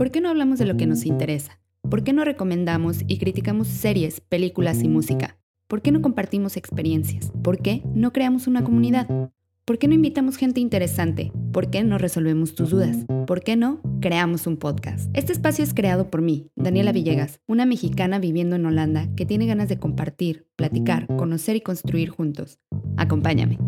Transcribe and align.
¿Por 0.00 0.10
qué 0.10 0.22
no 0.22 0.30
hablamos 0.30 0.58
de 0.58 0.64
lo 0.64 0.78
que 0.78 0.86
nos 0.86 1.04
interesa? 1.04 1.60
¿Por 1.82 2.02
qué 2.02 2.14
no 2.14 2.24
recomendamos 2.24 3.02
y 3.06 3.18
criticamos 3.18 3.68
series, 3.68 4.22
películas 4.22 4.82
y 4.82 4.88
música? 4.88 5.36
¿Por 5.68 5.82
qué 5.82 5.92
no 5.92 6.00
compartimos 6.00 6.56
experiencias? 6.56 7.30
¿Por 7.42 7.58
qué 7.58 7.82
no 7.94 8.10
creamos 8.10 8.46
una 8.46 8.64
comunidad? 8.64 9.06
¿Por 9.66 9.76
qué 9.76 9.88
no 9.88 9.94
invitamos 9.94 10.38
gente 10.38 10.58
interesante? 10.58 11.32
¿Por 11.52 11.68
qué 11.68 11.84
no 11.84 11.98
resolvemos 11.98 12.54
tus 12.54 12.70
dudas? 12.70 13.04
¿Por 13.26 13.42
qué 13.42 13.56
no 13.56 13.82
creamos 14.00 14.46
un 14.46 14.56
podcast? 14.56 15.14
Este 15.14 15.34
espacio 15.34 15.64
es 15.64 15.74
creado 15.74 16.10
por 16.10 16.22
mí, 16.22 16.50
Daniela 16.56 16.92
Villegas, 16.92 17.42
una 17.46 17.66
mexicana 17.66 18.18
viviendo 18.18 18.56
en 18.56 18.64
Holanda 18.64 19.06
que 19.16 19.26
tiene 19.26 19.44
ganas 19.44 19.68
de 19.68 19.78
compartir, 19.78 20.46
platicar, 20.56 21.08
conocer 21.08 21.56
y 21.56 21.60
construir 21.60 22.08
juntos. 22.08 22.58
Acompáñame. 22.96 23.58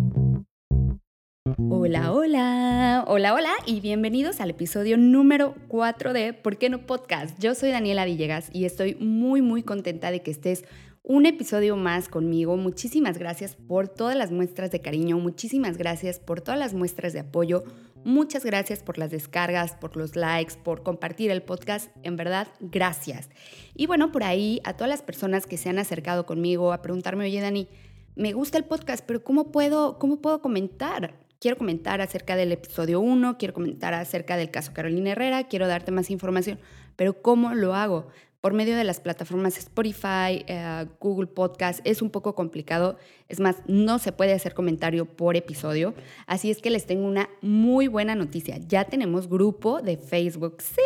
Hola, 1.58 2.12
hola, 2.12 3.04
hola, 3.06 3.34
hola 3.34 3.50
y 3.66 3.80
bienvenidos 3.80 4.40
al 4.40 4.50
episodio 4.50 4.96
número 4.96 5.54
4 5.68 6.12
de 6.12 6.32
¿Por 6.32 6.56
qué 6.56 6.70
no 6.70 6.86
podcast? 6.86 7.38
Yo 7.38 7.54
soy 7.54 7.70
Daniela 7.70 8.04
Villegas 8.04 8.48
y 8.52 8.64
estoy 8.64 8.94
muy, 8.94 9.42
muy 9.42 9.62
contenta 9.62 10.10
de 10.10 10.22
que 10.22 10.30
estés 10.30 10.64
un 11.02 11.26
episodio 11.26 11.76
más 11.76 12.08
conmigo. 12.08 12.56
Muchísimas 12.56 13.18
gracias 13.18 13.56
por 13.56 13.88
todas 13.88 14.16
las 14.16 14.30
muestras 14.30 14.70
de 14.70 14.80
cariño, 14.80 15.18
muchísimas 15.18 15.76
gracias 15.76 16.20
por 16.20 16.40
todas 16.40 16.58
las 16.58 16.74
muestras 16.74 17.12
de 17.12 17.20
apoyo, 17.20 17.64
muchas 18.04 18.44
gracias 18.44 18.82
por 18.82 18.98
las 18.98 19.10
descargas, 19.10 19.74
por 19.74 19.96
los 19.96 20.16
likes, 20.16 20.54
por 20.62 20.82
compartir 20.82 21.30
el 21.30 21.42
podcast. 21.42 21.90
En 22.02 22.16
verdad, 22.16 22.48
gracias. 22.60 23.28
Y 23.74 23.86
bueno, 23.86 24.12
por 24.12 24.22
ahí 24.22 24.60
a 24.64 24.74
todas 24.74 24.88
las 24.88 25.02
personas 25.02 25.46
que 25.46 25.58
se 25.58 25.68
han 25.68 25.78
acercado 25.78 26.24
conmigo 26.24 26.72
a 26.72 26.82
preguntarme, 26.82 27.24
oye 27.24 27.40
Dani, 27.40 27.68
me 28.14 28.32
gusta 28.32 28.58
el 28.58 28.64
podcast, 28.64 29.04
pero 29.06 29.24
¿cómo 29.24 29.50
puedo, 29.50 29.98
cómo 29.98 30.20
puedo 30.20 30.40
comentar? 30.40 31.21
Quiero 31.42 31.58
comentar 31.58 32.00
acerca 32.00 32.36
del 32.36 32.52
episodio 32.52 33.00
1, 33.00 33.36
quiero 33.36 33.52
comentar 33.52 33.94
acerca 33.94 34.36
del 34.36 34.52
caso 34.52 34.72
Carolina 34.72 35.10
Herrera, 35.10 35.48
quiero 35.48 35.66
darte 35.66 35.90
más 35.90 36.08
información, 36.08 36.60
pero 36.94 37.20
¿cómo 37.20 37.52
lo 37.56 37.74
hago? 37.74 38.06
por 38.40 38.52
medio 38.54 38.76
de 38.76 38.84
las 38.84 39.00
plataformas 39.00 39.58
Spotify, 39.58 40.44
eh, 40.46 40.86
Google 41.00 41.26
Podcast. 41.28 41.80
Es 41.84 42.02
un 42.02 42.10
poco 42.10 42.34
complicado. 42.34 42.96
Es 43.28 43.38
más, 43.38 43.58
no 43.68 44.00
se 44.00 44.10
puede 44.10 44.32
hacer 44.32 44.52
comentario 44.52 45.04
por 45.04 45.36
episodio. 45.36 45.94
Así 46.26 46.50
es 46.50 46.58
que 46.58 46.70
les 46.70 46.86
tengo 46.86 47.06
una 47.06 47.28
muy 47.40 47.86
buena 47.86 48.16
noticia. 48.16 48.58
Ya 48.66 48.84
tenemos 48.84 49.28
grupo 49.28 49.80
de 49.80 49.96
Facebook. 49.96 50.56
Sí. 50.60 50.82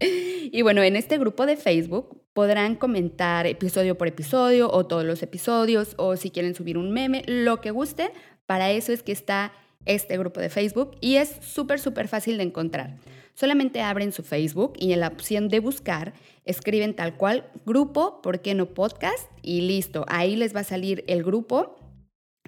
y 0.52 0.62
bueno, 0.62 0.82
en 0.82 0.96
este 0.96 1.18
grupo 1.18 1.44
de 1.44 1.58
Facebook 1.58 2.22
podrán 2.32 2.76
comentar 2.76 3.46
episodio 3.46 3.98
por 3.98 4.08
episodio 4.08 4.70
o 4.70 4.86
todos 4.86 5.04
los 5.04 5.22
episodios 5.22 5.94
o 5.98 6.16
si 6.16 6.30
quieren 6.30 6.54
subir 6.54 6.78
un 6.78 6.90
meme, 6.90 7.24
lo 7.26 7.60
que 7.60 7.70
guste. 7.70 8.10
Para 8.46 8.70
eso 8.70 8.92
es 8.92 9.02
que 9.02 9.12
está 9.12 9.52
este 9.84 10.16
grupo 10.18 10.40
de 10.40 10.48
Facebook 10.48 10.96
y 11.00 11.16
es 11.16 11.36
súper, 11.40 11.80
súper 11.80 12.08
fácil 12.08 12.36
de 12.36 12.44
encontrar. 12.44 12.96
Solamente 13.34 13.80
abren 13.80 14.12
su 14.12 14.22
Facebook 14.22 14.74
y 14.78 14.92
en 14.92 15.00
la 15.00 15.08
opción 15.08 15.48
de 15.48 15.60
buscar 15.60 16.12
escriben 16.44 16.94
tal 16.94 17.16
cual 17.16 17.50
grupo, 17.64 18.20
¿por 18.22 18.40
qué 18.40 18.54
no 18.54 18.66
podcast? 18.66 19.30
Y 19.42 19.62
listo, 19.62 20.04
ahí 20.08 20.36
les 20.36 20.54
va 20.54 20.60
a 20.60 20.64
salir 20.64 21.04
el 21.06 21.22
grupo. 21.22 21.76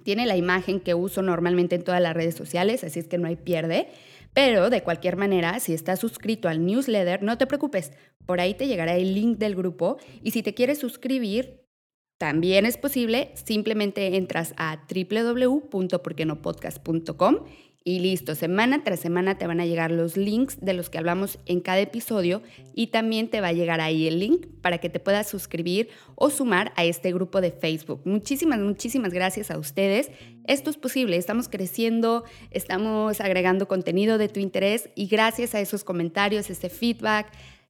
Tiene 0.03 0.27
la 0.27 0.37
imagen 0.37 0.81
que 0.81 0.95
uso 0.95 1.23
normalmente 1.23 1.77
en 1.77 1.85
todas 1.85 2.03
las 2.03 2.15
redes 2.15 2.35
sociales, 2.35 2.85
así 2.85 3.01
es 3.01 3.09
que 3.09 3.17
no 3.17 3.27
hay 3.27 3.37
pierde. 3.37 3.89
Pero 4.35 4.69
de 4.69 4.83
cualquier 4.83 5.17
manera, 5.17 5.59
si 5.61 5.73
estás 5.73 6.01
suscrito 6.01 6.49
al 6.49 6.67
newsletter, 6.67 7.23
no 7.23 7.39
te 7.39 7.47
preocupes, 7.47 7.93
por 8.27 8.41
ahí 8.41 8.55
te 8.55 8.67
llegará 8.67 8.97
el 8.97 9.15
link 9.15 9.39
del 9.39 9.55
grupo 9.55 9.99
y 10.23 10.33
si 10.33 10.43
te 10.43 10.55
quieres 10.55 10.79
suscribir, 10.79 11.64
también 12.25 12.65
es 12.65 12.79
posible, 12.79 13.33
simplemente 13.35 14.17
entras 14.17 14.55
a 14.57 14.81
www.porquenopodcast.com 14.89 17.37
y 17.87 17.99
listo, 17.99 18.35
semana 18.35 18.83
tras 18.83 19.01
semana 19.01 19.37
te 19.37 19.47
van 19.47 19.61
a 19.61 19.67
llegar 19.67 19.91
los 19.91 20.17
links 20.17 20.59
de 20.63 20.73
los 20.73 20.89
que 20.89 20.97
hablamos 20.97 21.39
en 21.45 21.61
cada 21.61 21.81
episodio 21.81 22.41
y 22.75 22.87
también 22.87 23.29
te 23.29 23.43
va 23.43 23.49
a 23.49 23.53
llegar 23.53 23.83
ahí 23.83 24.09
el 24.09 24.21
link 24.21 24.47
para 24.63 24.79
que 24.79 24.89
te 24.89 25.01
puedas 25.01 25.29
suscribir 25.29 25.91
o 26.15 26.31
sumar 26.31 26.73
a 26.77 26.85
este 26.87 27.13
grupo 27.13 27.43
de 27.43 27.51
Facebook. 27.51 28.01
Muchísimas, 28.07 28.59
muchísimas 28.61 29.13
gracias 29.13 29.51
a 29.51 29.59
ustedes. 29.59 30.11
Esto 30.47 30.71
es 30.71 30.79
posible, 30.79 31.19
estamos 31.19 31.51
creciendo, 31.51 32.25
estamos 32.51 33.21
agregando 33.21 33.69
contenido 33.69 34.17
de 34.17 34.31
tu 34.31 34.41
interés 34.41 34.89
y 34.95 35.09
gracias 35.09 35.55
a 35.55 35.61
esos 35.61 35.85
comentarios, 35.85 36.49
ese 36.49 36.71
feedback, 36.71 37.27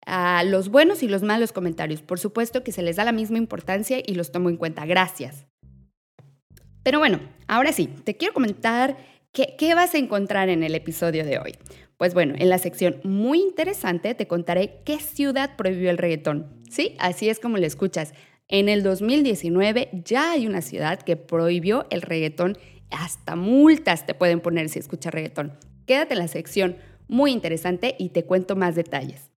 a 0.07 0.45
los 0.45 0.69
buenos 0.69 1.03
y 1.03 1.09
los 1.09 1.23
malos 1.23 1.53
comentarios. 1.53 2.03
Por 2.03 2.19
supuesto 2.19 2.63
que 2.63 2.73
se 2.73 2.83
les 2.83 2.97
da 2.97 3.05
la 3.05 3.13
misma 3.13 3.39
importancia 3.39 3.99
y 4.05 4.15
los 4.15 4.33
tomo 4.33 4.49
en 4.49 4.57
cuenta. 4.57 4.87
Gracias. 4.87 5.47
Pero 6.83 6.99
bueno, 6.99 7.21
ahora 7.49 7.73
sí, 7.73 7.89
te 8.05 8.17
quiero 8.17 8.35
comentar 8.35 8.97
¿Qué, 9.35 9.75
vas 9.75 9.97
a 9.97 9.99
encontrar 9.99 10.49
en 10.49 10.63
el 10.63 10.77
episodio 10.77 11.25
de 11.25 11.41
hoy? 11.41 11.57
Pues 11.97 12.15
bueno, 12.15 12.35
en 12.39 12.49
la 12.49 12.59
sección 12.59 13.01
muy 13.03 13.41
interesante 13.41 14.15
te 14.15 14.29
contaré 14.29 14.81
qué 14.85 15.01
ciudad 15.01 15.57
prohibió 15.57 15.91
el 15.91 15.99
reggaetón. 15.99 16.63
Sí, 16.71 16.95
así 17.01 17.29
es 17.29 17.41
como 17.41 17.59
lo 17.59 17.67
escuchas. 17.67 18.15
En 18.47 18.69
el 18.69 18.85
2019 18.85 19.89
ya 20.05 20.31
hay 20.31 20.47
una 20.47 20.63
ciudad 20.63 21.03
que 21.03 21.17
prohibió 21.17 21.87
el 21.91 22.03
reggaetón. 22.03 22.57
Hasta 22.93 23.35
multas 23.35 24.07
te 24.07 24.15
pueden 24.15 24.39
poner 24.39 24.69
si 24.69 24.79
escuchas 24.79 25.13
reggaetón. 25.13 25.59
Quédate 25.85 26.15
en 26.15 26.21
la 26.21 26.29
sección 26.29 26.77
muy 27.09 27.33
interesante 27.33 27.97
y 27.99 28.11
te 28.11 28.25
cuento 28.25 28.55
más 28.55 28.77
detalles. 28.77 29.34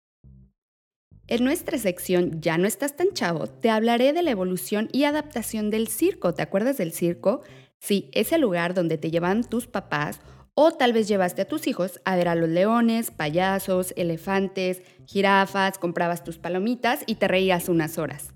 En 1.27 1.43
nuestra 1.43 1.79
sección 1.79 2.39
Ya 2.39 2.59
no 2.59 2.67
estás 2.67 2.95
tan 2.95 3.11
chavo, 3.13 3.47
te 3.47 3.71
hablaré 3.71 4.13
de 4.13 4.21
la 4.21 4.29
evolución 4.29 4.89
y 4.91 5.05
adaptación 5.05 5.71
del 5.71 5.87
circo. 5.87 6.35
¿Te 6.35 6.43
acuerdas 6.43 6.77
del 6.77 6.91
circo? 6.91 7.41
Sí, 7.79 8.11
ese 8.13 8.37
lugar 8.37 8.75
donde 8.75 8.99
te 8.99 9.09
llevan 9.09 9.43
tus 9.43 9.65
papás 9.65 10.19
o 10.53 10.71
tal 10.71 10.93
vez 10.93 11.07
llevaste 11.07 11.41
a 11.41 11.47
tus 11.47 11.65
hijos 11.65 11.99
a 12.05 12.15
ver 12.15 12.27
a 12.27 12.35
los 12.35 12.47
leones, 12.47 13.09
payasos, 13.09 13.91
elefantes, 13.97 14.83
jirafas, 15.07 15.79
comprabas 15.79 16.23
tus 16.23 16.37
palomitas 16.37 17.03
y 17.07 17.15
te 17.15 17.27
reías 17.27 17.69
unas 17.69 17.97
horas. 17.97 18.31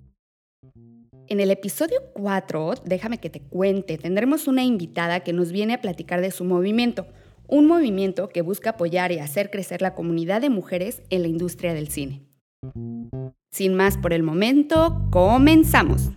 En 1.28 1.40
el 1.40 1.52
episodio 1.52 2.00
4, 2.14 2.74
déjame 2.86 3.20
que 3.20 3.30
te 3.30 3.40
cuente, 3.40 4.00
tendremos 4.00 4.48
una 4.48 4.64
invitada 4.64 5.20
que 5.20 5.32
nos 5.32 5.52
viene 5.52 5.76
a 5.76 5.82
platicar 5.82 6.22
de 6.22 6.32
su 6.32 6.44
movimiento, 6.44 7.06
un 7.48 7.68
movimiento 7.68 8.30
que 8.30 8.42
busca 8.42 8.72
apoyar 8.72 9.12
y 9.12 9.20
hacer 9.20 9.52
crecer 9.52 9.84
la 9.84 9.94
comunidad 9.94 10.42
de 10.42 10.50
mujeres 10.50 11.04
en 11.12 11.22
la 11.22 11.28
industria 11.28 11.76
del 11.76 11.90
cine. 11.90 12.29
Sin 13.52 13.74
más 13.74 13.98
por 13.98 14.12
el 14.12 14.22
momento, 14.22 15.08
comenzamos. 15.12 16.10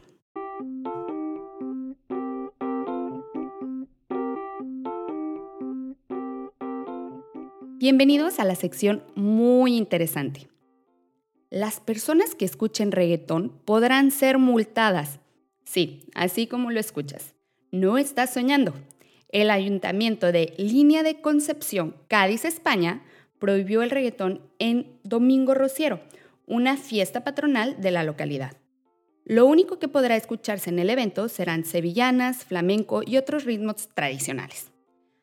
Bienvenidos 7.78 8.40
a 8.40 8.44
la 8.44 8.56
sección 8.56 9.04
muy 9.14 9.76
interesante. 9.76 10.48
Las 11.48 11.78
personas 11.78 12.34
que 12.34 12.44
escuchen 12.44 12.90
reggaetón 12.90 13.52
podrán 13.64 14.10
ser 14.10 14.38
multadas. 14.38 15.20
Sí, 15.64 16.00
así 16.14 16.48
como 16.48 16.72
lo 16.72 16.80
escuchas. 16.80 17.34
No 17.70 17.98
estás 17.98 18.32
soñando. 18.32 18.74
El 19.28 19.50
ayuntamiento 19.50 20.32
de 20.32 20.54
Línea 20.58 21.04
de 21.04 21.20
Concepción, 21.20 21.94
Cádiz, 22.08 22.44
España, 22.44 23.02
prohibió 23.38 23.82
el 23.82 23.90
reggaetón 23.90 24.40
en 24.58 24.98
Domingo 25.02 25.54
Rociero, 25.54 26.00
una 26.52 26.76
fiesta 26.76 27.24
patronal 27.24 27.80
de 27.80 27.90
la 27.90 28.04
localidad. 28.04 28.52
Lo 29.24 29.46
único 29.46 29.78
que 29.78 29.88
podrá 29.88 30.16
escucharse 30.16 30.68
en 30.68 30.78
el 30.78 30.90
evento 30.90 31.30
serán 31.30 31.64
sevillanas, 31.64 32.44
flamenco 32.44 33.00
y 33.06 33.16
otros 33.16 33.44
ritmos 33.44 33.88
tradicionales. 33.94 34.70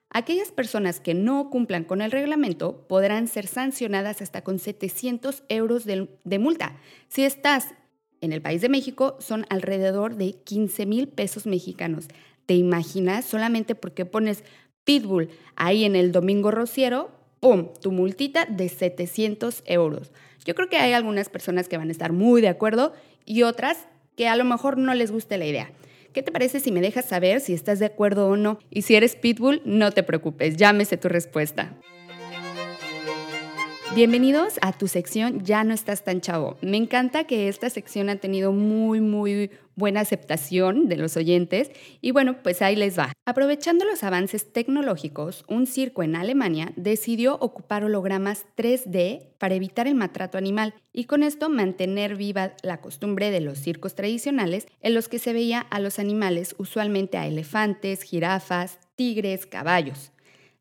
Aquellas 0.10 0.52
personas 0.52 1.00
que 1.00 1.14
no 1.14 1.52
cumplan 1.52 1.84
con 1.84 2.02
el 2.02 2.10
reglamento 2.10 2.88
podrán 2.88 3.28
ser 3.28 3.46
sancionadas 3.46 4.24
hasta 4.24 4.42
con 4.42 4.58
700 4.58 5.44
euros 5.50 5.86
de, 5.86 6.40
multa. 6.40 6.78
Si 7.10 7.24
estás 7.24 7.76
en 8.22 8.34
el 8.34 8.42
país 8.42 8.62
de 8.62 8.70
México, 8.70 9.16
son 9.20 9.46
alrededor 9.50 10.16
de 10.16 10.34
15 10.34 10.88
mil 10.88 11.10
pesos 11.10 11.46
mexicanos. 11.46 12.08
¿Te 12.48 12.56
imaginas? 12.56 13.26
Solamente 13.26 13.76
porque 13.76 14.06
pones 14.06 14.44
Pitbull 14.84 15.30
ahí 15.56 15.84
en 15.86 15.96
el 15.96 16.12
Domingo 16.12 16.50
Rociero, 16.50 17.12
¡pum! 17.40 17.70
Tu 17.82 17.92
multita 17.92 18.46
de 18.46 18.70
700 18.70 19.64
euros. 19.66 20.12
Yo 20.46 20.56
creo 20.56 20.70
que 20.70 20.78
hay 20.78 20.94
algunas 20.94 21.30
personas 21.30 21.68
que 21.68 21.78
van 21.78 21.90
a 21.90 21.92
estar 21.92 22.12
muy 22.12 22.42
de 22.42 22.48
acuerdo 22.48 22.94
y 23.26 23.44
otras 23.44 23.88
que 24.16 24.28
a 24.28 24.36
lo 24.36 24.44
mejor 24.46 24.78
no 24.78 24.94
les 24.94 25.12
guste 25.12 25.38
la 25.38 25.46
idea. 25.46 25.72
¿Qué 26.14 26.24
te 26.24 26.32
parece 26.32 26.60
si 26.60 26.72
me 26.72 26.82
dejas 26.82 27.06
saber 27.06 27.40
si 27.40 27.54
estás 27.54 27.80
de 27.80 27.86
acuerdo 27.86 28.28
o 28.28 28.36
no? 28.36 28.60
Y 28.70 28.82
si 28.82 28.96
eres 28.96 29.16
Pitbull, 29.16 29.62
no 29.64 29.92
te 29.92 30.04
preocupes, 30.04 30.58
llámese 30.58 30.98
tu 30.98 31.08
respuesta. 31.08 31.76
Bienvenidos 33.96 34.60
a 34.62 34.72
tu 34.72 34.88
sección 34.88 35.44
Ya 35.44 35.64
no 35.64 35.74
estás 35.74 36.04
tan 36.04 36.22
chavo. 36.22 36.58
Me 36.62 36.78
encanta 36.78 37.24
que 37.26 37.48
esta 37.48 37.70
sección 37.70 38.10
ha 38.10 38.18
tenido 38.18 38.52
muy, 38.52 39.02
muy 39.02 39.52
buena 39.80 40.02
aceptación 40.02 40.88
de 40.88 40.98
los 40.98 41.18
oyentes 41.18 41.72
y 42.02 42.12
bueno, 42.12 42.44
pues 42.44 42.62
ahí 42.62 42.76
les 42.76 43.00
va. 43.00 43.14
Aprovechando 43.26 43.86
los 43.86 44.04
avances 44.04 44.54
tecnológicos, 44.54 45.44
un 45.48 45.66
circo 45.66 46.04
en 46.04 46.16
Alemania 46.16 46.72
decidió 46.76 47.36
ocupar 47.40 47.84
hologramas 47.84 48.46
3D 48.56 49.30
para 49.40 49.56
evitar 49.56 49.88
el 49.88 49.96
maltrato 49.96 50.38
animal 50.38 50.76
y 50.94 51.06
con 51.06 51.24
esto 51.24 51.50
mantener 51.50 52.16
viva 52.16 52.54
la 52.62 52.82
costumbre 52.82 53.32
de 53.32 53.42
los 53.42 53.58
circos 53.58 53.96
tradicionales 53.96 54.68
en 54.82 54.94
los 54.94 55.08
que 55.08 55.18
se 55.18 55.34
veía 55.34 55.62
a 55.62 55.80
los 55.80 55.98
animales 55.98 56.54
usualmente 56.60 57.18
a 57.18 57.26
elefantes, 57.26 58.04
jirafas, 58.04 58.78
tigres, 58.96 59.48
caballos. 59.48 60.12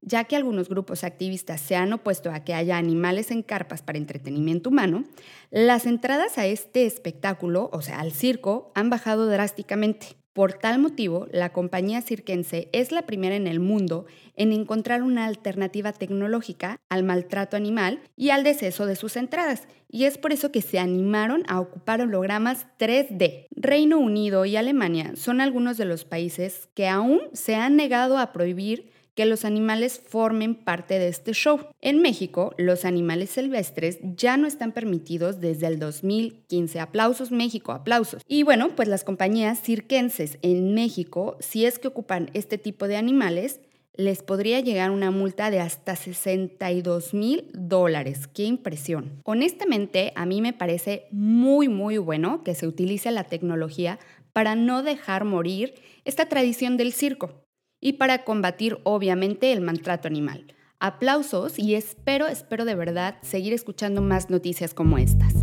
Ya 0.00 0.25
que 0.25 0.37
algunos 0.37 0.69
grupos 0.69 1.05
activistas 1.05 1.61
se 1.61 1.77
han 1.77 1.93
opuesto 1.93 2.31
a 2.31 2.41
que 2.41 2.55
haya 2.55 2.77
animales 2.77 3.31
en 3.31 3.43
carpas 3.43 3.83
para 3.83 3.99
entretenimiento 3.99 4.71
humano, 4.71 5.05
las 5.50 5.87
entradas 5.87 6.39
a 6.39 6.47
este 6.47 6.87
espectáculo, 6.87 7.71
o 7.73 7.83
sea, 7.83 8.00
al 8.00 8.12
circo, 8.12 8.73
han 8.75 8.91
bajado 8.91 9.27
drásticamente. 9.27 10.19
Por 10.39 10.53
tal 10.53 10.79
motivo, 10.79 11.27
la 11.33 11.53
compañía 11.53 12.00
cirquense 12.00 12.69
es 12.73 12.93
la 12.93 13.03
primera 13.03 13.35
en 13.35 13.49
el 13.49 13.59
mundo 13.59 14.06
en 14.37 14.53
encontrar 14.53 15.03
una 15.03 15.27
alternativa 15.27 15.93
tecnológica 15.93 16.79
al 16.89 17.03
maltrato 17.03 17.56
animal 17.56 18.01
y 18.15 18.31
al 18.31 18.44
deceso 18.44 18.87
de 18.87 18.94
sus 18.94 19.17
entradas, 19.17 19.67
y 19.91 20.05
es 20.05 20.17
por 20.17 20.33
eso 20.33 20.53
que 20.53 20.62
se 20.62 20.79
animaron 20.79 21.43
a 21.49 21.59
ocupar 21.59 22.03
hologramas 22.03 22.69
3D. 22.79 23.49
Reino 23.51 23.99
Unido 23.99 24.44
y 24.44 24.55
Alemania 24.55 25.15
son 25.17 25.41
algunos 25.41 25.77
de 25.77 25.87
los 25.87 26.05
países 26.05 26.69
que 26.75 26.87
aún 26.87 27.21
se 27.33 27.56
han 27.56 27.75
negado 27.75 28.17
a 28.17 28.33
prohibir 28.33 28.93
que 29.19 29.26
los 29.26 29.44
animales 29.44 30.00
formen 30.06 30.55
parte 30.55 31.00
de 31.00 31.09
este 31.09 31.32
show. 31.32 31.59
En 31.81 32.00
México, 32.00 32.55
los 32.56 32.85
animales 32.85 33.31
silvestres 33.31 33.99
ya 34.00 34.37
no 34.37 34.47
están 34.47 34.70
permitidos 34.70 35.41
desde 35.41 35.67
el 35.67 35.81
2015. 35.81 36.79
Aplausos 36.79 37.32
México, 37.32 37.73
aplausos. 37.73 38.23
Y 38.29 38.44
bueno, 38.44 38.76
pues 38.76 38.87
las 38.87 39.03
compañías 39.03 39.61
cirquenses 39.61 40.38
en 40.43 40.73
México, 40.73 41.37
si 41.41 41.67
es 41.67 41.81
que 41.81 41.88
ocupan 41.88 42.31
este 42.32 42.59
tipo 42.59 42.87
de 42.87 42.97
animales, 42.97 43.59
les 43.93 44.23
podría 44.23 44.61
llegar 44.61 44.93
una 44.93 45.11
multa 45.11 45.50
de 45.50 45.59
hasta 45.59 45.97
62 45.97 47.12
mil 47.12 47.50
dólares. 47.53 48.29
¡Qué 48.29 48.44
impresión! 48.44 49.20
Honestamente, 49.25 50.12
a 50.15 50.26
mí 50.26 50.41
me 50.41 50.53
parece 50.53 51.09
muy, 51.11 51.67
muy 51.69 51.99
bueno 51.99 52.44
que 52.44 52.55
se 52.55 52.69
utilice 52.69 53.11
la 53.11 53.25
tecnología 53.25 53.99
para 54.32 54.55
no 54.55 54.85
dejar 54.85 55.25
morir 55.25 55.75
esta 56.05 56.26
tradición 56.29 56.76
del 56.76 56.93
circo 56.93 57.48
y 57.81 57.95
para 57.95 58.25
combatir 58.25 58.79
obviamente 58.85 59.53
el 59.53 59.61
maltrato 59.61 60.09
animal. 60.09 60.55
Aplausos 60.81 61.59
y 61.59 61.75
espero, 61.75 62.27
espero 62.27 62.65
de 62.65 62.75
verdad 62.75 63.17
seguir 63.23 63.53
escuchando 63.53 64.01
más 64.03 64.31
noticias 64.31 64.75
como 64.75 64.99
estas. 64.99 65.35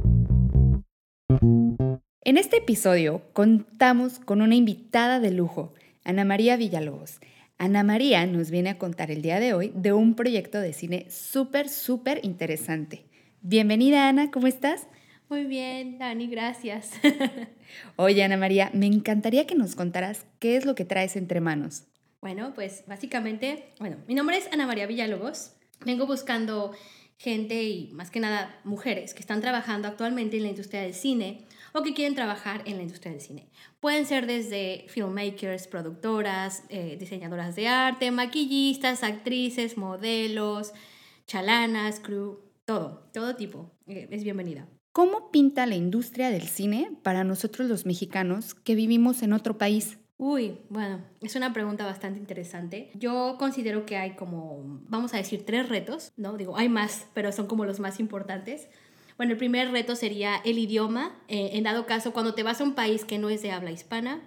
En 2.21 2.37
este 2.37 2.57
episodio 2.57 3.21
contamos 3.33 4.19
con 4.19 4.41
una 4.41 4.55
invitada 4.55 5.19
de 5.19 5.31
lujo, 5.31 5.73
Ana 6.03 6.25
María 6.25 6.57
Villalobos. 6.57 7.19
Ana 7.57 7.83
María 7.83 8.25
nos 8.25 8.51
viene 8.51 8.71
a 8.71 8.77
contar 8.77 9.11
el 9.11 9.21
día 9.21 9.39
de 9.39 9.53
hoy 9.53 9.71
de 9.75 9.93
un 9.93 10.15
proyecto 10.15 10.59
de 10.59 10.73
cine 10.73 11.05
súper, 11.09 11.69
súper 11.69 12.19
interesante. 12.23 13.05
Bienvenida 13.41 14.09
Ana, 14.09 14.31
¿cómo 14.31 14.47
estás? 14.47 14.87
Muy 15.29 15.45
bien, 15.45 15.97
Dani, 15.97 16.27
gracias. 16.27 16.91
Oye 17.95 18.23
Ana 18.23 18.37
María, 18.37 18.71
me 18.73 18.87
encantaría 18.87 19.47
que 19.47 19.55
nos 19.55 19.75
contaras 19.75 20.25
qué 20.39 20.55
es 20.57 20.65
lo 20.65 20.75
que 20.75 20.85
traes 20.85 21.15
entre 21.15 21.41
manos. 21.41 21.83
Bueno, 22.21 22.53
pues 22.53 22.83
básicamente, 22.87 23.73
bueno, 23.79 23.97
mi 24.07 24.15
nombre 24.15 24.37
es 24.37 24.51
Ana 24.51 24.65
María 24.65 24.87
Villalobos. 24.87 25.53
Vengo 25.85 26.07
buscando 26.07 26.73
gente 27.17 27.63
y 27.63 27.91
más 27.93 28.11
que 28.11 28.19
nada 28.19 28.59
mujeres 28.63 29.13
que 29.13 29.21
están 29.21 29.41
trabajando 29.41 29.87
actualmente 29.87 30.37
en 30.37 30.43
la 30.43 30.49
industria 30.49 30.81
del 30.81 30.93
cine 30.93 31.45
o 31.73 31.81
que 31.83 31.93
quieren 31.93 32.15
trabajar 32.15 32.61
en 32.65 32.77
la 32.77 32.83
industria 32.83 33.11
del 33.11 33.21
cine. 33.21 33.49
Pueden 33.79 34.05
ser 34.05 34.27
desde 34.27 34.85
filmmakers, 34.87 35.67
productoras, 35.67 36.63
eh, 36.69 36.97
diseñadoras 36.99 37.55
de 37.55 37.67
arte, 37.67 38.11
maquillistas, 38.11 39.03
actrices, 39.03 39.77
modelos, 39.77 40.73
chalanas, 41.27 41.99
crew, 41.99 42.39
todo, 42.65 43.09
todo 43.13 43.35
tipo. 43.35 43.71
Eh, 43.87 44.07
es 44.11 44.23
bienvenida. 44.23 44.67
¿Cómo 44.91 45.29
pinta 45.29 45.65
la 45.65 45.75
industria 45.75 46.29
del 46.29 46.47
cine 46.47 46.97
para 47.03 47.25
nosotros 47.25 47.67
los 47.67 47.85
mexicanos 47.85 48.55
que 48.55 48.75
vivimos 48.75 49.23
en 49.23 49.33
otro 49.33 49.57
país? 49.57 49.97
Uy, 50.17 50.59
bueno, 50.69 51.01
es 51.21 51.35
una 51.35 51.51
pregunta 51.51 51.85
bastante 51.85 52.19
interesante. 52.19 52.89
Yo 52.93 53.35
considero 53.37 53.85
que 53.85 53.97
hay 53.97 54.15
como, 54.15 54.79
vamos 54.87 55.13
a 55.13 55.17
decir, 55.17 55.45
tres 55.45 55.67
retos, 55.67 56.13
¿no? 56.15 56.37
Digo, 56.37 56.57
hay 56.57 56.69
más, 56.69 57.07
pero 57.13 57.33
son 57.33 57.47
como 57.47 57.65
los 57.65 57.81
más 57.81 57.99
importantes. 57.99 58.69
Bueno, 59.17 59.33
el 59.33 59.37
primer 59.37 59.71
reto 59.71 59.95
sería 59.97 60.37
el 60.45 60.57
idioma. 60.57 61.19
Eh, 61.27 61.51
en 61.53 61.65
dado 61.65 61.85
caso, 61.85 62.13
cuando 62.13 62.33
te 62.33 62.43
vas 62.43 62.61
a 62.61 62.63
un 62.63 62.75
país 62.75 63.03
que 63.03 63.17
no 63.17 63.29
es 63.29 63.41
de 63.41 63.51
habla 63.51 63.71
hispana 63.71 64.21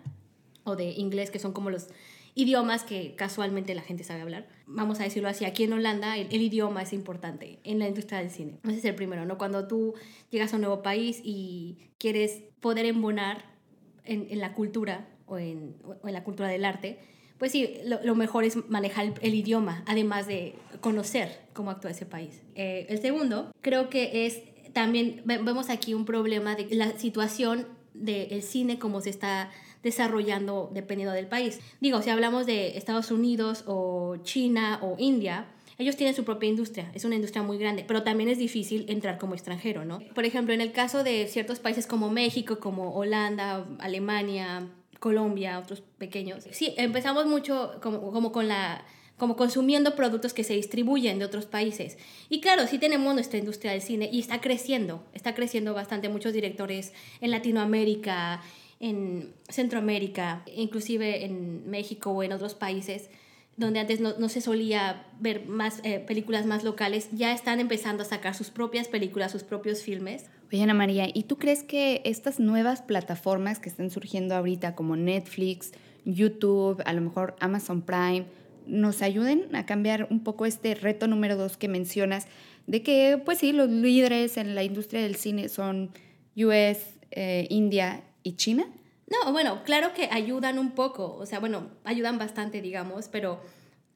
o 0.64 0.76
de 0.76 0.90
inglés, 0.90 1.30
que 1.30 1.38
son 1.38 1.54
como 1.54 1.70
los 1.70 1.88
idiomas 2.34 2.84
que 2.84 3.14
casualmente 3.16 3.74
la 3.74 3.80
gente 3.80 4.04
sabe 4.04 4.20
hablar. 4.20 4.46
Vamos 4.66 5.00
a 5.00 5.04
decirlo 5.04 5.30
así, 5.30 5.46
aquí 5.46 5.64
en 5.64 5.72
Holanda 5.72 6.18
el, 6.18 6.30
idioma 6.30 6.82
es 6.82 6.92
importante 6.92 7.60
en 7.64 7.78
la 7.78 7.88
industria 7.88 8.18
del 8.18 8.30
cine. 8.30 8.60
Ese 8.64 8.78
es 8.78 8.84
el 8.84 8.94
primero, 8.94 9.24
¿no? 9.24 9.38
Cuando 9.38 9.66
tú 9.66 9.94
llegas 10.30 10.52
a 10.52 10.56
un 10.56 10.62
nuevo 10.62 10.82
país 10.82 11.22
y 11.24 11.78
quieres 11.98 12.42
poder 12.60 12.84
embonar 12.84 13.56
en 14.04 14.38
la 14.38 14.54
cultura 14.54 15.06
o 15.28 15.38
en, 15.38 15.76
la 16.02 16.24
cultura 16.24 16.48
del 16.48 16.64
arte, 16.64 16.98
pues 17.38 17.52
sí, 17.52 17.74
lo, 17.84 18.14
mejor 18.14 18.44
es 18.44 18.56
manejar 18.68 19.14
el, 19.20 19.34
idioma, 19.34 19.84
además 19.86 20.26
de 20.26 20.54
conocer 20.80 21.40
cómo 21.52 21.70
actúa 21.70 21.92
ese 21.92 22.04
país. 22.04 22.42
Eh, 22.56 22.86
el 22.88 23.00
segundo, 23.00 23.52
creo 23.60 23.88
que 23.90 24.26
es 24.26 24.42
también, 24.72 25.22
vemos 25.24 25.70
aquí 25.70 25.94
un 25.94 26.04
problema 26.04 26.56
de 26.56 26.74
la 26.74 26.98
situación 26.98 27.66
del 27.94 28.42
cine 28.42 28.78
como 28.78 29.00
se 29.00 29.10
está 29.10 29.50
desarrollando 29.82 30.70
dependiendo 30.72 31.14
del 31.14 31.26
país. 31.26 31.60
Digo, 31.80 32.02
si 32.02 32.10
hablamos 32.10 32.46
de 32.46 32.76
Estados 32.76 33.10
Unidos 33.10 33.64
o 33.66 34.16
China 34.22 34.80
o 34.82 34.96
India, 34.98 35.46
ellos 35.78 35.96
tienen 35.96 36.14
su 36.14 36.24
propia 36.24 36.48
industria, 36.48 36.90
es 36.92 37.04
una 37.04 37.14
industria 37.14 37.44
muy 37.44 37.56
grande, 37.56 37.84
pero 37.86 38.02
también 38.02 38.28
es 38.28 38.38
difícil 38.38 38.84
entrar 38.88 39.16
como 39.16 39.34
extranjero, 39.34 39.84
¿no? 39.84 40.00
Por 40.12 40.24
ejemplo, 40.24 40.52
en 40.52 40.60
el 40.60 40.72
caso 40.72 41.04
de 41.04 41.28
ciertos 41.28 41.60
países 41.60 41.86
como 41.86 42.10
México, 42.10 42.58
como 42.58 42.94
Holanda, 42.94 43.64
Alemania, 43.78 44.66
Colombia, 44.98 45.58
otros 45.58 45.82
pequeños. 45.98 46.44
Sí, 46.50 46.74
empezamos 46.76 47.26
mucho 47.26 47.78
como, 47.82 48.12
como 48.12 48.32
con 48.32 48.48
la 48.48 48.84
como 49.18 49.36
consumiendo 49.36 49.96
productos 49.96 50.32
que 50.32 50.44
se 50.44 50.54
distribuyen 50.54 51.18
de 51.18 51.24
otros 51.24 51.44
países. 51.44 51.98
Y 52.28 52.40
claro, 52.40 52.66
sí 52.66 52.78
tenemos 52.78 53.12
nuestra 53.14 53.38
industria 53.38 53.72
del 53.72 53.82
cine 53.82 54.08
y 54.10 54.20
está 54.20 54.40
creciendo, 54.40 55.04
está 55.12 55.34
creciendo 55.34 55.74
bastante. 55.74 56.08
Muchos 56.08 56.32
directores 56.32 56.92
en 57.20 57.32
Latinoamérica, 57.32 58.40
en 58.80 59.34
Centroamérica, 59.48 60.44
inclusive 60.54 61.24
en 61.24 61.68
México 61.68 62.10
o 62.12 62.22
en 62.22 62.32
otros 62.32 62.54
países, 62.54 63.10
donde 63.56 63.80
antes 63.80 63.98
no, 64.00 64.14
no 64.18 64.28
se 64.28 64.40
solía 64.40 65.04
ver 65.18 65.46
más 65.46 65.80
eh, 65.82 65.98
películas 65.98 66.46
más 66.46 66.62
locales, 66.62 67.08
ya 67.10 67.32
están 67.32 67.58
empezando 67.58 68.04
a 68.04 68.06
sacar 68.06 68.36
sus 68.36 68.50
propias 68.50 68.86
películas, 68.86 69.32
sus 69.32 69.42
propios 69.42 69.82
filmes. 69.82 70.26
Oye, 70.50 70.62
Ana 70.62 70.72
María, 70.72 71.08
¿y 71.12 71.24
tú 71.24 71.36
crees 71.36 71.62
que 71.62 72.00
estas 72.04 72.40
nuevas 72.40 72.80
plataformas 72.80 73.58
que 73.58 73.68
están 73.68 73.90
surgiendo 73.90 74.34
ahorita, 74.34 74.74
como 74.74 74.96
Netflix, 74.96 75.72
YouTube, 76.06 76.82
a 76.86 76.92
lo 76.94 77.02
mejor 77.02 77.36
Amazon 77.38 77.82
Prime, 77.82 78.24
nos 78.66 79.02
ayuden 79.02 79.54
a 79.54 79.66
cambiar 79.66 80.06
un 80.10 80.24
poco 80.24 80.46
este 80.46 80.74
reto 80.74 81.06
número 81.06 81.36
dos 81.36 81.58
que 81.58 81.68
mencionas, 81.68 82.28
de 82.66 82.82
que, 82.82 83.20
pues 83.22 83.38
sí, 83.38 83.52
los 83.52 83.68
líderes 83.68 84.38
en 84.38 84.54
la 84.54 84.62
industria 84.62 85.02
del 85.02 85.16
cine 85.16 85.50
son 85.50 85.90
US, 86.34 86.94
eh, 87.10 87.46
India 87.50 88.02
y 88.22 88.36
China? 88.36 88.66
No, 89.06 89.32
bueno, 89.32 89.62
claro 89.64 89.92
que 89.94 90.08
ayudan 90.10 90.58
un 90.58 90.70
poco, 90.70 91.14
o 91.14 91.26
sea, 91.26 91.40
bueno, 91.40 91.68
ayudan 91.84 92.16
bastante, 92.16 92.62
digamos, 92.62 93.08
pero 93.08 93.40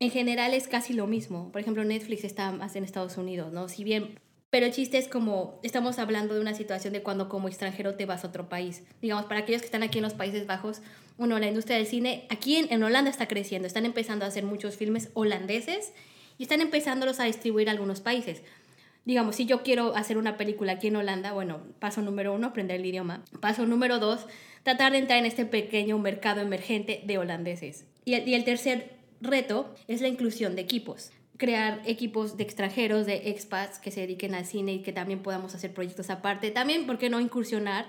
en 0.01 0.11
general 0.11 0.53
es 0.53 0.69
casi 0.69 0.93
lo 0.93 1.07
mismo. 1.07 1.51
Por 1.51 1.63
ejemplo, 1.63 1.83
Netflix 1.85 2.25
está 2.25 2.51
más 2.53 2.77
en 2.77 2.85
Estados 2.85 3.17
Unidos, 3.17 3.53
¿no? 3.53 3.69
Si 3.69 3.85
bien, 3.85 4.19
pero 4.53 4.67
el 4.67 4.73
chiste 4.73 4.99
es 4.99 5.09
como, 5.09 5.59
estamos 5.63 5.99
hablando 5.99 6.35
de 6.35 6.41
una 6.41 6.53
situación 6.53 6.93
de 6.93 7.03
cuando 7.03 7.31
como 7.31 7.49
extranjero 7.49 7.95
te 7.95 8.05
vas 8.05 8.23
a 8.23 8.29
otro 8.29 8.51
país. 8.51 8.83
Digamos, 9.01 9.25
para 9.25 9.41
aquellos 9.41 9.63
que 9.63 9.67
están 9.67 9.83
aquí 9.83 9.97
en 9.97 10.05
los 10.05 10.13
Países 10.13 10.47
Bajos, 10.47 10.83
uno, 11.17 11.39
la 11.39 11.47
industria 11.47 11.79
del 11.79 11.87
cine, 11.87 12.27
aquí 12.29 12.57
en, 12.69 12.83
Holanda 12.83 13.11
está 13.11 13.27
creciendo, 13.27 13.67
están 13.67 13.87
empezando 13.87 14.27
a 14.27 14.29
hacer 14.29 14.45
muchos 14.45 14.77
filmes 14.77 15.09
holandeses 15.15 15.95
y 16.37 16.43
están 16.43 16.61
empezándolos 16.61 17.19
a 17.19 17.25
distribuir 17.25 17.71
a 17.71 17.73
algunos 17.73 18.03
países 18.03 18.43
digamos, 19.07 19.37
si 19.37 19.47
yo 19.47 19.63
quiero 19.63 19.97
hacer 19.97 20.17
una 20.19 20.37
película 20.37 20.73
aquí 20.73 20.89
en 20.89 20.97
Holanda, 20.97 21.33
bueno, 21.33 21.63
paso 21.81 22.03
número 22.03 22.35
uno, 22.35 22.49
aprender 22.49 22.79
el 22.79 22.87
idioma. 22.87 23.25
Paso 23.41 23.67
número 23.67 23.99
dos, 23.99 24.27
tratar 24.63 24.93
de 24.93 24.99
entrar 24.99 25.19
en 25.19 25.27
este 25.27 25.45
pequeño 25.45 25.99
mercado 25.99 26.41
emergente 26.41 27.03
de 27.05 27.19
holandeses. 27.19 27.87
Y 28.05 28.15
el 28.15 28.45
tercer 28.45 28.99
reto 29.21 29.75
es 29.89 30.03
la 30.03 30.09
inclusión 30.09 30.55
de 30.55 30.63
equipos. 30.63 31.11
Crear 31.37 31.81
equipos 31.87 32.37
de 32.37 32.45
extranjeros, 32.45 33.07
de 33.07 33.31
expats 33.31 33.79
que 33.79 33.91
se 33.91 34.01
dediquen 34.01 34.35
al 34.35 34.45
cine 34.45 34.75
y 34.75 34.83
que 34.83 34.93
también 34.93 35.23
podamos 35.23 35.55
hacer 35.55 35.73
proyectos 35.73 36.11
aparte. 36.11 36.51
También, 36.51 36.87
¿por 36.87 36.99
qué 36.99 37.11
no 37.11 37.21
incursionar 37.21 37.87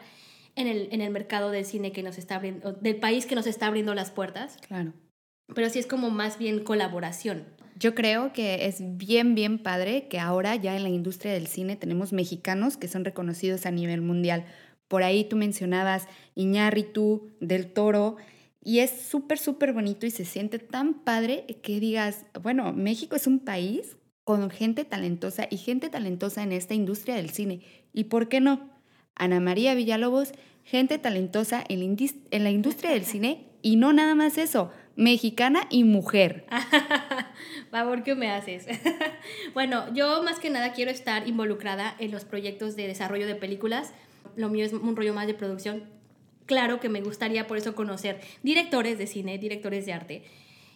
en 0.56 0.68
el, 0.68 0.90
en 0.92 1.02
el 1.02 1.12
mercado 1.12 1.52
del 1.52 1.66
cine 1.66 1.92
que 1.92 2.04
nos 2.04 2.18
está 2.18 2.36
abriendo, 2.36 2.74
del 2.74 2.96
país 2.98 3.26
que 3.26 3.36
nos 3.36 3.48
está 3.48 3.68
abriendo 3.68 3.94
las 3.94 4.12
puertas? 4.12 4.58
Claro. 4.68 4.94
Pero 5.54 5.70
sí 5.70 5.80
es 5.80 5.88
como 5.88 6.10
más 6.10 6.38
bien 6.38 6.64
colaboración. 6.64 7.46
Yo 7.78 7.96
creo 7.96 8.34
que 8.34 8.66
es 8.66 8.78
bien, 8.98 9.36
bien 9.36 9.58
padre 9.58 10.08
que 10.08 10.20
ahora 10.20 10.56
ya 10.56 10.76
en 10.76 10.84
la 10.84 10.90
industria 10.90 11.34
del 11.34 11.48
cine 11.48 11.76
tenemos 11.76 12.14
mexicanos 12.14 12.78
que 12.78 12.88
son 12.88 13.04
reconocidos 13.04 13.66
a 13.66 13.72
nivel 13.72 14.02
mundial. 14.02 14.46
Por 14.88 15.04
ahí 15.04 15.24
tú 15.26 15.36
mencionabas 15.36 16.08
Iñárritu, 16.36 17.32
Del 17.40 17.74
Toro, 17.74 18.18
y 18.64 18.80
es 18.80 18.92
súper, 18.92 19.38
súper 19.38 19.74
bonito 19.74 20.06
y 20.06 20.12
se 20.12 20.26
siente 20.26 20.58
tan 20.58 21.04
padre 21.04 21.46
que 21.62 21.80
digas, 21.80 22.26
bueno, 22.42 22.72
México 22.72 23.16
es 23.16 23.28
un 23.28 23.40
país 23.40 23.98
con 24.24 24.50
gente 24.50 24.86
talentosa 24.86 25.48
y 25.50 25.58
gente 25.58 25.90
talentosa 25.90 26.44
en 26.44 26.54
esta 26.54 26.74
industria 26.74 27.16
del 27.16 27.30
cine. 27.30 27.62
¿Y 27.92 28.06
por 28.06 28.30
qué 28.30 28.40
no? 28.40 28.70
Ana 29.16 29.42
María 29.42 29.76
Villalobos, 29.76 30.32
gente 30.64 30.98
talentosa 30.98 31.64
en 31.68 32.44
la 32.44 32.52
industria 32.52 32.92
del 32.92 33.04
cine 33.04 33.50
y 33.62 33.76
no 33.76 33.92
nada 33.92 34.16
más 34.16 34.38
eso, 34.38 34.72
mexicana 34.96 35.68
y 35.70 35.84
mujer. 35.84 36.46
Favor, 37.72 38.04
¿qué 38.04 38.16
me 38.16 38.32
haces? 38.32 38.68
bueno, 39.54 39.94
yo 39.94 40.24
más 40.24 40.40
que 40.40 40.50
nada 40.50 40.72
quiero 40.74 40.90
estar 40.90 41.28
involucrada 41.28 41.96
en 42.00 42.12
los 42.12 42.24
proyectos 42.24 42.76
de 42.76 42.88
desarrollo 42.88 43.28
de 43.28 43.36
películas. 43.36 43.92
Lo 44.38 44.50
mío 44.50 44.66
es 44.66 44.74
un 44.74 44.96
rollo 44.96 45.14
más 45.14 45.28
de 45.28 45.34
producción. 45.34 45.84
Claro 46.46 46.80
que 46.80 46.90
me 46.90 47.02
gustaría 47.02 47.48
por 47.48 47.58
eso 47.58 47.76
conocer 47.76 48.22
directores 48.42 48.98
de 48.98 49.08
cine, 49.08 49.38
directores 49.38 49.86
de 49.86 49.94
arte 49.94 50.24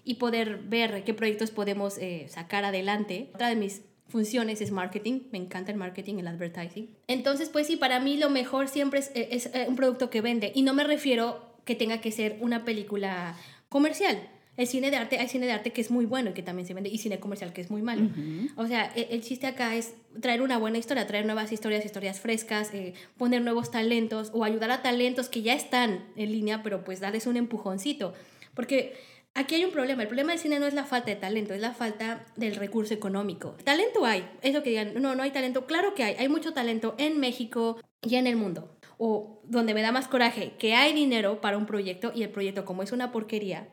y 0.03 0.15
poder 0.15 0.59
ver 0.59 1.03
qué 1.03 1.13
proyectos 1.13 1.51
podemos 1.51 1.97
eh, 1.97 2.27
sacar 2.29 2.63
adelante. 2.63 3.29
Otra 3.33 3.49
de 3.49 3.55
mis 3.55 3.81
funciones 4.07 4.61
es 4.61 4.71
marketing, 4.71 5.23
me 5.31 5.37
encanta 5.37 5.71
el 5.71 5.77
marketing, 5.77 6.19
el 6.19 6.27
advertising. 6.27 6.89
Entonces, 7.07 7.49
pues 7.49 7.67
sí, 7.67 7.75
para 7.75 7.99
mí 7.99 8.17
lo 8.17 8.29
mejor 8.29 8.69
siempre 8.69 9.01
es, 9.01 9.11
es, 9.13 9.49
un 9.67 9.75
producto 9.75 10.09
que 10.09 10.21
vende 10.21 10.51
y 10.55 10.61
no 10.61 10.73
me 10.73 10.85
refiero 10.85 11.57
que 11.65 11.75
tenga 11.75 11.99
que 11.99 12.11
ser 12.11 12.37
una 12.39 12.63
película 12.63 13.35
comercial. 13.67 14.29
El 14.57 14.67
cine 14.67 14.91
de 14.91 14.97
arte, 14.97 15.19
hay 15.19 15.27
cine 15.27 15.45
de 15.45 15.53
arte 15.53 15.71
que 15.71 15.81
es 15.81 15.91
muy 15.91 16.05
bueno 16.05 16.31
y 16.31 16.33
que 16.33 16.43
también 16.43 16.67
se 16.67 16.73
vende, 16.73 16.89
y 16.89 16.97
cine 16.97 17.19
comercial 17.19 17.53
que 17.53 17.61
es 17.61 17.69
muy 17.69 17.81
malo. 17.81 18.09
O 18.55 18.67
sea, 18.67 18.91
e, 18.95 19.07
el, 19.11 19.21
chiste 19.21 19.47
acá 19.47 19.75
es 19.75 19.93
traer 20.19 20.41
una 20.41 20.57
buena 20.57 20.79
historia, 20.79 21.05
traer 21.07 21.25
nuevas 21.25 21.51
historias, 21.51 21.85
historias 21.85 22.19
frescas, 22.19 22.73
eh, 22.73 22.93
poner 23.17 23.41
nuevos 23.43 23.71
talentos 23.71 24.31
o 24.33 24.43
ayudar 24.43 24.71
a 24.71 24.81
talentos 24.81 25.29
que 25.29 25.43
ya 25.43 25.53
están 25.53 26.03
en 26.15 26.31
línea, 26.31 26.63
pero 26.63 26.83
pues 26.83 26.99
darles 26.99 27.27
un 27.27 27.37
empujoncito. 27.37 28.13
Porque 28.55 28.95
Aquí 29.37 29.53
hay 29.53 29.63
un 29.63 29.71
problema. 29.71 30.01
El 30.01 30.07
problema 30.07 30.31
del 30.31 30.39
cine 30.39 30.59
no 30.59 30.65
es 30.65 30.73
la 30.73 30.83
falta 30.83 31.11
de 31.11 31.15
talento, 31.15 31.53
es 31.53 31.61
la 31.61 31.71
falta 31.71 32.25
del 32.37 32.55
recurso 32.55 32.95
económico. 32.95 33.55
Talento 33.63 34.03
hay. 34.03 34.27
Eso 34.41 34.63
que 34.63 34.71
digan, 34.71 34.99
no, 34.99 35.13
no 35.13 35.21
hay 35.21 35.29
talento. 35.29 35.67
Claro 35.67 35.93
que 35.93 36.03
hay. 36.03 36.15
Hay 36.15 36.27
mucho 36.27 36.53
talento 36.53 36.95
en 36.97 37.19
México 37.19 37.79
y 38.01 38.15
en 38.15 38.25
el 38.25 38.35
mundo. 38.35 38.75
O 38.97 39.43
donde 39.43 39.75
me 39.75 39.83
da 39.83 39.91
más 39.91 40.07
coraje, 40.07 40.53
que 40.57 40.73
hay 40.73 40.91
dinero 40.91 41.39
para 41.39 41.59
un 41.59 41.67
proyecto 41.67 42.11
y 42.15 42.23
el 42.23 42.31
proyecto 42.31 42.65
como 42.65 42.81
es 42.81 42.91
una 42.91 43.11
porquería. 43.11 43.67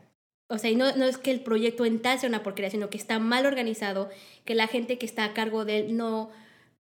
O 0.48 0.58
sea, 0.58 0.70
no, 0.76 0.94
no 0.96 1.04
es 1.06 1.18
que 1.18 1.30
el 1.30 1.40
proyecto 1.40 1.84
en 1.84 2.00
tal 2.00 2.18
sea 2.18 2.28
una 2.28 2.42
porquería, 2.42 2.70
sino 2.70 2.90
que 2.90 2.98
está 2.98 3.18
mal 3.18 3.46
organizado, 3.46 4.10
que 4.44 4.54
la 4.54 4.66
gente 4.66 4.98
que 4.98 5.06
está 5.06 5.24
a 5.24 5.34
cargo 5.34 5.64
de 5.64 5.78
él 5.78 5.96
no, 5.96 6.30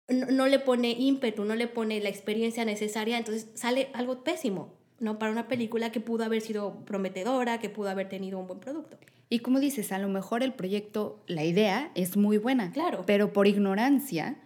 no, 0.07 0.27
no 0.27 0.48
le 0.48 0.60
pone 0.60 0.91
ímpetu, 0.91 1.45
no 1.45 1.55
le 1.55 1.67
pone 1.67 2.00
la 2.00 2.10
experiencia 2.10 2.65
necesaria, 2.65 3.17
entonces 3.17 3.50
sale 3.53 3.89
algo 3.93 4.24
pésimo. 4.24 4.74
¿no? 5.00 5.19
Para 5.19 5.31
una 5.31 5.48
película 5.48 5.91
que 5.91 6.00
pudo 6.00 6.24
haber 6.24 6.41
sido 6.41 6.86
prometedora, 6.86 7.60
que 7.60 7.69
pudo 7.69 7.89
haber 7.89 8.10
tenido 8.10 8.39
un 8.39 8.48
buen 8.48 8.60
producto. 8.60 8.98
Y 9.29 9.39
como 9.39 9.60
dices, 9.60 9.91
a 9.91 10.00
lo 10.00 10.07
mejor 10.07 10.43
el 10.43 10.53
proyecto, 10.53 11.24
la 11.27 11.43
idea 11.43 11.91
es 11.95 12.15
muy 12.15 12.38
buena. 12.38 12.72
Claro. 12.72 13.03
Pero 13.05 13.33
por 13.33 13.48
ignorancia, 13.48 14.38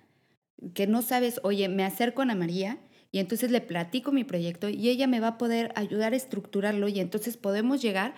que 0.74 0.88
no 0.88 1.02
sabes, 1.02 1.40
oye, 1.44 1.70
me 1.70 1.84
acerco 1.84 2.22
a 2.22 2.24
Ana 2.24 2.36
María 2.36 2.80
y 3.12 3.20
entonces 3.20 3.52
le 3.52 3.62
platico 3.62 4.12
mi 4.12 4.24
proyecto 4.24 4.70
y 4.70 4.90
ella 4.90 5.08
me 5.08 5.20
va 5.20 5.28
a 5.28 5.38
poder 5.38 5.72
ayudar 5.76 6.14
a 6.14 6.16
estructurarlo 6.16 6.88
y 6.88 7.00
entonces 7.00 7.38
podemos 7.38 7.82
llegar 7.82 8.16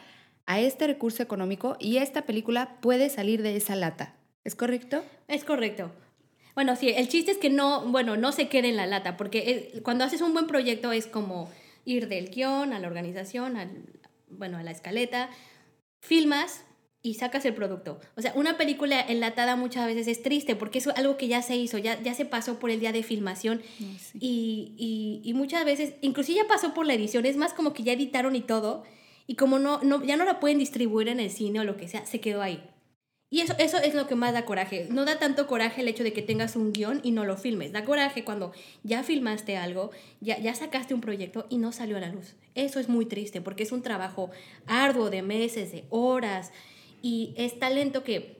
a 0.50 0.60
este 0.60 0.88
recurso 0.88 1.22
económico 1.22 1.77
y 1.79 1.98
esta 1.98 2.24
película 2.24 2.77
puede 2.82 3.10
salir 3.10 3.44
de 3.44 3.56
esa 3.56 3.75
lata. 3.75 4.15
¿Es 4.44 4.56
correcto? 4.56 5.03
Es 5.27 5.44
correcto. 5.44 5.91
Bueno, 6.56 6.75
sí, 6.75 6.89
el 6.89 7.08
chiste 7.08 7.32
es 7.32 7.38
que 7.38 7.51
no, 7.51 7.86
bueno, 7.86 8.18
no 8.18 8.32
se 8.32 8.50
quede 8.50 8.70
en 8.70 8.75
la 8.75 8.88
lata, 8.88 9.15
porque 9.15 9.79
cuando 9.84 10.06
haces 10.06 10.22
un 10.22 10.34
buen 10.34 10.48
proyecto 10.48 10.91
es 10.91 11.06
como 11.06 11.51
ir 11.86 12.08
del 12.08 12.29
guion 12.32 12.74
a 12.74 12.79
la 12.79 12.88
organización, 12.88 13.58
al, 13.58 13.70
bueno, 14.27 14.58
a 14.58 14.63
la 14.63 14.72
escaleta, 14.72 15.29
filmas 16.01 16.63
y 17.03 17.13
sacas 17.13 17.46
el 17.46 17.53
producto. 17.53 18.00
O 18.18 18.24
sea, 18.24 18.34
una 18.36 18.58
película 18.58 19.00
enlatada 19.00 19.56
muchas 19.56 19.86
veces 19.86 20.08
es 20.08 20.24
triste 20.24 20.56
porque 20.56 20.79
es 20.79 20.88
algo 20.88 21.15
que 21.15 21.27
ya 21.27 21.44
se 21.44 21.58
hizo, 21.58 21.77
ya, 21.77 22.01
ya 22.01 22.15
se 22.15 22.25
pasó 22.25 22.58
por 22.58 22.72
el 22.72 22.79
día 22.79 22.91
de 22.91 23.03
filmación 23.03 23.62
y, 24.15 24.74
y, 24.79 25.22
y, 25.24 25.34
muchas 25.36 25.63
veces, 25.63 25.94
inclusive 26.01 26.39
ya 26.39 26.48
pasó 26.48 26.74
por 26.74 26.88
la 26.88 26.96
edición, 26.96 27.27
es 27.27 27.38
más 27.38 27.53
como 27.53 27.72
que 27.72 27.84
ya 27.84 27.94
editaron 27.94 28.36
y 28.36 28.41
todo 28.41 28.84
y 29.30 29.36
como 29.36 29.60
no, 29.60 29.80
no, 29.84 30.04
ya 30.04 30.18
no 30.18 30.26
la 30.26 30.40
pueden 30.40 30.58
distribuir 30.58 31.08
en 31.08 31.20
el 31.20 31.30
cine 31.30 31.60
o 31.60 31.64
lo 31.64 31.78
que 31.78 31.88
sea, 31.88 32.04
se 32.08 32.20
quedó 32.20 32.42
ahí. 32.42 32.68
Y 33.30 33.42
eso, 33.42 33.54
eso 33.60 33.78
es 33.78 33.94
lo 33.94 34.08
que 34.08 34.16
más 34.16 34.34
da 34.34 34.44
coraje. 34.44 34.88
No 34.90 35.06
da 35.06 35.20
tanto 35.20 35.46
coraje 35.46 35.82
el 35.82 35.88
hecho 35.88 36.04
de 36.04 36.14
que 36.14 36.24
tengas 36.24 36.56
un 36.56 36.74
guion 36.74 37.00
y 37.04 37.12
no 37.12 37.26
lo 37.26 37.38
filmes. 37.38 37.72
Da 37.72 37.86
coraje 37.86 38.26
cuando 38.26 38.54
ya 38.82 39.04
filmaste 39.04 39.56
algo, 39.56 39.92
ya, 40.20 40.40
ya 40.40 40.56
sacaste 40.56 40.96
un 40.96 41.02
proyecto 41.02 41.46
y 41.48 41.60
no 41.60 41.72
salió 41.72 41.98
a 41.98 42.00
la 42.00 42.10
luz. 42.10 42.34
Eso 42.56 42.80
es 42.80 42.90
muy 42.90 43.06
triste 43.06 43.40
porque 43.40 43.62
es 43.62 43.72
un 43.72 43.84
trabajo 43.84 44.32
arduo 44.66 45.12
de 45.12 45.22
meses, 45.22 45.72
de 45.72 45.84
horas 45.92 46.52
y 47.04 47.36
es 47.38 47.60
talento 47.60 48.04
que 48.04 48.40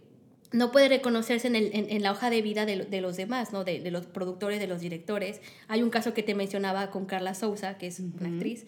no 0.52 0.72
puede 0.72 0.90
reconocerse 0.90 1.46
en, 1.50 1.56
el, 1.56 1.70
en, 1.72 2.02
la 2.02 2.14
hoja 2.14 2.32
de 2.32 2.42
vida 2.42 2.66
de, 2.66 2.78
de 2.78 3.02
los 3.02 3.16
demás, 3.16 3.54
¿no? 3.54 3.64
De, 3.64 3.80
de, 3.80 3.92
los 3.92 4.08
productores, 4.08 4.60
de 4.60 4.66
los 4.66 4.82
directores. 4.82 5.40
Hay 5.68 5.84
un 5.84 5.92
caso 5.92 6.16
que 6.16 6.24
te 6.24 6.34
mencionaba 6.34 6.90
con 6.90 7.06
Carla 7.06 7.36
Souza, 7.36 7.78
que 7.78 7.86
es 7.86 8.00
una 8.00 8.30
actriz 8.30 8.66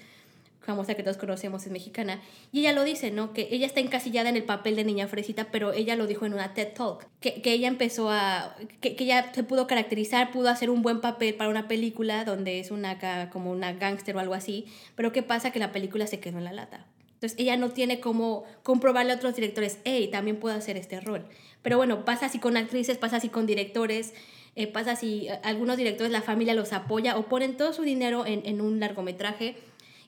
famosa 0.62 0.94
que 0.94 1.04
todos 1.04 1.18
conocemos, 1.18 1.66
es 1.66 1.72
mexicana, 1.72 2.22
y 2.52 2.60
ella 2.60 2.74
lo 2.74 2.84
dice, 2.84 3.12
¿no? 3.12 3.34
Que 3.34 3.48
ella 3.52 3.66
está 3.66 3.80
encasillada 3.80 4.30
en 4.30 4.36
el 4.36 4.44
papel 4.44 4.76
de 4.76 4.84
niña 4.84 5.08
fresita, 5.08 5.48
pero 5.52 5.74
ella 5.74 5.96
lo 5.96 6.08
dijo 6.08 6.26
en 6.26 6.34
una 6.34 6.54
TED 6.54 6.74
Talk, 6.74 7.08
que, 7.20 7.42
que 7.42 7.52
ella 7.52 7.68
empezó 7.68 8.10
a, 8.12 8.56
que, 8.80 8.96
que, 8.96 9.04
ella 9.06 9.32
se 9.34 9.44
pudo 9.44 9.68
caracterizar, 9.68 10.32
pudo 10.32 10.50
hacer 10.50 10.70
un 10.70 10.82
buen 10.82 11.02
papel 11.02 11.34
para 11.34 11.50
una 11.50 11.68
película 11.68 12.26
donde 12.26 12.60
es 12.60 12.72
una 12.72 13.00
como 13.32 13.52
una 13.52 13.74
gángster 13.74 14.16
o 14.16 14.20
algo 14.20 14.34
así, 14.34 14.66
pero 14.96 15.12
¿qué 15.12 15.24
pasa? 15.24 15.52
Que 15.52 15.60
la 15.60 15.72
película 15.72 16.06
se 16.08 16.20
quedó 16.20 16.38
en 16.38 16.46
la 16.46 16.54
lata. 16.54 16.86
Entonces 17.22 17.40
ella 17.40 17.56
no 17.56 17.70
tiene 17.70 18.00
como 18.00 18.46
comprobarle 18.64 19.14
a 19.14 19.16
otros 19.16 19.36
directores, 19.36 19.80
hey, 19.84 20.10
también 20.12 20.40
puedo 20.40 20.56
hacer 20.56 20.78
este 20.78 21.00
rol. 21.00 21.24
Pero 21.62 21.78
bueno, 21.78 22.04
pasa 22.04 22.26
así 22.26 22.40
con 22.40 22.58
actrices, 22.58 22.98
pasa 22.98 23.18
así 23.18 23.30
con 23.30 23.46
directores, 23.46 24.14
eh, 24.56 24.68
pasa 24.68 24.94
así, 24.94 25.28
algunos 25.44 25.78
directores, 25.78 26.12
la 26.12 26.22
familia 26.22 26.56
los 26.56 26.74
apoya 26.74 27.18
o 27.18 27.28
ponen 27.28 27.58
todo 27.58 27.74
su 27.74 27.84
dinero 27.84 28.26
en, 28.26 28.42
en 28.46 28.60
un 28.60 28.80
largometraje 28.80 29.56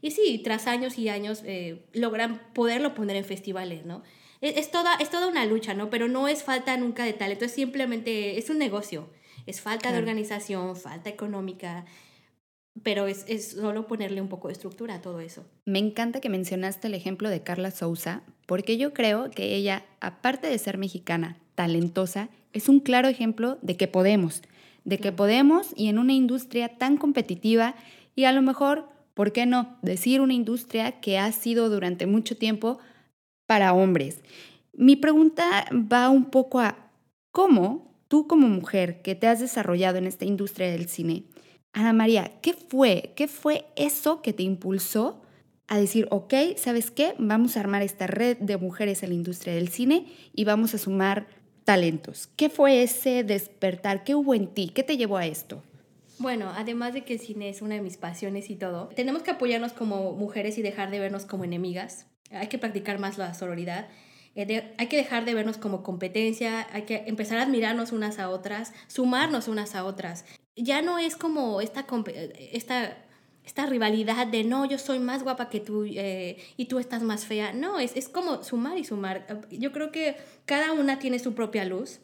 y 0.03 0.12
sí, 0.12 0.41
tras 0.43 0.67
años 0.67 1.00
y 1.00 1.07
años 1.07 1.43
eh, 1.45 1.86
logran 1.93 2.41
poderlo 2.53 2.93
poner 2.93 3.15
en 3.15 3.24
festivales, 3.24 3.86
¿no? 3.86 4.03
Es, 4.41 4.69
toda, 4.69 4.95
es 4.95 5.10
toda 5.10 5.27
una 5.27 5.45
lucha, 5.45 5.74
¿no? 5.74 5.89
Pero 5.89 6.10
no 6.10 6.27
es 6.27 6.43
falta 6.43 6.75
nunca 6.75 7.05
de 7.05 7.13
talento, 7.13 7.45
es 7.45 7.53
simplemente, 7.53 8.38
es 8.38 8.50
un 8.50 8.57
negocio. 8.57 9.10
Es 9.45 9.62
falta 9.62 9.93
de 9.93 9.98
organización, 9.98 10.75
falta 10.75 11.10
económica, 11.10 11.86
pero 12.83 13.07
es, 13.07 13.24
es, 13.29 13.51
solo 13.51 13.88
ponerle 13.88 14.19
un 14.19 14.27
poco 14.27 14.50
de 14.50 14.53
estructura 14.53 14.95
a 14.95 15.01
todo 15.01 15.22
eso. 15.22 15.45
Me 15.63 15.79
encanta 15.79 16.19
que 16.19 16.27
mencionaste 16.27 16.88
el 16.88 16.95
ejemplo 16.95 17.29
de 17.29 17.41
Carla 17.41 17.72
Souza, 17.72 18.24
porque 18.45 18.77
yo 18.77 18.93
creo 18.93 19.31
que 19.31 19.55
ella, 19.55 19.86
aparte 20.01 20.48
de 20.48 20.57
ser 20.57 20.77
mexicana, 20.77 21.38
talentosa, 21.55 22.27
es 22.51 22.67
un 22.67 22.81
claro 22.81 23.07
ejemplo 23.07 23.57
de 23.62 23.77
que 23.77 23.88
podemos, 23.88 24.41
de 24.83 24.98
que 24.98 25.13
podemos 25.13 25.69
y 25.77 25.88
en 25.88 25.98
una 25.98 26.12
industria 26.12 26.77
tan 26.77 26.98
competitiva 26.98 27.75
y 28.15 28.25
a 28.25 28.33
lo 28.33 28.41
mejor 28.41 28.92
¿Por 29.13 29.32
qué 29.32 29.46
no? 29.46 29.77
Decir 29.82 30.22
una 30.22 30.34
industria 30.34 31.00
que 31.00 31.17
ha 31.17 31.32
sido 31.32 31.70
durante 31.70 32.05
mucho 32.05 32.36
tiempo 32.36 32.79
para 33.48 33.74
hombres. 33.74 34.22
Mi 34.74 34.96
pregunta 34.96 35.65
va 35.72 36.10
un 36.10 36.25
poco 36.25 36.60
a 36.60 36.89
cómo 37.32 37.93
tú 38.08 38.27
como 38.27 38.48
mujer 38.48 39.01
que 39.01 39.15
te 39.15 39.27
has 39.27 39.39
desarrollado 39.39 39.98
en 39.98 40.08
esta 40.08 40.25
industria 40.25 40.72
del 40.72 40.88
cine, 40.88 41.24
Ana 41.74 41.91
María, 41.91 42.32
¿qué 42.41 42.53
fue? 42.53 43.13
¿Qué 43.15 43.27
fue 43.27 43.65
eso 43.75 44.22
que 44.22 44.32
te 44.32 44.43
impulsó 44.43 45.22
a 45.67 45.77
decir, 45.79 46.08
ok, 46.12 46.34
¿sabes 46.55 46.91
qué? 46.91 47.15
Vamos 47.17 47.58
a 47.58 47.62
armar 47.62 47.82
esta 47.82 48.05
red 48.05 48.38
de 48.38 48.58
mujeres 48.58 49.01
en 49.01 49.10
la 49.10 49.15
industria 49.15 49.55
del 49.55 49.70
cine 49.70 50.05
y 50.36 50.43
vamos 50.43 50.75
a 50.75 50.77
sumar 50.77 51.25
talentos. 51.63 52.29
¿Qué 52.36 52.50
fue 52.50 52.84
ese 52.84 53.24
despertar? 53.24 54.03
¿Qué 54.03 54.13
hubo 54.13 54.36
en 54.36 54.48
ti? 54.48 54.70
¿Qué 54.70 54.84
te 54.84 54.98
llevó 54.98 55.17
a 55.17 55.25
esto? 55.25 55.63
Bueno, 56.23 56.53
además 56.55 56.93
de 56.93 57.03
que 57.03 57.15
el 57.15 57.19
cine 57.19 57.49
es 57.49 57.61
una 57.61 57.75
de 57.75 57.81
mis 57.81 57.97
pasiones 57.97 58.49
y 58.49 58.55
todo, 58.55 58.87
tenemos 58.95 59.23
que 59.23 59.31
apoyarnos 59.31 59.73
como 59.73 60.13
mujeres 60.13 60.57
y 60.57 60.61
dejar 60.61 60.89
de 60.89 60.97
vernos 60.97 61.25
como 61.25 61.43
enemigas. 61.43 62.05
Hay 62.31 62.47
que 62.47 62.57
practicar 62.57 62.97
más 62.97 63.17
la 63.17 63.33
sororidad. 63.33 63.89
Eh, 64.33 64.73
hay 64.77 64.87
que 64.87 64.95
dejar 64.95 65.25
de 65.25 65.33
vernos 65.33 65.57
como 65.57 65.83
competencia, 65.83 66.65
hay 66.71 66.83
que 66.83 67.03
empezar 67.07 67.39
a 67.39 67.41
admirarnos 67.41 67.91
unas 67.91 68.19
a 68.19 68.29
otras, 68.29 68.71
sumarnos 68.87 69.49
unas 69.49 69.75
a 69.75 69.83
otras. 69.83 70.23
Ya 70.55 70.81
no 70.81 70.97
es 70.97 71.17
como 71.17 71.59
esta, 71.59 71.85
esta, 72.53 72.97
esta 73.43 73.65
rivalidad 73.65 74.25
de 74.25 74.45
no, 74.45 74.63
yo 74.63 74.77
soy 74.77 74.99
más 74.99 75.23
guapa 75.23 75.49
que 75.49 75.59
tú 75.59 75.83
eh, 75.83 76.37
y 76.55 76.67
tú 76.67 76.79
estás 76.79 77.03
más 77.03 77.25
fea. 77.25 77.51
No, 77.51 77.79
es, 77.79 77.97
es 77.97 78.07
como 78.07 78.45
sumar 78.45 78.77
y 78.77 78.85
sumar. 78.85 79.27
Yo 79.51 79.73
creo 79.73 79.91
que 79.91 80.15
cada 80.45 80.71
una 80.71 80.99
tiene 80.99 81.19
su 81.19 81.33
propia 81.33 81.65
luz 81.65 81.99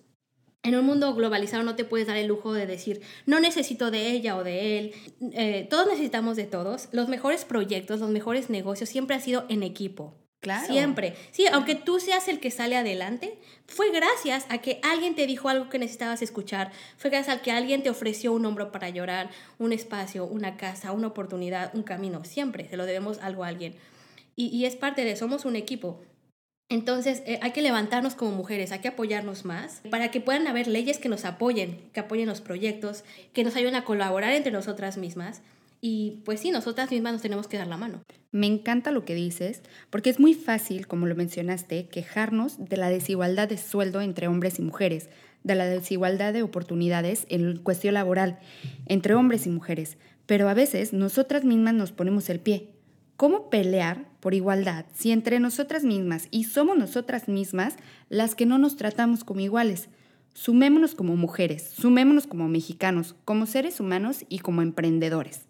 en 0.63 0.75
un 0.75 0.85
mundo 0.85 1.13
globalizado 1.15 1.63
no 1.63 1.75
te 1.75 1.85
puedes 1.85 2.07
dar 2.07 2.17
el 2.17 2.27
lujo 2.27 2.53
de 2.53 2.67
decir, 2.67 3.01
no 3.25 3.39
necesito 3.39 3.91
de 3.91 4.11
ella 4.11 4.35
o 4.35 4.43
de 4.43 4.77
él. 4.77 4.93
Eh, 5.33 5.67
todos 5.69 5.87
necesitamos 5.87 6.35
de 6.35 6.45
todos. 6.45 6.89
Los 6.91 7.07
mejores 7.07 7.45
proyectos, 7.45 7.99
los 7.99 8.09
mejores 8.09 8.49
negocios 8.49 8.89
siempre 8.89 9.15
han 9.15 9.21
sido 9.21 9.45
en 9.49 9.63
equipo. 9.63 10.15
Claro. 10.41 10.67
Siempre. 10.67 11.15
Sí, 11.31 11.45
aunque 11.51 11.75
tú 11.75 11.99
seas 11.99 12.29
el 12.29 12.39
que 12.39 12.49
sale 12.49 12.77
adelante, 12.77 13.39
fue 13.67 13.91
gracias 13.91 14.45
a 14.49 14.59
que 14.59 14.79
alguien 14.83 15.13
te 15.13 15.27
dijo 15.27 15.49
algo 15.49 15.69
que 15.69 15.79
necesitabas 15.79 16.21
escuchar. 16.21 16.71
Fue 16.97 17.09
gracias 17.09 17.37
a 17.37 17.41
que 17.41 17.51
alguien 17.51 17.83
te 17.83 17.89
ofreció 17.89 18.31
un 18.31 18.45
hombro 18.45 18.71
para 18.71 18.89
llorar, 18.89 19.29
un 19.57 19.73
espacio, 19.73 20.25
una 20.25 20.55
casa, 20.55 20.91
una 20.93 21.07
oportunidad, 21.07 21.75
un 21.75 21.83
camino. 21.83 22.23
Siempre 22.23 22.67
se 22.69 22.77
lo 22.77 22.85
debemos 22.85 23.19
algo 23.19 23.43
a 23.43 23.47
alguien. 23.47 23.75
Y, 24.37 24.47
y 24.47 24.65
es 24.65 24.77
parte 24.77 25.03
de, 25.03 25.17
somos 25.17 25.43
un 25.43 25.57
equipo. 25.57 26.01
Entonces, 26.69 27.23
eh, 27.25 27.39
hay 27.41 27.51
que 27.51 27.63
levantarnos 27.63 28.13
como 28.13 28.31
mujeres, 28.31 28.71
hay 28.71 28.79
que 28.79 28.89
apoyarnos 28.89 29.43
más 29.43 29.81
para 29.89 30.11
que 30.11 30.21
puedan 30.21 30.45
haber 30.45 30.67
leyes 30.67 30.99
que 30.99 31.09
nos 31.09 31.25
apoyen, 31.25 31.79
que 31.93 31.99
apoyen 31.99 32.27
los 32.27 32.41
proyectos, 32.41 33.03
que 33.33 33.43
nos 33.43 33.55
ayuden 33.55 33.73
a 33.73 33.83
colaborar 33.83 34.33
entre 34.33 34.51
nosotras 34.51 34.97
mismas 34.97 35.41
Y 35.81 36.21
pues 36.25 36.41
sí, 36.41 36.51
nosotras 36.51 36.91
mismas 36.91 37.13
nos 37.13 37.21
tenemos 37.21 37.47
que 37.47 37.57
dar 37.57 37.67
la 37.67 37.77
mano. 37.77 38.03
Me 38.31 38.47
encanta 38.47 38.91
lo 38.91 39.05
que 39.05 39.15
dices, 39.15 39.61
porque 39.89 40.09
es 40.09 40.19
muy 40.19 40.33
fácil, 40.33 40.87
como 40.87 41.07
lo 41.07 41.15
mencionaste, 41.15 41.87
quejarnos 41.87 42.63
de 42.63 42.77
la 42.77 42.89
desigualdad 42.89 43.47
de 43.47 43.57
sueldo 43.57 44.01
entre 44.01 44.27
hombres 44.27 44.59
y 44.59 44.61
mujeres, 44.61 45.09
de 45.43 45.55
la 45.55 45.65
desigualdad 45.65 46.33
de 46.33 46.43
oportunidades 46.43 47.25
en 47.29 47.57
cuestión 47.57 47.93
laboral 47.93 48.39
entre 48.87 49.15
hombres 49.15 49.47
y 49.47 49.49
mujeres, 49.49 49.97
pero 50.25 50.49
a 50.49 50.53
veces 50.53 50.93
nosotras 50.93 51.45
mismas 51.45 51.73
nos 51.73 51.91
ponemos 51.91 52.29
el 52.29 52.39
pie. 52.39 52.67
¿Cómo 53.19 53.49
pelear 53.49 54.05
por 54.21 54.33
igualdad 54.33 54.85
si 54.93 55.11
entre 55.11 55.41
nosotras 55.41 55.83
mismas 55.83 56.29
y 56.31 56.45
somos 56.45 56.77
nosotras 56.77 57.27
mismas 57.27 57.75
las 58.07 58.33
que 58.33 58.45
no 58.45 58.57
nos 58.57 58.77
tratamos 58.77 59.25
como 59.25 59.41
iguales? 59.41 59.89
Sumémonos 60.33 60.95
como 60.95 61.17
mujeres, 61.17 61.69
sumémonos 61.69 62.27
como 62.27 62.47
mexicanos, 62.47 63.17
como 63.25 63.45
seres 63.45 63.81
humanos 63.81 64.23
y 64.29 64.39
como 64.39 64.61
emprendedores. 64.61 65.41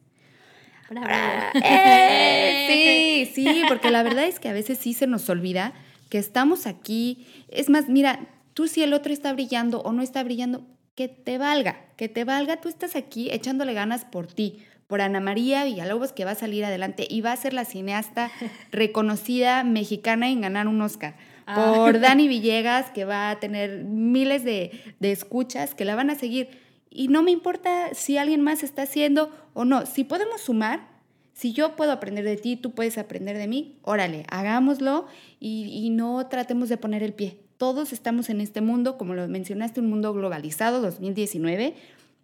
¡Eh! 1.53 3.29
sí, 3.35 3.43
sí, 3.43 3.61
porque 3.67 3.91
la 3.91 4.01
verdad 4.01 4.25
es 4.25 4.39
que 4.39 4.49
a 4.49 4.53
veces 4.53 4.79
sí 4.79 4.95
se 4.95 5.05
nos 5.05 5.29
olvida 5.29 5.73
que 6.09 6.17
estamos 6.17 6.65
aquí. 6.65 7.27
Es 7.49 7.69
más, 7.69 7.87
mira, 7.87 8.29
tú 8.55 8.67
si 8.67 8.81
el 8.81 8.95
otro 8.95 9.13
está 9.13 9.31
brillando 9.31 9.81
o 9.81 9.91
no 9.91 10.01
está 10.01 10.23
brillando, 10.23 10.65
que 10.99 11.07
te 11.07 11.37
valga, 11.37 11.77
que 11.95 12.09
te 12.09 12.25
valga, 12.25 12.59
tú 12.59 12.67
estás 12.67 12.97
aquí 12.97 13.29
echándole 13.31 13.73
ganas 13.73 14.03
por 14.03 14.27
ti, 14.27 14.65
por 14.85 14.99
Ana 14.99 15.21
María 15.21 15.63
Villalobos 15.63 16.11
que 16.11 16.25
va 16.25 16.31
a 16.31 16.35
salir 16.35 16.65
adelante 16.65 17.07
y 17.09 17.21
va 17.21 17.31
a 17.31 17.37
ser 17.37 17.53
la 17.53 17.63
cineasta 17.63 18.29
reconocida 18.73 19.63
mexicana 19.63 20.27
en 20.27 20.41
ganar 20.41 20.67
un 20.67 20.81
Oscar. 20.81 21.15
Ah. 21.45 21.55
Por 21.73 21.99
Dani 22.01 22.27
Villegas 22.27 22.91
que 22.91 23.05
va 23.05 23.29
a 23.29 23.39
tener 23.39 23.85
miles 23.85 24.43
de, 24.43 24.71
de 24.99 25.13
escuchas 25.13 25.73
que 25.73 25.85
la 25.85 25.95
van 25.95 26.09
a 26.09 26.15
seguir. 26.15 26.49
Y 26.89 27.07
no 27.07 27.23
me 27.23 27.31
importa 27.31 27.93
si 27.93 28.17
alguien 28.17 28.41
más 28.41 28.61
está 28.61 28.81
haciendo 28.81 29.33
o 29.53 29.63
no. 29.63 29.85
Si 29.85 30.03
podemos 30.03 30.41
sumar, 30.41 30.85
si 31.31 31.53
yo 31.53 31.77
puedo 31.77 31.93
aprender 31.93 32.25
de 32.25 32.35
ti, 32.35 32.57
tú 32.57 32.71
puedes 32.71 32.97
aprender 32.97 33.37
de 33.37 33.47
mí, 33.47 33.79
órale, 33.83 34.25
hagámoslo 34.29 35.07
y, 35.39 35.69
y 35.71 35.91
no 35.91 36.27
tratemos 36.27 36.67
de 36.67 36.75
poner 36.75 37.03
el 37.03 37.13
pie. 37.13 37.37
Todos 37.59 37.91
estamos 37.91 38.29
en 38.29 38.39
este 38.39 38.61
mundo, 38.61 38.97
como 38.97 39.15
lo 39.15 39.27
mencionaste, 39.27 39.81
un 39.81 39.89
mundo 39.89 40.13
globalizado, 40.13 40.79
2019. 40.79 41.73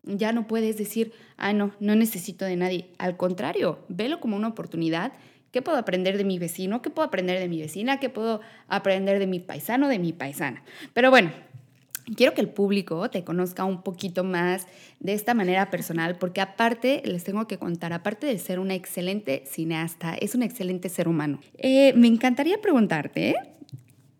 Ya 0.03 0.31
no 0.31 0.47
puedes 0.47 0.77
decir, 0.77 1.11
ah, 1.35 1.51
no, 1.51 1.73
no 1.81 1.93
necesito 1.93 2.45
de 2.45 2.55
nadie. 2.55 2.87
Al 2.99 3.17
contrario, 3.17 3.79
velo 3.89 4.21
como 4.21 4.37
una 4.37 4.47
oportunidad. 4.47 5.11
¿Qué 5.51 5.61
puedo 5.61 5.77
aprender 5.77 6.17
de 6.17 6.23
mi 6.23 6.39
vecino? 6.39 6.81
¿Qué 6.81 6.89
puedo 6.89 7.05
aprender 7.05 7.37
de 7.37 7.49
mi 7.49 7.59
vecina? 7.59 7.99
¿Qué 7.99 8.07
puedo 8.07 8.39
aprender 8.69 9.19
de 9.19 9.27
mi 9.27 9.41
paisano, 9.41 9.89
de 9.89 9.99
mi 9.99 10.13
paisana? 10.13 10.63
Pero 10.93 11.09
bueno, 11.09 11.31
quiero 12.15 12.33
que 12.33 12.39
el 12.39 12.47
público 12.47 13.09
te 13.09 13.25
conozca 13.25 13.65
un 13.65 13.81
poquito 13.81 14.23
más 14.23 14.67
de 15.01 15.11
esta 15.11 15.33
manera 15.33 15.69
personal, 15.69 16.17
porque 16.17 16.39
aparte, 16.39 17.01
les 17.03 17.25
tengo 17.25 17.45
que 17.45 17.57
contar, 17.57 17.91
aparte 17.91 18.25
de 18.25 18.39
ser 18.39 18.57
una 18.57 18.75
excelente 18.75 19.43
cineasta, 19.45 20.15
es 20.15 20.33
un 20.33 20.43
excelente 20.43 20.87
ser 20.87 21.09
humano. 21.09 21.41
Eh, 21.57 21.91
me 21.97 22.07
encantaría 22.07 22.61
preguntarte, 22.61 23.35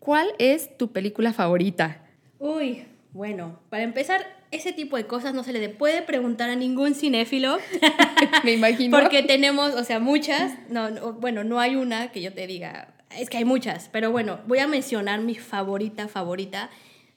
¿Cuál 0.06 0.28
es 0.38 0.78
tu 0.78 0.92
película 0.92 1.32
favorita? 1.32 2.00
Uy, 2.38 2.84
bueno, 3.12 3.58
para 3.70 3.82
empezar, 3.82 4.24
ese 4.52 4.72
tipo 4.72 4.96
de 4.96 5.08
cosas 5.08 5.34
no 5.34 5.42
se 5.42 5.52
le 5.52 5.68
puede 5.68 6.00
preguntar 6.00 6.48
a 6.48 6.54
ningún 6.54 6.94
cinéfilo. 6.94 7.58
Me 8.44 8.52
imagino. 8.52 8.96
Porque 8.96 9.24
tenemos, 9.24 9.74
o 9.74 9.82
sea, 9.82 9.98
muchas. 9.98 10.54
No, 10.70 11.14
bueno, 11.14 11.42
no 11.42 11.58
hay 11.58 11.74
una 11.74 12.12
que 12.12 12.22
yo 12.22 12.32
te 12.32 12.46
diga. 12.46 12.94
Es 13.18 13.28
que 13.28 13.38
hay 13.38 13.44
muchas. 13.44 13.88
Pero 13.90 14.12
bueno, 14.12 14.38
voy 14.46 14.60
a 14.60 14.68
mencionar 14.68 15.22
mi 15.22 15.34
favorita, 15.34 16.06
favorita, 16.06 16.70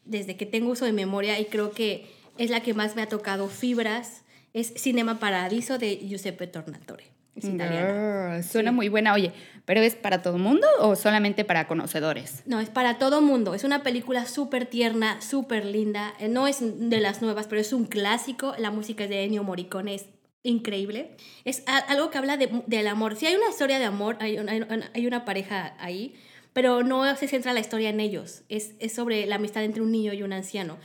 desde 0.05 0.35
que 0.35 0.47
tengo 0.47 0.71
uso 0.71 0.85
de 0.85 0.91
memoria 0.91 1.39
y 1.39 1.45
creo 1.45 1.69
que 1.69 2.07
es 2.39 2.49
la 2.49 2.61
que 2.61 2.73
más 2.73 2.95
me 2.95 3.03
ha 3.03 3.07
tocado 3.07 3.49
fibras. 3.49 4.23
Es 4.55 4.73
Cinema 4.75 5.19
Paradiso 5.19 5.77
de 5.77 5.95
Giuseppe 5.97 6.47
Tornatore. 6.47 7.03
Es 7.35 7.45
italiana. 7.45 8.41
suena 8.41 8.71
muy 8.71 8.89
buena. 8.89 9.13
Oye, 9.13 9.31
¿pero 9.69 9.81
es 9.81 9.93
para 9.93 10.23
todo 10.23 10.39
mundo 10.39 10.65
o 10.79 10.95
solamente 10.95 11.45
para 11.45 11.67
conocedores? 11.67 12.41
No, 12.47 12.59
es 12.59 12.71
para 12.71 12.97
todo 12.97 13.21
mundo. 13.21 13.53
Es 13.53 13.63
una 13.63 13.83
película 13.83 14.25
súper 14.25 14.65
tierna, 14.65 15.21
súper 15.21 15.63
linda. 15.63 16.15
Eh, 16.19 16.27
no 16.27 16.47
es 16.47 16.57
de 16.61 16.99
las 16.99 17.21
nuevas, 17.21 17.45
pero 17.45 17.61
es 17.61 17.71
un 17.71 17.85
clásico. 17.85 18.55
La 18.57 18.71
música 18.71 19.03
es 19.03 19.11
de 19.11 19.25
Ennio 19.25 19.43
Morricone, 19.43 19.93
es 19.93 20.07
increíble. 20.41 21.11
Es 21.45 21.61
algo 21.87 22.09
que 22.09 22.17
habla 22.17 22.35
de, 22.37 22.63
del 22.65 22.87
amor. 22.87 23.15
Si 23.15 23.27
hay 23.27 23.35
una 23.35 23.47
historia 23.47 23.77
de 23.77 23.85
amor, 23.85 24.17
hay 24.21 24.39
una, 24.39 24.89
hay 24.91 25.05
una 25.05 25.23
pareja 25.23 25.75
ahí, 25.77 26.15
pero 26.51 26.81
no 26.81 27.15
se 27.15 27.27
centra 27.27 27.53
la 27.53 27.59
historia 27.59 27.89
en 27.89 27.99
ellos. 27.99 28.41
Es, 28.49 28.73
es 28.79 28.93
sobre 28.93 29.27
la 29.27 29.35
amistad 29.35 29.63
entre 29.63 29.83
un 29.83 29.91
niño 29.91 30.13
y 30.13 30.23
un 30.23 30.33
anciano. 30.33 30.79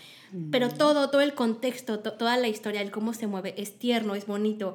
Pero 0.51 0.67
mm. 0.67 0.73
todo, 0.73 1.09
todo 1.09 1.23
el 1.23 1.33
contexto, 1.33 2.01
toda 2.01 2.37
la 2.37 2.49
historia, 2.49 2.83
el 2.83 2.91
cómo 2.91 3.15
se 3.15 3.29
mueve, 3.29 3.55
es 3.57 3.79
tierno, 3.79 4.15
es 4.15 4.27
bonito 4.27 4.75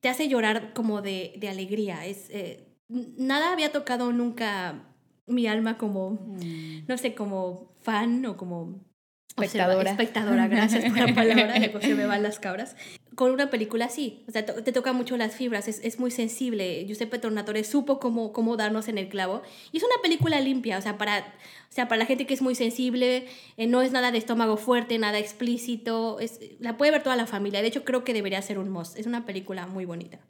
te 0.00 0.10
hace 0.10 0.28
llorar 0.28 0.72
como 0.72 1.02
de, 1.02 1.32
de 1.38 1.48
alegría. 1.48 2.06
Es, 2.06 2.28
eh, 2.30 2.65
nada 2.88 3.52
había 3.52 3.72
tocado 3.72 4.12
nunca 4.12 4.86
mi 5.26 5.46
alma 5.46 5.76
como, 5.76 6.10
mm. 6.10 6.86
no 6.86 6.98
sé, 6.98 7.14
como 7.14 7.74
fan 7.80 8.24
o 8.26 8.36
como 8.36 8.80
espectadora. 9.44 9.90
espectadora, 9.90 10.48
gracias 10.48 10.84
por 10.84 10.98
la 10.98 11.14
palabra, 11.14 11.58
de 11.58 11.80
se 11.80 11.94
me 11.94 12.06
van 12.06 12.22
las 12.22 12.38
cabras. 12.38 12.76
Con 13.14 13.32
una 13.32 13.48
película 13.48 13.86
así, 13.86 14.24
o 14.28 14.32
sea, 14.32 14.44
te 14.44 14.72
toca 14.72 14.92
mucho 14.92 15.16
las 15.16 15.34
fibras, 15.34 15.68
es, 15.68 15.80
es, 15.82 15.98
muy 15.98 16.10
sensible. 16.10 16.84
Giuseppe 16.86 17.18
Tornatore 17.18 17.64
supo 17.64 17.98
cómo, 17.98 18.32
cómo 18.32 18.56
darnos 18.56 18.88
en 18.88 18.98
el 18.98 19.08
clavo. 19.08 19.42
Y 19.72 19.78
es 19.78 19.82
una 19.82 20.02
película 20.02 20.38
limpia, 20.40 20.76
o 20.76 20.82
sea, 20.82 20.98
para, 20.98 21.20
o 21.20 21.72
sea, 21.72 21.88
para 21.88 22.00
la 22.00 22.06
gente 22.06 22.26
que 22.26 22.34
es 22.34 22.42
muy 22.42 22.54
sensible, 22.54 23.26
eh, 23.56 23.66
no 23.66 23.80
es 23.80 23.92
nada 23.92 24.12
de 24.12 24.18
estómago 24.18 24.58
fuerte, 24.58 24.98
nada 24.98 25.18
explícito, 25.18 26.20
es, 26.20 26.40
la 26.60 26.76
puede 26.76 26.92
ver 26.92 27.02
toda 27.02 27.16
la 27.16 27.26
familia. 27.26 27.62
De 27.62 27.68
hecho, 27.68 27.84
creo 27.84 28.04
que 28.04 28.12
debería 28.12 28.40
ser 28.42 28.58
un 28.58 28.68
must. 28.68 28.98
Es 28.98 29.06
una 29.06 29.24
película 29.24 29.66
muy 29.66 29.86
bonita. 29.86 30.20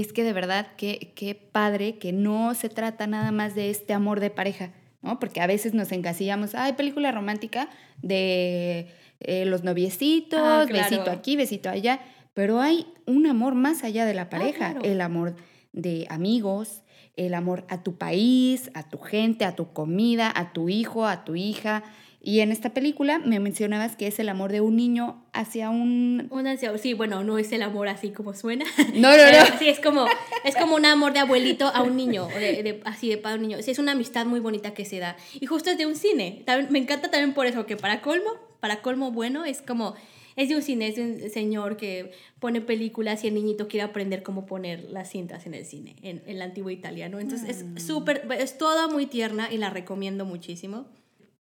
Es 0.00 0.12
que 0.12 0.24
de 0.24 0.32
verdad, 0.32 0.66
qué, 0.76 1.12
qué 1.14 1.34
padre 1.34 1.96
que 1.96 2.12
no 2.12 2.54
se 2.54 2.68
trata 2.68 3.06
nada 3.06 3.32
más 3.32 3.54
de 3.54 3.70
este 3.70 3.94
amor 3.94 4.20
de 4.20 4.28
pareja, 4.28 4.72
¿no? 5.00 5.18
Porque 5.18 5.40
a 5.40 5.46
veces 5.46 5.72
nos 5.72 5.90
encasillamos, 5.90 6.54
hay 6.54 6.74
película 6.74 7.12
romántica 7.12 7.68
de 8.02 8.88
eh, 9.20 9.46
los 9.46 9.64
noviecitos, 9.64 10.40
ah, 10.42 10.66
besito 10.70 11.10
aquí, 11.10 11.36
besito 11.36 11.70
allá, 11.70 12.00
pero 12.34 12.60
hay 12.60 12.86
un 13.06 13.26
amor 13.26 13.54
más 13.54 13.84
allá 13.84 14.04
de 14.04 14.12
la 14.12 14.22
ah, 14.22 14.30
pareja, 14.30 14.74
el 14.82 15.00
amor 15.00 15.34
de 15.72 16.06
amigos, 16.10 16.82
el 17.16 17.32
amor 17.32 17.64
a 17.70 17.82
tu 17.82 17.96
país, 17.96 18.70
a 18.74 18.82
tu 18.82 18.98
gente, 18.98 19.46
a 19.46 19.56
tu 19.56 19.72
comida, 19.72 20.30
a 20.34 20.52
tu 20.52 20.68
hijo, 20.68 21.06
a 21.06 21.24
tu 21.24 21.34
hija. 21.34 21.82
Y 22.26 22.40
en 22.40 22.50
esta 22.50 22.70
película 22.74 23.20
me 23.20 23.38
mencionabas 23.38 23.94
que 23.94 24.08
es 24.08 24.18
el 24.18 24.28
amor 24.28 24.50
de 24.50 24.60
un 24.60 24.74
niño 24.74 25.24
hacia 25.32 25.70
un... 25.70 26.26
un 26.30 26.46
anciano. 26.48 26.76
Sí, 26.76 26.92
bueno, 26.92 27.22
no 27.22 27.38
es 27.38 27.52
el 27.52 27.62
amor 27.62 27.86
así 27.86 28.10
como 28.10 28.34
suena. 28.34 28.64
No, 28.94 29.16
no, 29.16 29.30
no. 29.30 29.58
Sí, 29.60 29.68
es 29.68 29.78
como, 29.78 30.06
es 30.44 30.56
como 30.56 30.74
un 30.74 30.84
amor 30.86 31.12
de 31.12 31.20
abuelito 31.20 31.68
a 31.68 31.84
un 31.84 31.96
niño, 31.96 32.26
de, 32.26 32.80
así 32.84 33.08
de 33.08 33.16
padre 33.16 33.34
a 33.34 33.36
un 33.36 33.42
niño. 33.42 33.62
Sí, 33.62 33.70
es 33.70 33.78
una 33.78 33.92
amistad 33.92 34.26
muy 34.26 34.40
bonita 34.40 34.74
que 34.74 34.84
se 34.84 34.98
da. 34.98 35.16
Y 35.38 35.46
justo 35.46 35.70
es 35.70 35.78
de 35.78 35.86
un 35.86 35.94
cine. 35.94 36.44
me 36.68 36.80
encanta 36.80 37.12
también 37.12 37.32
por 37.32 37.46
eso, 37.46 37.64
que 37.64 37.76
para 37.76 38.00
colmo, 38.00 38.32
para 38.58 38.82
colmo 38.82 39.12
bueno, 39.12 39.44
es 39.44 39.62
como 39.62 39.94
es 40.34 40.48
de 40.48 40.56
un 40.56 40.62
cine, 40.62 40.88
es 40.88 40.96
de 40.96 41.02
un 41.02 41.30
señor 41.30 41.76
que 41.76 42.10
pone 42.40 42.60
películas 42.60 43.22
y 43.22 43.28
el 43.28 43.34
niñito 43.34 43.68
quiere 43.68 43.84
aprender 43.84 44.24
cómo 44.24 44.46
poner 44.46 44.82
las 44.90 45.10
cintas 45.10 45.46
en 45.46 45.54
el 45.54 45.64
cine, 45.64 45.94
en, 46.02 46.24
el 46.26 46.42
antiguo 46.42 46.70
italiano. 46.70 47.20
Entonces 47.20 47.48
es 47.48 47.64
mm. 47.64 47.78
súper, 47.78 48.26
es 48.36 48.58
toda 48.58 48.88
muy 48.88 49.06
tierna 49.06 49.48
y 49.52 49.58
la 49.58 49.70
recomiendo 49.70 50.24
muchísimo. 50.24 50.88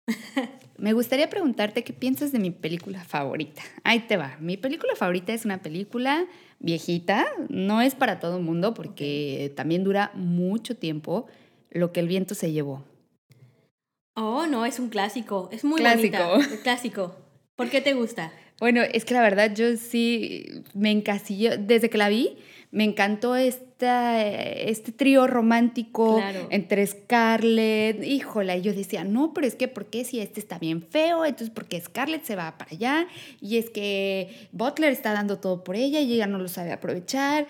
Me 0.77 0.93
gustaría 0.93 1.29
preguntarte 1.29 1.83
qué 1.83 1.93
piensas 1.93 2.31
de 2.31 2.39
mi 2.39 2.51
película 2.51 3.03
favorita. 3.03 3.61
Ahí 3.83 4.01
te 4.01 4.17
va. 4.17 4.37
Mi 4.39 4.57
película 4.57 4.95
favorita 4.95 5.33
es 5.33 5.45
una 5.45 5.61
película 5.61 6.25
viejita, 6.59 7.25
no 7.49 7.81
es 7.81 7.95
para 7.95 8.19
todo 8.19 8.37
el 8.37 8.43
mundo 8.43 8.73
porque 8.73 9.53
también 9.55 9.83
dura 9.83 10.11
mucho 10.15 10.75
tiempo, 10.75 11.27
Lo 11.71 11.91
que 11.91 11.99
el 11.99 12.07
viento 12.07 12.35
se 12.35 12.51
llevó. 12.51 12.85
Oh, 14.15 14.47
no, 14.47 14.65
es 14.65 14.79
un 14.79 14.87
clásico, 14.89 15.49
es 15.51 15.65
muy 15.65 15.81
clásico. 15.81 16.17
bonita. 16.17 16.57
Clásico. 16.63 17.15
¿Por 17.57 17.69
qué 17.69 17.81
te 17.81 17.93
gusta? 17.93 18.31
Bueno, 18.59 18.81
es 18.81 19.03
que 19.03 19.13
la 19.13 19.21
verdad 19.21 19.53
yo 19.53 19.75
sí 19.75 20.63
me 20.73 20.91
encasillo, 20.91 21.57
desde 21.57 21.89
que 21.89 21.97
la 21.97 22.07
vi, 22.07 22.37
me 22.75 22.83
encantó 22.83 23.37
esta, 23.37 24.21
este 24.21 24.91
trío 24.91 25.27
romántico 25.27 26.21
entre 26.49 26.85
Scarlett, 26.85 28.03
híjola, 28.03 28.57
y 28.57 28.63
yo 28.63 28.73
decía, 28.73 29.05
no, 29.05 29.33
pero 29.33 29.47
es 29.47 29.55
que, 29.55 29.69
¿por 29.69 29.85
qué 29.85 30.03
si 30.03 30.19
este 30.19 30.41
está 30.41 30.59
bien 30.59 30.81
feo? 30.81 31.23
Entonces, 31.23 31.51
¿por 31.51 31.67
qué 31.67 31.79
Scarlett 31.79 32.25
se 32.25 32.35
va 32.35 32.57
para 32.57 32.71
allá? 32.71 33.07
Y 33.39 33.55
es 33.59 33.69
que 33.69 34.49
Butler 34.51 34.91
está 34.91 35.13
dando 35.13 35.39
todo 35.39 35.63
por 35.63 35.77
ella 35.77 36.01
y 36.01 36.15
ella 36.15 36.27
no 36.27 36.37
lo 36.37 36.49
sabe 36.49 36.73
aprovechar. 36.73 37.47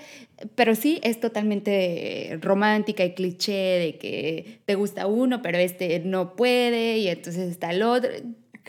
Pero 0.53 0.75
sí, 0.75 0.99
es 1.01 1.19
totalmente 1.19 2.37
romántica 2.39 3.03
y 3.03 3.15
cliché 3.15 3.79
de 3.79 3.97
que 3.97 4.59
te 4.65 4.75
gusta 4.75 5.07
uno, 5.07 5.41
pero 5.41 5.57
este 5.57 6.01
no 6.01 6.35
puede 6.35 6.99
y 6.99 7.07
entonces 7.07 7.49
está 7.49 7.71
el 7.71 7.81
otro 7.81 8.11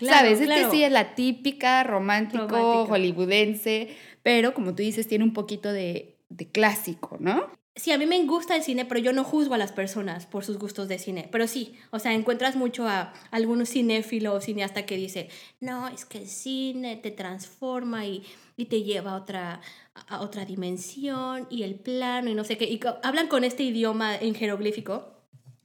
¿Sabes? 0.00 0.40
Este 0.40 0.70
sí 0.70 0.82
es 0.82 0.92
la 0.92 1.14
típica 1.14 1.82
romántico 1.82 2.86
hollywoodense, 2.86 3.88
pero 4.22 4.52
como 4.52 4.74
tú 4.74 4.82
dices, 4.82 5.08
tiene 5.08 5.24
un 5.24 5.32
poquito 5.32 5.72
de, 5.72 6.15
de 6.36 6.48
clásico, 6.48 7.16
¿no? 7.20 7.50
Sí, 7.74 7.92
a 7.92 7.98
mí 7.98 8.06
me 8.06 8.22
gusta 8.24 8.56
el 8.56 8.62
cine, 8.62 8.86
pero 8.86 9.00
yo 9.00 9.12
no 9.12 9.22
juzgo 9.22 9.54
a 9.54 9.58
las 9.58 9.72
personas 9.72 10.24
por 10.24 10.44
sus 10.44 10.58
gustos 10.58 10.88
de 10.88 10.98
cine. 10.98 11.28
Pero 11.30 11.46
sí, 11.46 11.74
o 11.90 11.98
sea, 11.98 12.14
encuentras 12.14 12.56
mucho 12.56 12.88
a 12.88 13.12
algunos 13.30 13.68
cinéfilos 13.68 14.34
o 14.34 14.40
cineasta 14.40 14.86
que 14.86 14.96
dice, 14.96 15.28
no, 15.60 15.88
es 15.88 16.06
que 16.06 16.18
el 16.18 16.26
cine 16.26 16.96
te 16.96 17.10
transforma 17.10 18.06
y 18.06 18.24
y 18.56 18.66
te 18.66 18.82
lleva 18.82 19.12
a 19.12 19.16
otra, 19.16 19.60
a 20.08 20.20
otra 20.20 20.44
dimensión 20.44 21.46
y 21.50 21.62
el 21.62 21.74
plano 21.74 22.30
y 22.30 22.34
no 22.34 22.44
sé 22.44 22.56
qué. 22.56 22.64
Y 22.64 22.80
hablan 23.02 23.28
con 23.28 23.44
este 23.44 23.62
idioma 23.62 24.16
en 24.16 24.34
jeroglífico 24.34 25.12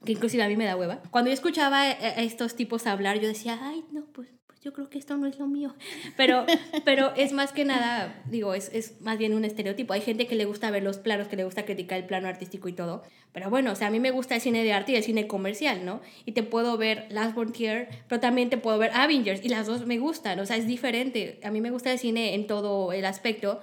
que 0.04 0.12
inclusive 0.12 0.42
a 0.42 0.48
mí 0.48 0.56
me 0.56 0.64
da 0.64 0.76
hueva. 0.76 1.00
Cuando 1.10 1.30
yo 1.30 1.34
escuchaba 1.34 1.80
a 1.80 2.22
estos 2.22 2.56
tipos 2.56 2.86
hablar, 2.86 3.20
yo 3.20 3.28
decía, 3.28 3.58
ay, 3.62 3.84
no, 3.92 4.04
pues 4.06 4.28
yo 4.62 4.72
creo 4.72 4.88
que 4.88 4.98
esto 4.98 5.16
no 5.16 5.26
es 5.26 5.38
lo 5.38 5.48
mío. 5.48 5.74
Pero, 6.16 6.46
pero 6.84 7.12
es 7.16 7.32
más 7.32 7.52
que 7.52 7.64
nada, 7.64 8.22
digo, 8.26 8.54
es, 8.54 8.70
es 8.72 9.00
más 9.00 9.18
bien 9.18 9.34
un 9.34 9.44
estereotipo. 9.44 9.92
Hay 9.92 10.02
gente 10.02 10.26
que 10.26 10.36
le 10.36 10.44
gusta 10.44 10.70
ver 10.70 10.82
los 10.82 10.98
planos, 10.98 11.26
que 11.26 11.36
le 11.36 11.44
gusta 11.44 11.64
criticar 11.64 11.98
el 11.98 12.06
plano 12.06 12.28
artístico 12.28 12.68
y 12.68 12.72
todo. 12.72 13.02
Pero 13.32 13.50
bueno, 13.50 13.72
o 13.72 13.74
sea, 13.74 13.88
a 13.88 13.90
mí 13.90 13.98
me 13.98 14.10
gusta 14.10 14.34
el 14.34 14.40
cine 14.40 14.62
de 14.62 14.72
arte 14.72 14.92
y 14.92 14.96
el 14.96 15.02
cine 15.02 15.26
comercial, 15.26 15.84
¿no? 15.84 16.00
Y 16.26 16.32
te 16.32 16.42
puedo 16.42 16.76
ver 16.76 17.06
Last 17.10 17.34
Frontier, 17.34 17.88
pero 18.08 18.20
también 18.20 18.50
te 18.50 18.58
puedo 18.58 18.78
ver 18.78 18.92
Avengers 18.94 19.44
y 19.44 19.48
las 19.48 19.66
dos 19.66 19.86
me 19.86 19.98
gustan, 19.98 20.38
o 20.38 20.46
sea, 20.46 20.56
es 20.56 20.66
diferente. 20.66 21.40
A 21.42 21.50
mí 21.50 21.60
me 21.60 21.70
gusta 21.70 21.90
el 21.90 21.98
cine 21.98 22.34
en 22.34 22.46
todo 22.46 22.92
el 22.92 23.04
aspecto, 23.04 23.60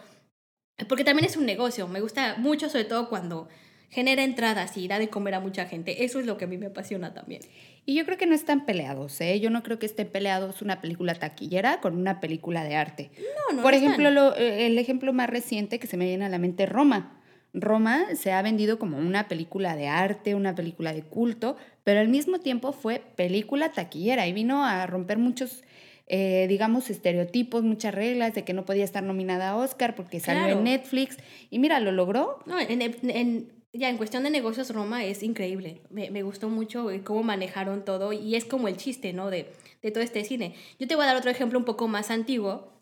porque 0.87 1.03
también 1.03 1.25
es 1.25 1.37
un 1.37 1.45
negocio. 1.45 1.87
Me 1.87 2.01
gusta 2.01 2.35
mucho, 2.37 2.69
sobre 2.69 2.85
todo 2.85 3.09
cuando 3.09 3.47
genera 3.89 4.23
entradas 4.23 4.77
y 4.77 4.87
da 4.87 4.99
de 4.99 5.09
comer 5.09 5.35
a 5.35 5.39
mucha 5.39 5.65
gente. 5.65 6.03
Eso 6.03 6.19
es 6.19 6.25
lo 6.25 6.37
que 6.37 6.45
a 6.45 6.47
mí 6.47 6.57
me 6.57 6.67
apasiona 6.67 7.13
también. 7.13 7.41
Y 7.85 7.95
yo 7.95 8.05
creo 8.05 8.17
que 8.17 8.27
no 8.27 8.35
están 8.35 8.65
peleados, 8.65 9.19
¿eh? 9.19 9.39
Yo 9.39 9.49
no 9.49 9.63
creo 9.63 9.79
que 9.79 9.87
estén 9.87 10.07
peleados 10.07 10.61
una 10.61 10.79
película 10.79 11.15
taquillera 11.15 11.81
con 11.81 11.97
una 11.97 12.19
película 12.19 12.63
de 12.63 12.75
arte. 12.75 13.09
No, 13.49 13.57
no. 13.57 13.63
Por 13.63 13.73
ejemplo, 13.73 14.35
eh, 14.35 14.67
el 14.67 14.77
ejemplo 14.77 15.11
más 15.11 15.29
reciente 15.29 15.79
que 15.79 15.87
se 15.87 15.97
me 15.97 16.05
viene 16.05 16.25
a 16.25 16.29
la 16.29 16.37
mente 16.37 16.63
es 16.63 16.69
Roma. 16.69 17.19
Roma 17.51 18.05
se 18.15 18.31
ha 18.31 18.41
vendido 18.43 18.77
como 18.77 18.99
una 18.99 19.27
película 19.27 19.75
de 19.75 19.87
arte, 19.87 20.35
una 20.35 20.53
película 20.53 20.93
de 20.93 21.01
culto, 21.01 21.57
pero 21.83 21.99
al 21.99 22.07
mismo 22.07 22.39
tiempo 22.39 22.73
fue 22.73 23.01
película 23.15 23.71
taquillera 23.71 24.27
y 24.27 24.33
vino 24.33 24.63
a 24.63 24.85
romper 24.85 25.17
muchos, 25.17 25.63
eh, 26.05 26.45
digamos, 26.47 26.91
estereotipos, 26.91 27.63
muchas 27.63 27.95
reglas 27.95 28.35
de 28.35 28.43
que 28.43 28.53
no 28.53 28.65
podía 28.65 28.83
estar 28.83 29.01
nominada 29.01 29.49
a 29.49 29.55
Oscar 29.55 29.95
porque 29.95 30.19
salió 30.19 30.45
en 30.55 30.63
Netflix. 30.63 31.17
Y 31.49 31.57
mira, 31.57 31.79
lo 31.79 31.91
logró. 31.91 32.37
No, 32.45 32.59
en, 32.59 32.83
en 32.83 33.58
ya 33.73 33.89
en 33.89 33.97
cuestión 33.97 34.23
de 34.23 34.29
negocios, 34.31 34.73
Roma 34.73 35.03
es 35.03 35.21
increíble. 35.21 35.81
Me, 35.89 36.09
me, 36.09 36.23
gustó 36.23 36.49
mucho 36.49 36.89
cómo 37.03 37.23
manejaron 37.23 37.85
todo 37.85 38.13
y 38.13 38.35
es 38.35 38.45
como 38.45 38.67
el 38.67 38.77
chiste, 38.77 39.13
¿no? 39.13 39.29
De, 39.29 39.51
de 39.81 39.91
todo 39.91 40.03
este 40.03 40.23
cine. 40.25 40.55
Yo 40.79 40.87
te 40.87 40.95
voy 40.95 41.03
a 41.03 41.07
dar 41.07 41.17
otro 41.17 41.29
ejemplo 41.29 41.59
un 41.59 41.65
poco 41.65 41.87
más 41.87 42.09
antiguo. 42.09 42.73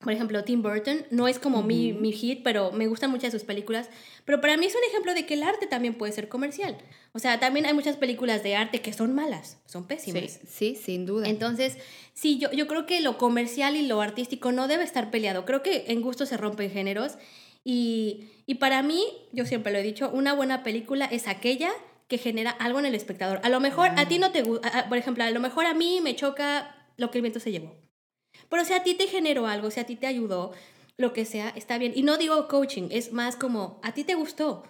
Por 0.00 0.12
ejemplo, 0.12 0.44
Tim 0.44 0.60
Burton 0.60 1.06
no 1.10 1.28
es 1.28 1.38
como 1.38 1.62
mi, 1.62 1.94
mi, 1.94 2.12
hit, 2.12 2.42
pero 2.42 2.72
me 2.72 2.88
gustan 2.88 3.10
muchas 3.10 3.32
de 3.32 3.38
sus 3.38 3.46
películas. 3.46 3.88
Pero 4.26 4.40
para 4.40 4.56
mí 4.56 4.66
es 4.66 4.74
un 4.74 4.82
ejemplo 4.90 5.14
de 5.14 5.24
que 5.24 5.34
el 5.34 5.42
arte 5.42 5.66
también 5.66 5.94
puede 5.94 6.12
ser 6.12 6.28
comercial. 6.28 6.76
O 7.12 7.20
sea, 7.20 7.40
también 7.40 7.64
hay 7.64 7.72
muchas 7.72 7.96
películas 7.96 8.42
de 8.42 8.56
arte 8.56 8.82
que 8.82 8.92
son 8.92 9.14
malas, 9.14 9.58
son 9.64 9.86
pésimas. 9.86 10.40
Sí, 10.46 10.74
sí 10.74 10.76
sin 10.76 11.06
duda. 11.06 11.28
Entonces, 11.28 11.78
sí, 12.12 12.38
yo, 12.38 12.50
yo 12.50 12.66
creo 12.66 12.84
que 12.84 13.00
lo 13.00 13.16
comercial 13.16 13.76
y 13.76 13.86
lo 13.86 14.02
artístico 14.02 14.52
no 14.52 14.68
debe 14.68 14.84
estar 14.84 15.10
peleado. 15.10 15.46
Creo 15.46 15.62
que 15.62 15.84
en 15.88 16.02
gusto 16.02 16.26
se 16.26 16.36
rompen 16.36 16.70
géneros 16.70 17.16
y, 17.64 18.28
y 18.46 18.56
para 18.56 18.82
mí, 18.82 19.04
yo 19.32 19.46
siempre 19.46 19.72
lo 19.72 19.78
he 19.78 19.82
dicho, 19.82 20.10
una 20.10 20.34
buena 20.34 20.62
película 20.62 21.06
es 21.06 21.26
aquella 21.26 21.72
que 22.08 22.18
genera 22.18 22.50
algo 22.50 22.78
en 22.78 22.86
el 22.86 22.94
espectador. 22.94 23.40
A 23.42 23.48
lo 23.48 23.60
mejor 23.60 23.90
a 23.96 24.06
ti 24.06 24.18
no 24.18 24.30
te 24.30 24.42
gusta, 24.42 24.88
por 24.88 24.98
ejemplo, 24.98 25.24
a 25.24 25.30
lo 25.30 25.40
mejor 25.40 25.64
a 25.64 25.74
mí 25.74 26.00
me 26.02 26.14
choca 26.14 26.76
lo 26.96 27.10
que 27.10 27.18
el 27.18 27.22
viento 27.22 27.40
se 27.40 27.50
llevó. 27.50 27.74
Pero 28.50 28.64
si 28.64 28.74
a 28.74 28.82
ti 28.82 28.94
te 28.94 29.06
generó 29.06 29.46
algo, 29.46 29.70
si 29.70 29.80
a 29.80 29.86
ti 29.86 29.96
te 29.96 30.06
ayudó, 30.06 30.52
lo 30.96 31.12
que 31.12 31.24
sea, 31.24 31.48
está 31.50 31.78
bien. 31.78 31.92
Y 31.94 32.02
no 32.02 32.18
digo 32.18 32.46
coaching, 32.48 32.88
es 32.90 33.12
más 33.12 33.36
como, 33.36 33.80
a 33.82 33.92
ti 33.92 34.04
te 34.04 34.14
gustó 34.14 34.64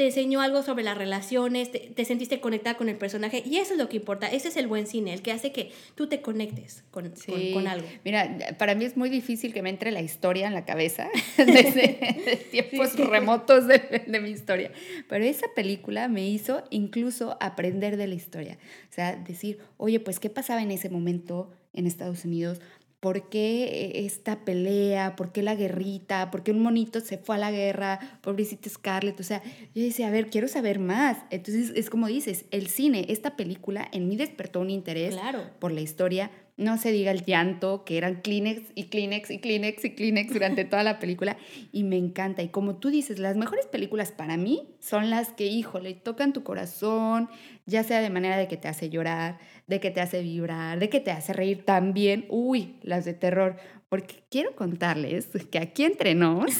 te 0.00 0.06
enseñó 0.06 0.40
algo 0.40 0.62
sobre 0.62 0.82
las 0.82 0.96
relaciones, 0.96 1.70
te, 1.70 2.04
sentiste 2.06 2.40
conectada 2.40 2.78
con 2.78 2.88
el 2.88 2.96
personaje 2.96 3.42
y 3.44 3.58
eso 3.58 3.74
es 3.74 3.78
lo 3.78 3.90
que 3.90 3.98
importa. 3.98 4.28
Ese 4.28 4.48
es 4.48 4.56
el 4.56 4.66
buen 4.66 4.86
cine, 4.86 5.12
el 5.12 5.20
que 5.20 5.30
hace 5.30 5.52
que 5.52 5.72
tú 5.94 6.06
te 6.06 6.22
conectes 6.22 6.84
con, 6.90 7.12
con, 7.52 7.66
algo. 7.66 7.86
Mira, 8.02 8.34
para 8.56 8.74
mí 8.74 8.86
es 8.86 8.96
muy 8.96 9.10
difícil 9.10 9.52
que 9.52 9.60
me 9.60 9.68
entre 9.68 9.90
la 9.90 10.00
historia 10.00 10.46
en 10.46 10.54
la 10.54 10.64
cabeza 10.64 11.10
desde, 11.36 12.46
tiempos 12.50 12.96
remotos 12.96 13.66
de, 13.66 14.04
de, 14.06 14.20
mi 14.20 14.30
historia. 14.30 14.72
Pero 15.06 15.22
esa 15.22 15.48
película 15.54 16.08
me 16.08 16.26
hizo 16.26 16.64
incluso 16.70 17.36
aprender 17.38 17.98
de 17.98 18.06
la 18.06 18.14
historia. 18.14 18.56
O 18.88 18.94
sea, 18.94 19.16
decir, 19.16 19.58
oye, 19.76 20.00
pues, 20.00 20.18
¿qué 20.18 20.30
pasaba 20.30 20.62
en 20.62 20.70
ese 20.70 20.88
momento 20.88 21.52
en 21.74 21.86
Estados 21.86 22.24
Unidos? 22.24 22.62
¿Por 23.00 23.30
qué 23.30 24.04
esta 24.04 24.44
pelea? 24.44 25.16
¿Por 25.16 25.32
qué 25.32 25.42
la 25.42 25.54
guerrita? 25.54 26.30
¿Por 26.30 26.42
qué 26.42 26.50
un 26.50 26.60
monito 26.60 27.00
se 27.00 27.16
fue 27.16 27.36
a 27.36 27.38
la 27.38 27.50
guerra? 27.50 27.98
Pobrecita 28.20 28.68
Scarlett. 28.68 29.18
O 29.18 29.22
sea, 29.22 29.42
yo 29.74 29.82
decía, 29.82 30.08
a 30.08 30.10
ver, 30.10 30.28
quiero 30.28 30.48
saber 30.48 30.78
más. 30.78 31.16
Entonces, 31.30 31.72
es 31.74 31.88
como 31.88 32.08
dices, 32.08 32.44
el 32.50 32.66
cine, 32.66 33.06
esta 33.08 33.36
película 33.36 33.88
en 33.92 34.06
mí 34.06 34.16
despertó 34.16 34.60
un 34.60 34.68
interés 34.68 35.16
por 35.58 35.72
la 35.72 35.80
historia. 35.80 36.30
No 36.58 36.76
se 36.76 36.92
diga 36.92 37.10
el 37.10 37.24
llanto, 37.24 37.86
que 37.86 37.96
eran 37.96 38.20
Kleenex 38.20 38.72
y 38.74 38.84
Kleenex 38.90 39.30
y 39.30 39.38
Kleenex 39.38 39.82
y 39.82 39.94
Kleenex 39.94 40.34
durante 40.34 40.66
toda 40.66 40.82
la 40.82 40.98
película. 40.98 41.38
Y 41.72 41.84
me 41.84 41.96
encanta. 41.96 42.42
Y 42.42 42.48
como 42.48 42.76
tú 42.76 42.90
dices, 42.90 43.18
las 43.18 43.38
mejores 43.38 43.66
películas 43.66 44.12
para 44.12 44.36
mí 44.36 44.68
son 44.78 45.08
las 45.08 45.32
que, 45.32 45.46
híjole, 45.46 45.94
tocan 45.94 46.34
tu 46.34 46.42
corazón, 46.42 47.30
ya 47.64 47.82
sea 47.82 48.02
de 48.02 48.10
manera 48.10 48.36
de 48.36 48.46
que 48.46 48.58
te 48.58 48.68
hace 48.68 48.90
llorar, 48.90 49.38
de 49.70 49.78
que 49.78 49.92
te 49.92 50.00
hace 50.00 50.20
vibrar, 50.20 50.80
de 50.80 50.88
que 50.88 50.98
te 50.98 51.12
hace 51.12 51.32
reír 51.32 51.64
también. 51.64 52.26
Uy, 52.28 52.74
las 52.82 53.04
de 53.04 53.14
terror. 53.14 53.56
Porque 53.88 54.22
quiero 54.28 54.54
contarles 54.54 55.28
que 55.50 55.58
aquí 55.58 55.84
entre 55.84 56.14
nos 56.14 56.50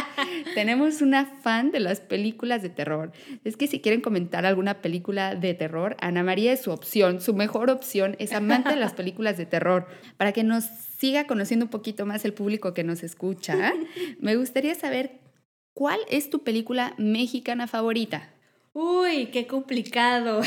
tenemos 0.54 1.02
una 1.02 1.24
fan 1.26 1.72
de 1.72 1.80
las 1.80 2.00
películas 2.00 2.62
de 2.62 2.68
terror. 2.68 3.12
Es 3.44 3.56
que 3.56 3.66
si 3.66 3.80
quieren 3.80 4.02
comentar 4.02 4.44
alguna 4.44 4.82
película 4.82 5.34
de 5.34 5.54
terror, 5.54 5.96
Ana 6.00 6.22
María 6.22 6.52
es 6.52 6.60
su 6.60 6.70
opción, 6.70 7.20
su 7.20 7.34
mejor 7.34 7.70
opción, 7.70 8.14
es 8.18 8.32
amante 8.32 8.70
de 8.70 8.76
las 8.76 8.92
películas 8.92 9.38
de 9.38 9.46
terror. 9.46 9.86
Para 10.18 10.32
que 10.32 10.44
nos 10.44 10.64
siga 10.64 11.26
conociendo 11.26 11.64
un 11.64 11.70
poquito 11.70 12.04
más 12.04 12.24
el 12.26 12.34
público 12.34 12.74
que 12.74 12.84
nos 12.84 13.02
escucha, 13.02 13.72
me 14.18 14.36
gustaría 14.36 14.74
saber 14.74 15.20
cuál 15.72 16.00
es 16.10 16.28
tu 16.28 16.44
película 16.44 16.94
mexicana 16.98 17.66
favorita. 17.66 18.34
Uy, 18.72 19.26
qué 19.26 19.46
complicado. 19.46 20.42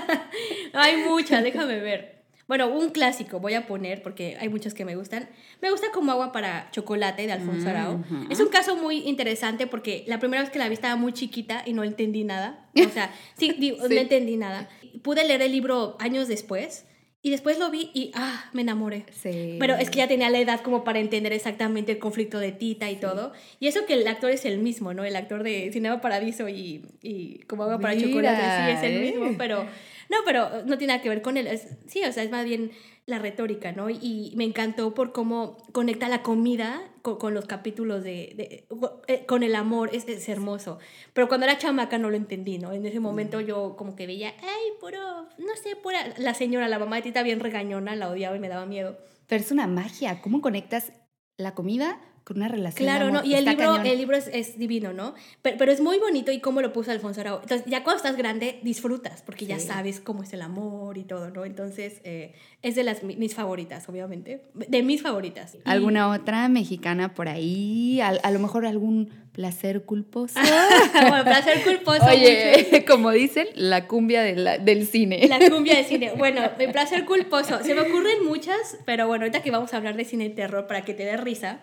hay 0.72 0.96
muchas, 0.98 1.42
déjame 1.42 1.80
ver. 1.80 2.18
Bueno, 2.46 2.68
un 2.68 2.88
clásico 2.88 3.40
voy 3.40 3.52
a 3.52 3.66
poner 3.66 4.02
porque 4.02 4.38
hay 4.40 4.48
muchos 4.48 4.72
que 4.72 4.86
me 4.86 4.96
gustan. 4.96 5.28
Me 5.60 5.70
gusta 5.70 5.88
como 5.92 6.12
agua 6.12 6.32
para 6.32 6.70
chocolate 6.70 7.26
de 7.26 7.32
Alfonso 7.32 7.68
Arau. 7.68 8.02
Es 8.30 8.40
un 8.40 8.48
caso 8.48 8.74
muy 8.74 9.06
interesante 9.06 9.66
porque 9.66 10.04
la 10.06 10.18
primera 10.18 10.42
vez 10.42 10.50
que 10.50 10.58
la 10.58 10.66
vi 10.68 10.72
estaba 10.72 10.96
muy 10.96 11.12
chiquita 11.12 11.62
y 11.66 11.74
no 11.74 11.84
entendí 11.84 12.24
nada. 12.24 12.70
O 12.74 12.88
sea, 12.88 13.12
sí, 13.36 13.54
no 13.78 13.86
entendí 13.94 14.38
nada. 14.38 14.70
Pude 15.02 15.24
leer 15.24 15.42
el 15.42 15.52
libro 15.52 15.98
años 16.00 16.26
después 16.26 16.86
y 17.28 17.30
después 17.30 17.58
lo 17.58 17.70
vi 17.70 17.90
y, 17.92 18.10
ah, 18.14 18.46
me 18.54 18.62
enamoré. 18.62 19.04
Sí. 19.10 19.56
Pero 19.60 19.74
es 19.74 19.90
que 19.90 19.98
ya 19.98 20.08
tenía 20.08 20.30
la 20.30 20.38
edad 20.38 20.62
como 20.62 20.82
para 20.82 20.98
entender 20.98 21.34
exactamente 21.34 21.92
el 21.92 21.98
conflicto 21.98 22.38
de 22.38 22.52
Tita 22.52 22.90
y 22.90 22.96
todo. 22.96 23.32
Y 23.60 23.66
eso 23.66 23.84
que 23.84 23.92
el 23.92 24.08
actor 24.08 24.30
es 24.30 24.46
el 24.46 24.60
mismo, 24.60 24.94
¿no? 24.94 25.04
El 25.04 25.14
actor 25.14 25.42
de 25.42 25.68
Cinema 25.70 26.00
Paradiso 26.00 26.48
y, 26.48 26.86
y 27.02 27.40
Como 27.40 27.64
Agua 27.64 27.80
para 27.80 28.00
Chocolate, 28.00 28.40
sí, 28.40 28.78
es 28.78 28.82
el 28.82 29.00
mismo, 29.02 29.36
pero... 29.36 29.66
No, 30.08 30.16
pero 30.24 30.64
no 30.64 30.78
tiene 30.78 30.94
nada 30.94 31.02
que 31.02 31.10
ver 31.10 31.20
con 31.20 31.36
él. 31.36 31.46
sí, 31.86 32.02
o 32.02 32.12
sea, 32.12 32.22
es 32.22 32.30
más 32.30 32.46
bien 32.46 32.70
la 33.04 33.18
retórica, 33.18 33.72
¿no? 33.72 33.90
Y 33.90 34.32
me 34.36 34.44
encantó 34.44 34.94
por 34.94 35.12
cómo 35.12 35.58
conecta 35.72 36.08
la 36.08 36.22
comida 36.22 36.80
con, 37.16 37.32
los 37.32 37.46
capítulos 37.46 38.04
de, 38.04 38.66
eh, 39.06 39.24
con 39.26 39.42
el 39.42 39.54
amor, 39.54 39.88
es, 39.94 40.06
es, 40.08 40.28
hermoso. 40.28 40.78
Pero 41.14 41.28
cuando 41.28 41.46
era 41.46 41.56
chamaca 41.56 41.96
no 41.96 42.10
lo 42.10 42.16
entendí, 42.16 42.58
¿no? 42.58 42.72
En 42.72 42.84
ese 42.84 43.00
momento 43.00 43.40
yo 43.40 43.76
como 43.76 43.96
que 43.96 44.06
veía, 44.06 44.34
ay, 44.42 44.72
puro, 44.80 44.98
no 45.38 45.56
sé, 45.62 45.76
pura, 45.76 45.98
la 46.18 46.34
señora, 46.34 46.68
la 46.68 46.78
mamá 46.78 46.96
de 46.96 47.02
Tita 47.02 47.22
bien 47.22 47.40
regañona, 47.40 47.96
la 47.96 48.10
odiaba 48.10 48.36
y 48.36 48.40
me 48.40 48.48
daba 48.48 48.66
miedo. 48.66 48.98
Pero 49.26 49.42
es 49.42 49.50
una 49.50 49.66
magia, 49.66 50.20
¿cómo 50.20 50.42
conectas 50.42 50.92
la 51.38 51.54
comida 51.54 52.00
con 52.28 52.36
una 52.36 52.48
relación. 52.48 52.86
Claro, 52.86 53.10
¿no? 53.10 53.24
Y 53.24 53.32
el 53.32 53.46
libro, 53.46 53.76
el 53.76 53.96
libro 53.96 54.14
es, 54.14 54.28
es 54.30 54.58
divino, 54.58 54.92
¿no? 54.92 55.14
Pero, 55.40 55.56
pero, 55.56 55.72
es 55.72 55.80
muy 55.80 55.98
bonito 55.98 56.30
y 56.30 56.40
cómo 56.40 56.60
lo 56.60 56.74
puso 56.74 56.90
Alfonso 56.90 57.22
Arau. 57.22 57.40
Entonces, 57.40 57.66
ya 57.66 57.82
cuando 57.84 57.96
estás 57.96 58.18
grande, 58.18 58.58
disfrutas, 58.62 59.22
porque 59.22 59.46
ya 59.46 59.58
sabes 59.58 59.98
cómo 59.98 60.22
es 60.22 60.34
el 60.34 60.42
amor 60.42 60.98
y 60.98 61.04
todo, 61.04 61.30
¿no? 61.30 61.46
Entonces, 61.46 62.02
eh, 62.04 62.34
es 62.60 62.74
de 62.74 62.84
las 62.84 63.02
mis 63.02 63.34
favoritas, 63.34 63.88
obviamente. 63.88 64.42
De 64.52 64.82
mis 64.82 65.00
favoritas. 65.00 65.56
¿Alguna 65.64 66.10
otra 66.10 66.50
mexicana 66.50 67.14
por 67.14 67.30
ahí? 67.30 68.02
A, 68.02 68.08
a 68.08 68.30
lo 68.30 68.40
mejor 68.40 68.66
algún 68.66 69.08
placer 69.32 69.84
culposo. 69.84 70.38
bueno, 71.08 71.24
placer 71.24 71.62
culposo. 71.64 72.04
Oye, 72.04 72.84
como 72.88 73.10
dicen, 73.10 73.46
la 73.54 73.86
cumbia 73.86 74.20
de 74.20 74.36
la, 74.36 74.58
del 74.58 74.86
cine. 74.86 75.26
La 75.28 75.38
cumbia 75.48 75.76
del 75.76 75.86
cine. 75.86 76.12
Bueno, 76.18 76.42
el 76.58 76.72
placer 76.72 77.06
culposo. 77.06 77.64
Se 77.64 77.74
me 77.74 77.80
ocurren 77.80 78.22
muchas, 78.26 78.76
pero 78.84 79.06
bueno, 79.06 79.24
ahorita 79.24 79.42
que 79.42 79.50
vamos 79.50 79.72
a 79.72 79.78
hablar 79.78 79.96
de 79.96 80.04
cine 80.04 80.28
terror 80.28 80.66
para 80.66 80.84
que 80.84 80.92
te 80.92 81.04
dé 81.04 81.16
risa. 81.16 81.60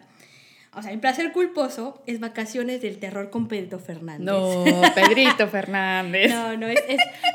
O 0.76 0.82
sea, 0.82 0.92
el 0.92 1.00
placer 1.00 1.32
culposo 1.32 2.02
es 2.06 2.20
vacaciones 2.20 2.82
del 2.82 2.98
terror 2.98 3.30
con 3.30 3.48
Pedrito 3.48 3.80
Fernández. 3.80 4.26
No, 4.26 4.66
Pedrito 4.94 5.48
Fernández. 5.52 6.30
no, 6.30 6.58
no, 6.58 6.68
es, 6.68 6.80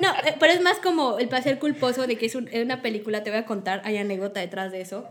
no, 0.00 0.10
eh, 0.10 0.36
pero 0.38 0.52
es 0.52 0.60
más 0.60 0.78
como 0.78 1.18
el 1.18 1.28
placer 1.28 1.58
culposo 1.58 2.06
de 2.06 2.16
que 2.16 2.26
es 2.26 2.34
una 2.34 2.82
película, 2.82 3.22
te 3.22 3.30
voy 3.30 3.38
a 3.38 3.46
contar, 3.46 3.80
hay 3.84 3.96
anécdota 3.96 4.40
detrás 4.40 4.72
de 4.72 4.82
eso. 4.82 5.08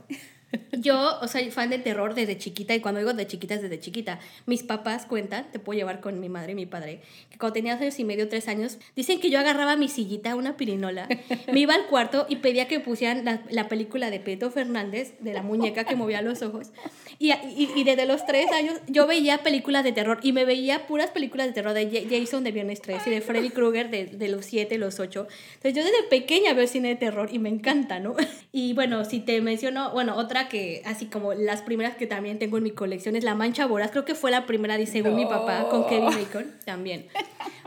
Yo, 0.71 1.19
o 1.21 1.27
sea, 1.27 1.49
fan 1.51 1.69
de 1.69 1.79
terror 1.79 2.15
desde 2.15 2.38
chiquita, 2.38 2.73
y 2.73 2.79
cuando 2.79 2.99
digo 2.99 3.13
de 3.13 3.27
chiquita 3.27 3.55
es 3.55 3.62
desde 3.62 3.79
chiquita. 3.79 4.19
Mis 4.45 4.63
papás 4.63 5.05
cuentan, 5.05 5.51
te 5.51 5.59
puedo 5.59 5.77
llevar 5.77 5.99
con 5.99 6.19
mi 6.19 6.29
madre 6.29 6.53
y 6.53 6.55
mi 6.55 6.65
padre, 6.65 7.01
que 7.29 7.38
cuando 7.38 7.53
tenía 7.53 7.73
dos 7.73 7.81
años 7.81 7.99
y 7.99 8.03
medio, 8.05 8.29
tres 8.29 8.47
años, 8.47 8.77
dicen 8.95 9.19
que 9.19 9.29
yo 9.29 9.39
agarraba 9.39 9.75
mi 9.75 9.89
sillita, 9.89 10.35
una 10.35 10.57
pirinola, 10.57 11.07
me 11.51 11.59
iba 11.59 11.75
al 11.75 11.88
cuarto 11.88 12.25
y 12.29 12.38
pedía 12.38 12.67
que 12.67 12.79
pusieran 12.79 13.25
la, 13.25 13.41
la 13.49 13.67
película 13.67 14.09
de 14.09 14.19
Pedro 14.19 14.51
Fernández, 14.51 15.13
de 15.19 15.33
la 15.33 15.41
muñeca 15.41 15.83
que 15.83 15.95
movía 15.95 16.21
los 16.21 16.41
ojos. 16.41 16.71
Y, 17.17 17.31
y, 17.31 17.69
y, 17.75 17.83
desde 17.83 18.05
los 18.05 18.25
tres 18.25 18.49
años 18.51 18.79
yo 18.88 19.05
veía 19.05 19.39
películas 19.39 19.83
de 19.83 19.91
terror 19.91 20.19
y 20.23 20.31
me 20.31 20.45
veía 20.45 20.88
puras 20.88 21.12
películas 21.12 21.47
de 21.47 21.53
terror 21.53 21.73
de 21.73 22.07
Jason 22.09 22.45
de 22.45 22.51
Viernes 22.51 22.81
3 22.81 23.07
y 23.07 23.09
de 23.09 23.21
Freddy 23.21 23.49
Krueger 23.49 23.89
de, 23.89 24.05
de 24.05 24.29
los 24.29 24.45
siete, 24.45 24.77
los 24.77 24.99
ocho. 25.01 25.27
Entonces 25.55 25.75
yo 25.75 25.83
desde 25.83 26.03
pequeña 26.09 26.53
veo 26.53 26.65
cine 26.65 26.89
de 26.89 26.95
terror 26.95 27.29
y 27.31 27.39
me 27.39 27.49
encanta, 27.49 27.99
¿no? 27.99 28.15
Y 28.51 28.73
bueno, 28.73 29.05
si 29.05 29.19
te 29.19 29.39
menciono, 29.41 29.91
bueno, 29.91 30.15
otra 30.15 30.38
que 30.47 30.82
así 30.86 31.08
como 31.08 31.34
las 31.34 31.62
primeras 31.62 31.95
que 31.97 32.08
también 32.08 32.39
tengo 32.39 32.58
en 32.58 32.63
mi 32.63 32.71
colección 32.71 33.15
es 33.15 33.23
La 33.23 33.36
Mancha 33.36 33.65
Voraz, 33.65 33.91
creo 33.91 34.06
que 34.06 34.15
fue 34.15 34.32
la 34.32 34.45
primera, 34.45 34.78
dice 34.78 34.93
según 34.93 35.15
mi 35.15 35.25
papá, 35.25 35.67
con 35.69 35.88
Kevin 35.88 36.06
Bacon 36.06 36.54
también. 36.65 37.08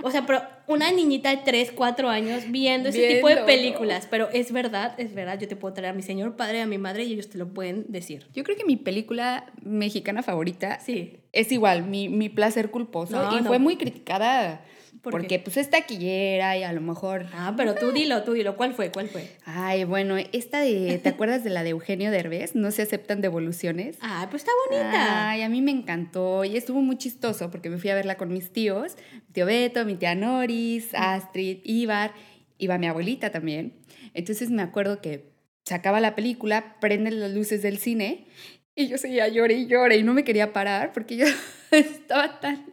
O 0.03 0.11
sea, 0.11 0.25
pero 0.27 0.43
una 0.67 0.91
niñita 0.91 1.31
de 1.31 1.39
3, 1.39 1.73
4 1.73 2.09
años 2.09 2.45
viendo 2.49 2.89
ese 2.89 3.15
tipo 3.15 3.29
de 3.29 3.37
películas, 3.39 4.09
pero 4.11 4.29
es 4.33 4.53
verdad, 4.53 4.95
es 4.99 5.15
verdad, 5.15 5.39
yo 5.39 5.49
te 5.49 5.57
puedo 5.57 5.75
traer 5.75 5.93
a 5.93 5.95
mi 5.95 6.03
señor 6.03 6.37
padre, 6.37 6.63
a 6.63 6.67
mi 6.67 6.79
madre 6.79 7.05
y 7.05 7.13
ellos 7.13 7.29
te 7.29 7.39
lo 7.39 7.49
pueden 7.49 7.85
decir. 7.89 8.27
Yo 8.35 8.45
creo 8.45 8.57
que 8.57 8.65
mi 8.65 8.77
película 8.77 9.47
mexicana 9.63 10.23
favorita 10.23 10.81
sí. 10.81 11.19
es 11.33 11.53
igual, 11.53 11.85
mi, 11.85 12.09
mi 12.09 12.29
placer 12.29 12.71
culposo, 12.71 13.31
y 13.39 13.43
fue 13.43 13.59
muy 13.59 13.77
criticada 13.77 14.65
porque 15.03 15.41
pues 15.41 15.57
es 15.57 15.69
taquillera 15.69 16.57
y 16.57 16.63
a 16.63 16.73
lo 16.73 16.81
mejor... 16.81 17.27
Ah, 17.33 17.55
pero 17.57 17.75
tú 17.75 17.91
dilo, 17.91 18.23
tú 18.23 18.35
dilo. 18.35 18.57
¿Cuál 18.57 18.73
fue? 18.75 18.91
¿Cuál 18.93 19.09
fue? 19.09 19.29
Ay, 19.45 19.85
bueno, 19.85 20.17
esta 20.17 20.61
de... 20.61 21.01
¿Te 21.03 21.09
acuerdas 21.11 21.43
de 21.43 21.51
la 21.51 21.65
de 21.65 21.71
Eugenio 21.71 22.11
Derbez? 22.11 22.55
No 22.55 22.71
se 22.71 22.83
aceptan 22.83 23.21
devoluciones. 23.21 23.99
Ah, 24.01 24.29
pues 24.31 24.43
está 24.43 24.53
bonita. 24.69 25.31
Ay, 25.31 25.43
a 25.43 25.49
mí 25.49 25.61
me 25.61 25.73
encantó 25.73 26.45
y 26.45 26.57
estuvo 26.57 26.81
muy 26.81 26.97
chistoso 26.99 27.51
porque 27.51 27.69
me 27.69 27.79
fui 27.79 27.91
a 27.91 27.97
verla 27.97 28.17
con 28.17 28.33
mis 28.33 28.53
tíos. 28.53 28.97
Mi 29.13 29.33
tío 29.33 29.47
Beto, 29.47 29.85
mi 29.85 29.97
tía 29.97 30.15
Noris, 30.15 30.95
Astrid, 30.95 31.59
Ibar. 31.65 32.13
Iba 32.59 32.79
mi 32.79 32.87
abuelita 32.87 33.31
también. 33.31 33.75
Entonces 34.15 34.51
me 34.51 34.63
acuerdo 34.63 35.01
que 35.01 35.33
sacaba 35.65 36.01
la 36.01 36.15
película, 36.15 36.77
prenden 36.81 37.19
las 37.21 37.33
luces 37.33 37.63
del 37.63 37.79
cine 37.79 38.27
y 38.75 38.89
yo 38.89 38.99
seguía 38.99 39.29
llore 39.29 39.55
y 39.55 39.67
llore 39.67 39.97
y 39.97 40.03
no 40.03 40.15
me 40.15 40.25
quería 40.25 40.53
parar 40.53 40.93
porque 40.93 41.17
yo 41.17 41.27
estaba 41.71 42.41
tan, 42.41 42.65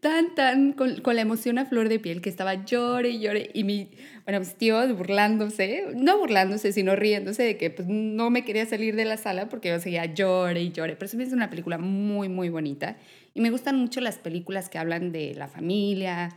tan, 0.00 0.34
tan 0.34 0.72
con, 0.72 1.00
con, 1.00 1.16
la 1.16 1.22
emoción 1.22 1.58
a 1.58 1.66
flor 1.66 1.88
de 1.88 1.98
piel 1.98 2.20
que 2.20 2.28
estaba 2.28 2.64
llore 2.64 3.10
y 3.10 3.20
llore. 3.20 3.50
Y 3.54 3.64
mi, 3.64 3.90
bueno, 4.24 4.40
mis 4.40 4.54
tíos 4.54 4.96
burlándose, 4.96 5.86
no 5.94 6.18
burlándose, 6.18 6.72
sino 6.72 6.96
riéndose 6.96 7.42
de 7.42 7.56
que 7.56 7.70
pues, 7.70 7.88
no 7.88 8.30
me 8.30 8.44
quería 8.44 8.66
salir 8.66 8.96
de 8.96 9.04
la 9.04 9.16
sala 9.16 9.48
porque 9.48 9.68
yo 9.68 9.80
seguía 9.80 10.06
llore 10.06 10.62
y 10.62 10.72
llore. 10.72 10.96
Pero 10.96 11.22
es 11.22 11.32
una 11.32 11.50
película 11.50 11.78
muy, 11.78 12.28
muy 12.28 12.48
bonita. 12.48 12.96
Y 13.34 13.40
me 13.40 13.50
gustan 13.50 13.76
mucho 13.76 14.00
las 14.00 14.18
películas 14.18 14.68
que 14.68 14.78
hablan 14.78 15.12
de 15.12 15.34
la 15.34 15.48
familia, 15.48 16.36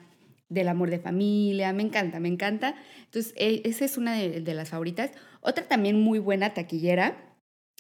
del 0.50 0.67
amor 0.67 0.89
de 0.89 1.00
familia. 1.00 1.72
Me 1.74 1.84
encanta, 1.84 2.19
me 2.19 2.30
encanta. 2.30 2.76
Entonces, 3.06 3.34
e, 3.38 3.62
esa 3.65 3.86
es 3.86 3.98
una 3.98 4.15
de, 4.15 4.41
de 4.41 4.54
las 4.54 4.69
favoritas. 4.69 5.12
Otra 5.41 5.65
también 5.65 6.02
muy 6.02 6.19
buena 6.19 6.54
taquillera 6.54 7.29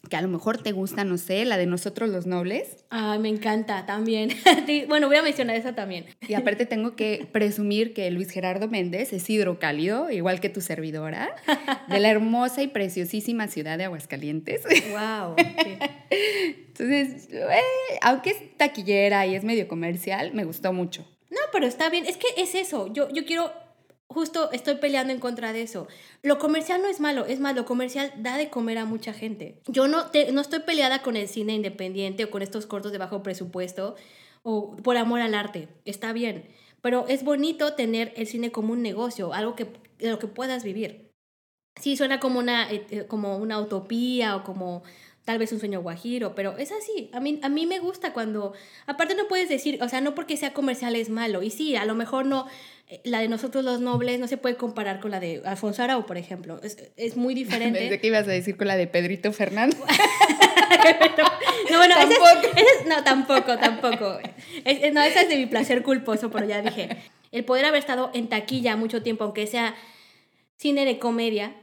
que 0.07 0.15
a 0.15 0.21
lo 0.21 0.29
mejor 0.29 0.61
te 0.61 0.71
gusta, 0.71 1.03
no 1.03 1.17
sé, 1.17 1.43
la 1.43 1.57
de 1.57 1.65
Nosotros 1.65 2.09
los 2.09 2.25
Nobles. 2.25 2.77
Ah, 2.89 3.17
me 3.19 3.27
encanta 3.27 3.85
también. 3.85 4.29
bueno, 4.87 5.07
voy 5.07 5.17
a 5.17 5.21
mencionar 5.21 5.57
esa 5.57 5.75
también. 5.75 6.05
Y 6.27 6.35
aparte 6.35 6.65
tengo 6.65 6.95
que 6.95 7.27
presumir 7.31 7.93
que 7.93 8.09
Luis 8.09 8.31
Gerardo 8.31 8.69
Méndez 8.69 9.11
es 9.11 9.29
hidrocálido, 9.29 10.09
igual 10.09 10.39
que 10.39 10.49
tu 10.49 10.61
servidora, 10.61 11.35
de 11.89 11.99
la 11.99 12.09
hermosa 12.09 12.61
y 12.61 12.67
preciosísima 12.67 13.47
ciudad 13.47 13.77
de 13.77 13.85
Aguascalientes. 13.85 14.63
¡Wow! 14.63 15.35
Entonces, 16.09 17.27
eh, 17.31 17.59
aunque 18.01 18.29
es 18.29 18.57
taquillera 18.57 19.27
y 19.27 19.35
es 19.35 19.43
medio 19.43 19.67
comercial, 19.67 20.33
me 20.33 20.45
gustó 20.45 20.71
mucho. 20.71 21.05
No, 21.29 21.39
pero 21.51 21.67
está 21.67 21.89
bien. 21.89 22.05
Es 22.05 22.17
que 22.17 22.27
es 22.37 22.55
eso. 22.55 22.91
Yo, 22.93 23.09
yo 23.11 23.25
quiero 23.25 23.51
justo 24.09 24.51
estoy 24.51 24.75
peleando 24.75 25.13
en 25.13 25.19
contra 25.19 25.53
de 25.53 25.61
eso. 25.61 25.87
Lo 26.23 26.39
comercial 26.39 26.81
no 26.81 26.89
es 26.89 26.99
malo, 26.99 27.25
es 27.25 27.39
más, 27.39 27.55
lo 27.55 27.65
comercial 27.65 28.11
da 28.17 28.37
de 28.37 28.49
comer 28.49 28.79
a 28.79 28.85
mucha 28.85 29.13
gente. 29.13 29.61
Yo 29.67 29.87
no, 29.87 30.05
no 30.33 30.41
estoy 30.41 30.59
peleada 30.59 31.01
con 31.01 31.15
el 31.15 31.29
cine 31.29 31.53
independiente 31.53 32.25
o 32.25 32.31
con 32.31 32.41
estos 32.41 32.65
cortos 32.65 32.91
de 32.91 32.97
bajo 32.97 33.23
presupuesto 33.23 33.95
o 34.43 34.75
por 34.77 34.97
amor 34.97 35.21
al 35.21 35.35
arte, 35.35 35.69
está 35.85 36.13
bien, 36.13 36.49
pero 36.81 37.07
es 37.07 37.23
bonito 37.23 37.73
tener 37.73 38.13
el 38.15 38.25
cine 38.25 38.51
como 38.51 38.73
un 38.73 38.81
negocio, 38.81 39.33
algo 39.33 39.55
que, 39.55 39.67
de 39.97 40.09
lo 40.09 40.19
que 40.19 40.27
puedas 40.27 40.63
vivir. 40.63 41.11
Sí, 41.79 41.95
suena 41.95 42.19
como 42.19 42.39
una, 42.39 42.71
eh, 42.71 42.85
eh, 42.89 43.05
como 43.05 43.37
una 43.37 43.59
utopía 43.59 44.35
o 44.35 44.43
como 44.43 44.83
tal 45.25 45.37
vez 45.37 45.51
un 45.51 45.59
sueño 45.59 45.81
guajiro, 45.81 46.33
pero 46.33 46.57
es 46.57 46.71
así. 46.71 47.09
A 47.13 47.19
mí, 47.19 47.39
a 47.43 47.49
mí 47.49 47.65
me 47.65 47.79
gusta 47.79 48.13
cuando, 48.13 48.53
aparte 48.87 49.15
no 49.15 49.27
puedes 49.27 49.49
decir, 49.49 49.81
o 49.81 49.89
sea, 49.89 50.01
no 50.01 50.15
porque 50.15 50.37
sea 50.37 50.53
comercial 50.53 50.95
es 50.95 51.09
malo. 51.09 51.43
Y 51.43 51.51
sí, 51.51 51.75
a 51.75 51.85
lo 51.85 51.95
mejor 51.95 52.25
no, 52.25 52.47
eh, 52.87 53.01
la 53.03 53.19
de 53.19 53.27
nosotros 53.27 53.63
los 53.63 53.79
nobles 53.79 54.19
no 54.19 54.27
se 54.27 54.37
puede 54.37 54.55
comparar 54.55 54.99
con 54.99 55.11
la 55.11 55.19
de 55.19 55.41
Alfonso 55.45 55.83
Arau, 55.83 56.05
por 56.05 56.17
ejemplo. 56.17 56.59
Es, 56.63 56.77
es 56.97 57.15
muy 57.15 57.35
diferente. 57.35 57.79
Pensé 57.79 57.99
que 57.99 58.07
ibas 58.07 58.27
a 58.27 58.31
decir 58.31 58.57
con 58.57 58.67
la 58.67 58.75
de 58.75 58.87
Pedrito 58.87 59.31
Fernández. 59.31 59.79
no, 61.71 61.77
bueno, 61.77 61.95
¿Tampoco? 61.95 62.25
Esa 62.55 62.81
es, 62.81 62.87
no, 62.87 63.03
tampoco, 63.03 63.57
tampoco. 63.57 64.19
no, 64.93 65.01
esa 65.01 65.21
es 65.21 65.29
de 65.29 65.37
mi 65.37 65.45
placer 65.45 65.83
culposo, 65.83 66.31
pero 66.31 66.47
ya 66.47 66.61
dije. 66.61 66.97
El 67.31 67.45
poder 67.45 67.65
haber 67.65 67.79
estado 67.79 68.09
en 68.13 68.27
taquilla 68.27 68.75
mucho 68.75 69.03
tiempo, 69.03 69.23
aunque 69.23 69.45
sea 69.45 69.75
cine 70.57 70.85
de 70.85 70.97
comedia, 70.97 71.55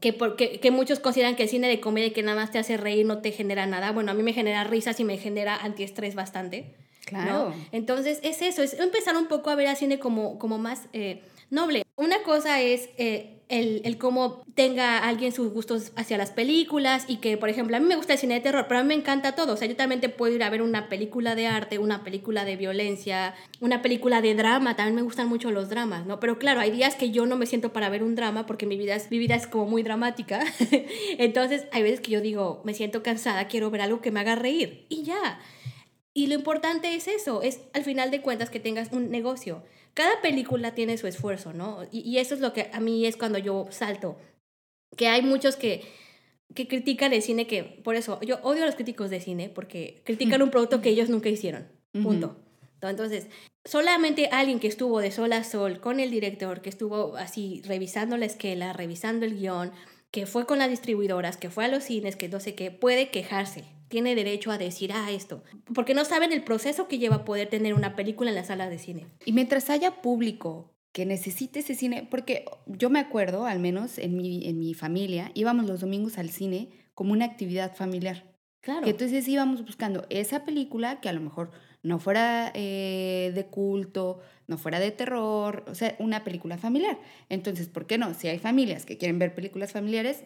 que, 0.00 0.12
porque, 0.12 0.60
que 0.60 0.70
muchos 0.70 1.00
consideran 1.00 1.36
que 1.36 1.44
el 1.44 1.48
cine 1.48 1.68
de 1.68 1.80
comedia 1.80 2.12
que 2.12 2.22
nada 2.22 2.36
más 2.40 2.50
te 2.50 2.58
hace 2.58 2.76
reír 2.76 3.06
no 3.06 3.18
te 3.18 3.32
genera 3.32 3.66
nada. 3.66 3.92
Bueno, 3.92 4.10
a 4.10 4.14
mí 4.14 4.22
me 4.22 4.32
genera 4.32 4.64
risas 4.64 5.00
y 5.00 5.04
me 5.04 5.18
genera 5.18 5.56
antiestrés 5.56 6.14
bastante. 6.14 6.66
Claro. 7.04 7.54
Entonces 7.72 8.20
es 8.22 8.42
eso, 8.42 8.62
es 8.62 8.74
empezar 8.74 9.16
un 9.16 9.26
poco 9.26 9.50
a 9.50 9.54
ver 9.54 9.68
al 9.68 9.76
cine 9.76 9.98
como, 9.98 10.38
como 10.38 10.58
más 10.58 10.88
eh, 10.92 11.20
noble. 11.50 11.84
Una 11.96 12.22
cosa 12.22 12.60
es 12.60 12.88
eh, 12.98 13.34
el, 13.48 13.82
el 13.84 13.98
cómo 13.98 14.42
tenga 14.54 14.98
alguien 14.98 15.32
sus 15.32 15.52
gustos 15.52 15.92
hacia 15.96 16.16
las 16.16 16.30
películas 16.30 17.04
y 17.08 17.16
que, 17.16 17.36
por 17.36 17.48
ejemplo, 17.48 17.76
a 17.76 17.80
mí 17.80 17.86
me 17.86 17.96
gusta 17.96 18.14
el 18.14 18.18
cine 18.18 18.34
de 18.34 18.40
terror, 18.40 18.66
pero 18.68 18.80
a 18.80 18.82
mí 18.82 18.88
me 18.88 18.94
encanta 18.94 19.34
todo. 19.34 19.54
O 19.54 19.56
sea, 19.56 19.68
yo 19.68 19.76
también 19.76 20.00
te 20.00 20.08
puedo 20.08 20.34
ir 20.34 20.42
a 20.42 20.50
ver 20.50 20.62
una 20.62 20.88
película 20.88 21.34
de 21.34 21.46
arte, 21.46 21.78
una 21.78 22.02
película 22.04 22.44
de 22.44 22.56
violencia, 22.56 23.34
una 23.60 23.82
película 23.82 24.22
de 24.22 24.34
drama. 24.34 24.76
También 24.76 24.96
me 24.96 25.02
gustan 25.02 25.28
mucho 25.28 25.50
los 25.50 25.68
dramas, 25.68 26.06
¿no? 26.06 26.20
Pero 26.20 26.38
claro, 26.38 26.60
hay 26.60 26.70
días 26.70 26.94
que 26.94 27.10
yo 27.10 27.26
no 27.26 27.36
me 27.36 27.46
siento 27.46 27.72
para 27.72 27.88
ver 27.88 28.02
un 28.02 28.14
drama 28.14 28.46
porque 28.46 28.66
mi 28.66 28.76
vida 28.76 28.94
es, 28.94 29.10
mi 29.10 29.18
vida 29.18 29.34
es 29.34 29.46
como 29.46 29.66
muy 29.66 29.82
dramática. 29.82 30.44
Entonces, 31.18 31.66
hay 31.72 31.82
veces 31.82 32.00
que 32.00 32.12
yo 32.12 32.20
digo, 32.20 32.62
me 32.64 32.74
siento 32.74 33.02
cansada, 33.02 33.48
quiero 33.48 33.70
ver 33.70 33.82
algo 33.82 34.00
que 34.00 34.10
me 34.10 34.20
haga 34.20 34.34
reír. 34.34 34.86
Y 34.88 35.02
ya. 35.02 35.38
Y 36.16 36.28
lo 36.28 36.34
importante 36.34 36.94
es 36.94 37.08
eso, 37.08 37.42
es 37.42 37.60
al 37.72 37.82
final 37.82 38.12
de 38.12 38.22
cuentas 38.22 38.48
que 38.48 38.60
tengas 38.60 38.92
un 38.92 39.10
negocio. 39.10 39.64
Cada 39.94 40.20
película 40.20 40.74
tiene 40.74 40.98
su 40.98 41.06
esfuerzo, 41.06 41.52
¿no? 41.52 41.86
Y, 41.90 42.18
eso 42.18 42.34
es 42.34 42.40
lo 42.40 42.52
que 42.52 42.68
a 42.72 42.80
mí 42.80 43.06
es 43.06 43.16
cuando 43.16 43.38
yo 43.38 43.66
salto. 43.70 44.18
Que 44.96 45.08
hay 45.08 45.22
muchos 45.22 45.56
que, 45.56 45.82
que 46.54 46.68
critican 46.68 47.12
el 47.12 47.22
cine, 47.22 47.46
que 47.46 47.62
por 47.62 47.94
eso 47.94 48.20
yo 48.20 48.40
odio 48.42 48.64
a 48.64 48.66
los 48.66 48.74
críticos 48.74 49.10
de 49.10 49.20
cine, 49.20 49.48
porque 49.48 50.02
critican 50.04 50.42
un 50.42 50.50
producto 50.50 50.80
que 50.80 50.90
ellos 50.90 51.08
nunca 51.08 51.28
hicieron. 51.28 51.68
Punto. 51.92 52.36
Entonces, 52.82 53.28
solamente 53.64 54.28
alguien 54.30 54.60
que 54.60 54.68
estuvo 54.68 55.00
de 55.00 55.10
sol 55.10 55.32
a 55.32 55.44
sol 55.44 55.80
con 55.80 56.00
el 56.00 56.10
director, 56.10 56.60
que 56.60 56.68
estuvo 56.68 57.16
así 57.16 57.62
revisando 57.64 58.16
la 58.16 58.26
esquela, 58.26 58.72
revisando 58.72 59.24
el 59.24 59.38
guion, 59.38 59.72
que 60.10 60.26
fue 60.26 60.46
con 60.46 60.58
las 60.58 60.70
distribuidoras, 60.70 61.36
que 61.36 61.50
fue 61.50 61.64
a 61.64 61.68
los 61.68 61.84
cines, 61.84 62.16
que 62.16 62.28
no 62.28 62.40
sé 62.40 62.54
qué, 62.54 62.70
puede 62.70 63.10
quejarse 63.10 63.64
tiene 63.94 64.16
derecho 64.16 64.50
a 64.50 64.58
decir, 64.58 64.90
ah, 64.92 65.12
esto, 65.12 65.44
porque 65.72 65.94
no 65.94 66.04
saben 66.04 66.32
el 66.32 66.42
proceso 66.42 66.88
que 66.88 66.98
lleva 66.98 67.14
a 67.14 67.24
poder 67.24 67.48
tener 67.48 67.74
una 67.74 67.94
película 67.94 68.30
en 68.30 68.34
la 68.34 68.42
sala 68.42 68.68
de 68.68 68.76
cine. 68.76 69.06
Y 69.24 69.30
mientras 69.30 69.70
haya 69.70 70.02
público 70.02 70.74
que 70.90 71.06
necesite 71.06 71.60
ese 71.60 71.76
cine, 71.76 72.04
porque 72.10 72.44
yo 72.66 72.90
me 72.90 72.98
acuerdo, 72.98 73.46
al 73.46 73.60
menos 73.60 73.98
en 73.98 74.16
mi, 74.16 74.48
en 74.48 74.58
mi 74.58 74.74
familia, 74.74 75.30
íbamos 75.34 75.66
los 75.66 75.80
domingos 75.80 76.18
al 76.18 76.30
cine 76.30 76.70
como 76.92 77.12
una 77.12 77.24
actividad 77.24 77.76
familiar. 77.76 78.34
Claro. 78.62 78.82
Que 78.82 78.90
entonces 78.90 79.28
íbamos 79.28 79.64
buscando 79.64 80.06
esa 80.10 80.44
película 80.44 81.00
que 81.00 81.08
a 81.08 81.12
lo 81.12 81.20
mejor 81.20 81.52
no 81.84 82.00
fuera 82.00 82.50
eh, 82.52 83.30
de 83.32 83.46
culto, 83.46 84.18
no 84.48 84.58
fuera 84.58 84.80
de 84.80 84.90
terror, 84.90 85.64
o 85.68 85.76
sea, 85.76 85.94
una 86.00 86.24
película 86.24 86.58
familiar. 86.58 86.98
Entonces, 87.28 87.68
¿por 87.68 87.86
qué 87.86 87.96
no? 87.96 88.12
Si 88.12 88.26
hay 88.26 88.40
familias 88.40 88.86
que 88.86 88.98
quieren 88.98 89.20
ver 89.20 89.36
películas 89.36 89.70
familiares, 89.70 90.24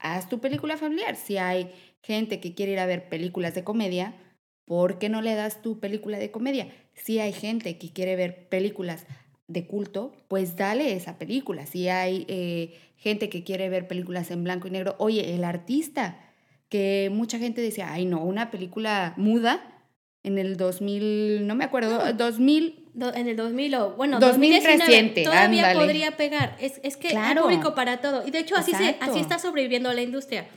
haz 0.00 0.28
tu 0.28 0.40
película 0.40 0.76
familiar. 0.76 1.16
Si 1.16 1.36
hay 1.36 1.70
gente 2.02 2.40
que 2.40 2.54
quiere 2.54 2.72
ir 2.72 2.78
a 2.78 2.86
ver 2.86 3.08
películas 3.08 3.54
de 3.54 3.64
comedia, 3.64 4.14
¿por 4.64 4.98
qué 4.98 5.08
no 5.08 5.22
le 5.22 5.34
das 5.34 5.62
tu 5.62 5.80
película 5.80 6.18
de 6.18 6.30
comedia? 6.30 6.68
Si 6.94 7.18
hay 7.18 7.32
gente 7.32 7.78
que 7.78 7.92
quiere 7.92 8.16
ver 8.16 8.48
películas 8.48 9.06
de 9.46 9.66
culto, 9.66 10.12
pues 10.28 10.56
dale 10.56 10.94
esa 10.94 11.18
película. 11.18 11.66
Si 11.66 11.88
hay 11.88 12.24
eh, 12.28 12.78
gente 12.96 13.28
que 13.28 13.42
quiere 13.44 13.68
ver 13.68 13.88
películas 13.88 14.30
en 14.30 14.44
blanco 14.44 14.68
y 14.68 14.70
negro, 14.70 14.94
oye, 14.98 15.34
el 15.34 15.44
artista, 15.44 16.18
que 16.68 17.10
mucha 17.12 17.38
gente 17.38 17.60
decía, 17.60 17.92
ay 17.92 18.06
no, 18.06 18.22
una 18.22 18.50
película 18.50 19.14
muda 19.16 19.86
en 20.22 20.38
el 20.38 20.56
2000, 20.56 21.46
no 21.46 21.54
me 21.54 21.64
acuerdo, 21.64 22.12
2000... 22.12 22.79
En 23.14 23.28
el 23.28 23.36
2000 23.36 23.74
o, 23.76 23.90
bueno, 23.92 24.18
2019 24.18 25.24
todavía 25.24 25.72
podría 25.74 26.16
pegar. 26.16 26.56
Es, 26.60 26.80
es 26.82 26.96
que 26.96 27.16
hay 27.16 27.36
público 27.36 27.74
para 27.74 28.00
todo. 28.00 28.26
Y 28.26 28.30
de 28.30 28.40
hecho 28.40 28.56
así, 28.56 28.72
se, 28.72 28.96
así 29.00 29.20
está 29.20 29.38
sobreviviendo 29.38 29.92
la 29.92 30.02
industria. 30.02 30.48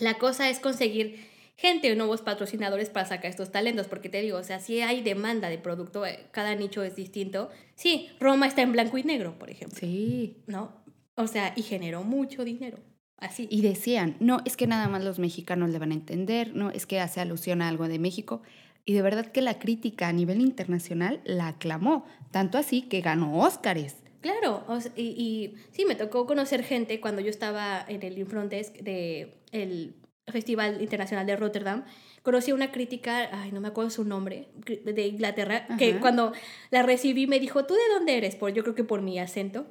La 0.00 0.14
cosa 0.14 0.48
es 0.48 0.60
conseguir 0.60 1.28
gente 1.60 1.92
o 1.92 1.94
nuevos 1.94 2.22
patrocinadores 2.22 2.88
para 2.88 3.06
sacar 3.06 3.30
estos 3.30 3.52
talentos, 3.52 3.86
porque 3.86 4.08
te 4.08 4.22
digo, 4.22 4.38
o 4.38 4.42
sea, 4.42 4.60
si 4.60 4.80
hay 4.80 5.02
demanda 5.02 5.50
de 5.50 5.58
producto, 5.58 6.06
eh, 6.06 6.26
cada 6.30 6.54
nicho 6.54 6.82
es 6.82 6.96
distinto. 6.96 7.50
Sí, 7.74 8.08
Roma 8.18 8.46
está 8.46 8.62
en 8.62 8.72
blanco 8.72 8.96
y 8.96 9.02
negro, 9.02 9.38
por 9.38 9.50
ejemplo. 9.50 9.78
Sí. 9.78 10.42
¿No? 10.46 10.72
O 11.16 11.26
sea, 11.26 11.52
y 11.56 11.62
generó 11.62 12.02
mucho 12.02 12.44
dinero. 12.44 12.78
Así. 13.18 13.46
Y 13.50 13.60
decían, 13.60 14.16
no, 14.20 14.40
es 14.46 14.56
que 14.56 14.66
nada 14.66 14.88
más 14.88 15.04
los 15.04 15.18
mexicanos 15.18 15.68
le 15.68 15.78
van 15.78 15.90
a 15.90 15.94
entender, 15.94 16.54
no, 16.54 16.70
es 16.70 16.86
que 16.86 16.98
hace 16.98 17.20
alusión 17.20 17.60
a 17.60 17.68
algo 17.68 17.86
de 17.86 17.98
México. 17.98 18.40
Y 18.84 18.94
de 18.94 19.02
verdad 19.02 19.26
que 19.26 19.42
la 19.42 19.58
crítica 19.58 20.08
a 20.08 20.12
nivel 20.12 20.40
internacional 20.40 21.20
la 21.24 21.48
aclamó, 21.48 22.04
tanto 22.30 22.58
así 22.58 22.82
que 22.82 23.00
ganó 23.00 23.38
Óscares. 23.38 23.96
Claro, 24.20 24.64
y, 24.96 25.02
y, 25.02 25.54
sí, 25.72 25.84
me 25.86 25.94
tocó 25.94 26.26
conocer 26.26 26.62
gente 26.62 27.00
cuando 27.00 27.22
yo 27.22 27.30
estaba 27.30 27.84
en 27.88 28.02
el 28.02 28.18
Infrontes 28.18 28.72
de 28.74 29.40
el 29.50 29.94
Festival 30.30 30.80
Internacional 30.80 31.26
de 31.26 31.36
Rotterdam, 31.36 31.84
conocí 32.22 32.52
una 32.52 32.70
crítica, 32.70 33.28
ay, 33.32 33.52
no 33.52 33.60
me 33.60 33.68
acuerdo 33.68 33.90
su 33.90 34.04
nombre, 34.04 34.48
de 34.64 35.06
Inglaterra, 35.06 35.66
que 35.78 35.98
cuando 35.98 36.32
la 36.70 36.82
recibí 36.82 37.26
me 37.26 37.40
dijo, 37.40 37.64
¿tú 37.64 37.74
de 37.74 37.94
dónde 37.94 38.16
eres? 38.16 38.36
Por, 38.36 38.52
yo 38.52 38.62
creo 38.62 38.74
que 38.74 38.84
por 38.84 39.02
mi 39.02 39.18
acento. 39.18 39.66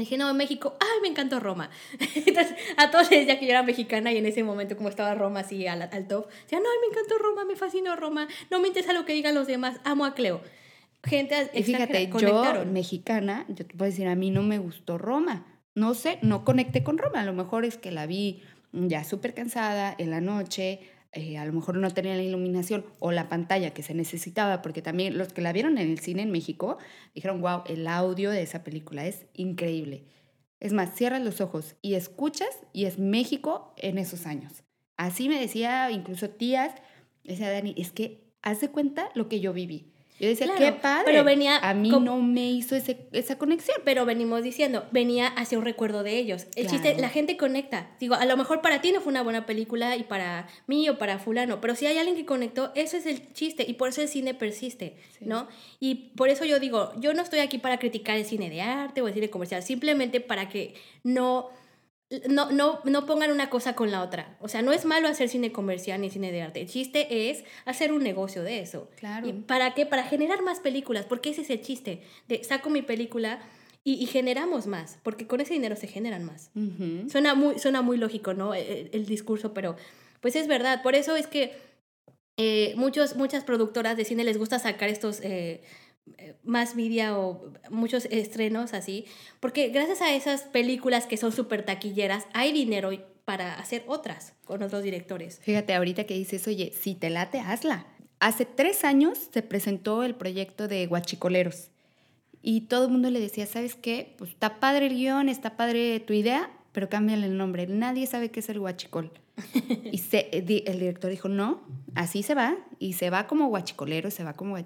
Dije, 0.00 0.16
no, 0.16 0.30
en 0.30 0.36
México, 0.36 0.76
ay, 0.80 1.00
me 1.02 1.08
encantó 1.08 1.38
Roma. 1.38 1.70
Entonces, 2.14 2.56
a 2.76 2.90
todos 2.90 3.10
les 3.10 3.20
decía 3.20 3.38
que 3.38 3.46
yo 3.46 3.52
era 3.52 3.62
mexicana 3.62 4.12
y 4.12 4.16
en 4.16 4.26
ese 4.26 4.42
momento, 4.42 4.76
como 4.76 4.88
estaba 4.88 5.14
Roma 5.14 5.40
así 5.40 5.66
al, 5.66 5.82
al 5.82 6.08
top, 6.08 6.28
decía, 6.42 6.58
no, 6.58 6.68
me 6.80 6.86
encantó 6.90 7.18
Roma, 7.18 7.44
me 7.44 7.56
fascinó 7.56 7.94
Roma, 7.96 8.28
no 8.50 8.60
me 8.60 8.68
interesa 8.68 8.92
lo 8.92 9.04
que 9.04 9.12
digan 9.12 9.34
los 9.34 9.46
demás, 9.46 9.80
amo 9.84 10.04
a 10.04 10.14
Cleo. 10.14 10.40
Gente 11.04 11.50
Y 11.52 11.62
fíjate, 11.64 12.10
yo, 12.18 12.64
mexicana, 12.64 13.44
yo 13.48 13.66
te 13.66 13.74
puedo 13.74 13.90
decir, 13.90 14.06
a 14.06 14.14
mí 14.14 14.30
no 14.30 14.42
me 14.42 14.58
gustó 14.58 14.98
Roma. 14.98 15.46
No 15.74 15.94
sé, 15.94 16.18
no 16.22 16.44
conecté 16.44 16.84
con 16.84 16.96
Roma. 16.96 17.20
A 17.20 17.24
lo 17.24 17.32
mejor 17.32 17.64
es 17.64 17.76
que 17.76 17.90
la 17.90 18.06
vi 18.06 18.42
ya 18.72 19.02
súper 19.02 19.34
cansada 19.34 19.94
en 19.98 20.10
la 20.10 20.20
noche, 20.20 20.80
eh, 21.12 21.36
a 21.36 21.44
lo 21.44 21.52
mejor 21.52 21.76
no 21.76 21.90
tenía 21.90 22.16
la 22.16 22.22
iluminación 22.22 22.86
o 22.98 23.12
la 23.12 23.28
pantalla 23.28 23.74
que 23.74 23.82
se 23.82 23.94
necesitaba, 23.94 24.62
porque 24.62 24.80
también 24.80 25.18
los 25.18 25.32
que 25.32 25.42
la 25.42 25.52
vieron 25.52 25.76
en 25.76 25.90
el 25.90 25.98
cine 25.98 26.22
en 26.22 26.30
México 26.30 26.78
dijeron, 27.14 27.42
wow, 27.42 27.62
el 27.66 27.86
audio 27.86 28.30
de 28.30 28.42
esa 28.42 28.64
película 28.64 29.06
es 29.06 29.26
increíble. 29.34 30.04
Es 30.58 30.72
más, 30.72 30.94
cierras 30.94 31.22
los 31.22 31.42
ojos 31.42 31.76
y 31.82 31.94
escuchas 31.94 32.48
y 32.72 32.86
es 32.86 32.98
México 32.98 33.74
en 33.76 33.98
esos 33.98 34.26
años. 34.26 34.62
Así 34.96 35.28
me 35.28 35.38
decía 35.38 35.90
incluso 35.90 36.30
tías, 36.30 36.72
decía 37.24 37.50
Dani, 37.50 37.74
es 37.76 37.92
que 37.92 38.32
haz 38.40 38.60
de 38.60 38.70
cuenta 38.70 39.10
lo 39.14 39.28
que 39.28 39.40
yo 39.40 39.52
viví. 39.52 39.91
Yo 40.22 40.28
decía, 40.28 40.46
qué 40.56 40.70
padre. 40.70 41.02
Pero 41.06 41.24
venía 41.24 41.58
a 41.58 41.74
mí 41.74 41.90
no 41.90 42.20
me 42.20 42.48
hizo 42.48 42.76
ese, 42.76 43.08
esa 43.10 43.38
conexión. 43.38 43.78
Pero 43.84 44.06
venimos 44.06 44.44
diciendo, 44.44 44.86
venía 44.92 45.26
hacia 45.26 45.58
un 45.58 45.64
recuerdo 45.64 46.04
de 46.04 46.16
ellos. 46.16 46.46
El 46.54 46.68
chiste, 46.68 46.94
la 46.96 47.08
gente 47.08 47.36
conecta. 47.36 47.90
Digo, 47.98 48.14
a 48.14 48.24
lo 48.24 48.36
mejor 48.36 48.60
para 48.60 48.80
ti 48.80 48.92
no 48.92 49.00
fue 49.00 49.10
una 49.10 49.24
buena 49.24 49.46
película 49.46 49.96
y 49.96 50.04
para 50.04 50.46
mí 50.68 50.88
o 50.88 50.96
para 50.96 51.18
fulano, 51.18 51.60
pero 51.60 51.74
si 51.74 51.86
hay 51.86 51.98
alguien 51.98 52.16
que 52.16 52.24
conectó, 52.24 52.70
eso 52.76 52.96
es 52.96 53.06
el 53.06 53.32
chiste 53.32 53.64
y 53.66 53.74
por 53.74 53.88
eso 53.88 54.00
el 54.00 54.06
cine 54.06 54.32
persiste, 54.32 54.96
¿no? 55.20 55.48
Y 55.80 56.12
por 56.16 56.28
eso 56.28 56.44
yo 56.44 56.60
digo, 56.60 56.92
yo 57.00 57.14
no 57.14 57.22
estoy 57.22 57.40
aquí 57.40 57.58
para 57.58 57.80
criticar 57.80 58.16
el 58.16 58.24
cine 58.24 58.48
de 58.48 58.62
arte 58.62 59.02
o 59.02 59.08
el 59.08 59.14
cine 59.14 59.28
comercial, 59.28 59.64
simplemente 59.64 60.20
para 60.20 60.48
que 60.48 60.74
no 61.02 61.50
no, 62.28 62.50
no, 62.50 62.80
no 62.84 63.06
pongan 63.06 63.30
una 63.30 63.48
cosa 63.50 63.74
con 63.74 63.90
la 63.90 64.02
otra. 64.02 64.36
O 64.40 64.48
sea, 64.48 64.62
no 64.62 64.72
es 64.72 64.84
malo 64.84 65.08
hacer 65.08 65.28
cine 65.28 65.52
comercial 65.52 66.00
ni 66.00 66.10
cine 66.10 66.32
de 66.32 66.42
arte. 66.42 66.60
El 66.60 66.68
chiste 66.68 67.30
es 67.30 67.44
hacer 67.64 67.92
un 67.92 68.02
negocio 68.02 68.42
de 68.42 68.60
eso. 68.60 68.90
Claro. 68.96 69.28
¿Y 69.28 69.32
para 69.32 69.74
qué? 69.74 69.86
Para 69.86 70.04
generar 70.04 70.42
más 70.42 70.60
películas, 70.60 71.06
porque 71.06 71.30
ese 71.30 71.42
es 71.42 71.50
el 71.50 71.62
chiste. 71.62 72.02
De 72.28 72.44
saco 72.44 72.70
mi 72.70 72.82
película 72.82 73.40
y, 73.84 74.06
generamos 74.06 74.66
más, 74.68 74.98
porque 75.02 75.26
con 75.26 75.40
ese 75.40 75.54
dinero 75.54 75.74
se 75.74 75.88
generan 75.88 76.24
más. 76.24 76.50
suena, 77.10 77.34
muy, 77.34 77.58
suena 77.58 77.82
muy 77.82 77.96
lógico, 77.96 78.32
¿no? 78.32 78.54
El, 78.54 79.06
discurso, 79.06 79.52
pero 79.54 79.76
pues 80.20 80.36
es 80.36 80.46
verdad. 80.46 80.82
Por 80.82 80.94
eso 80.94 81.16
es 81.16 81.26
que 81.26 81.52
eh, 82.36 82.74
muchos, 82.76 83.16
muchas 83.16 83.42
productoras 83.42 83.96
de 83.96 84.04
cine 84.04 84.24
les 84.24 84.38
gusta 84.38 84.58
sacar 84.58 84.88
estos... 84.88 85.20
Eh, 85.22 85.62
más 86.44 86.74
media 86.74 87.16
o 87.18 87.52
muchos 87.70 88.06
estrenos 88.06 88.74
así, 88.74 89.06
porque 89.40 89.68
gracias 89.68 90.02
a 90.02 90.14
esas 90.14 90.42
películas 90.42 91.06
que 91.06 91.16
son 91.16 91.32
súper 91.32 91.64
taquilleras, 91.64 92.26
hay 92.32 92.52
dinero 92.52 92.90
para 93.24 93.54
hacer 93.54 93.84
otras 93.86 94.34
con 94.44 94.62
otros 94.62 94.82
directores. 94.82 95.38
Fíjate, 95.42 95.74
ahorita 95.74 96.04
que 96.04 96.14
dices, 96.14 96.46
oye, 96.48 96.72
si 96.72 96.94
te 96.94 97.10
late, 97.10 97.38
hazla. 97.40 97.86
Hace 98.18 98.44
tres 98.44 98.84
años 98.84 99.18
se 99.32 99.42
presentó 99.42 100.02
el 100.02 100.14
proyecto 100.14 100.68
de 100.68 100.86
Guachicoleros 100.86 101.70
y 102.42 102.62
todo 102.62 102.86
el 102.86 102.90
mundo 102.90 103.10
le 103.10 103.20
decía, 103.20 103.46
¿sabes 103.46 103.76
qué? 103.76 104.14
Pues 104.18 104.30
está 104.30 104.58
padre 104.58 104.86
el 104.86 104.94
guion, 104.94 105.28
está 105.28 105.56
padre 105.56 106.00
tu 106.00 106.12
idea, 106.12 106.50
pero 106.72 106.88
cámbiale 106.88 107.26
el 107.26 107.36
nombre. 107.36 107.66
Nadie 107.68 108.06
sabe 108.06 108.30
qué 108.30 108.40
es 108.40 108.48
el 108.48 108.58
huachicol. 108.58 109.12
Y 109.90 109.98
se, 109.98 110.28
eh, 110.32 110.64
el 110.66 110.78
director 110.78 111.10
dijo, 111.10 111.28
no, 111.28 111.62
así 111.94 112.22
se 112.22 112.34
va. 112.34 112.56
Y 112.78 112.94
se 112.94 113.10
va 113.10 113.26
como 113.26 113.48
guachicolero, 113.48 114.10
se 114.10 114.24
va 114.24 114.34
como... 114.34 114.58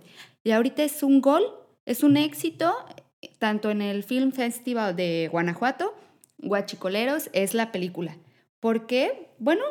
Y 0.45 0.51
ahorita 0.51 0.83
es 0.83 1.03
un 1.03 1.21
gol, 1.21 1.45
es 1.85 2.03
un 2.03 2.17
éxito, 2.17 2.75
tanto 3.39 3.71
en 3.71 3.83
el 3.83 4.03
Film 4.03 4.33
Festival 4.33 4.97
de 4.97 5.29
Guanajuato, 5.31 5.95
Guachicoleros 6.39 7.31
es 7.33 7.55
la 7.55 7.73
película. 7.73 8.17
Porque, 8.61 9.31
bueno, 9.39 9.63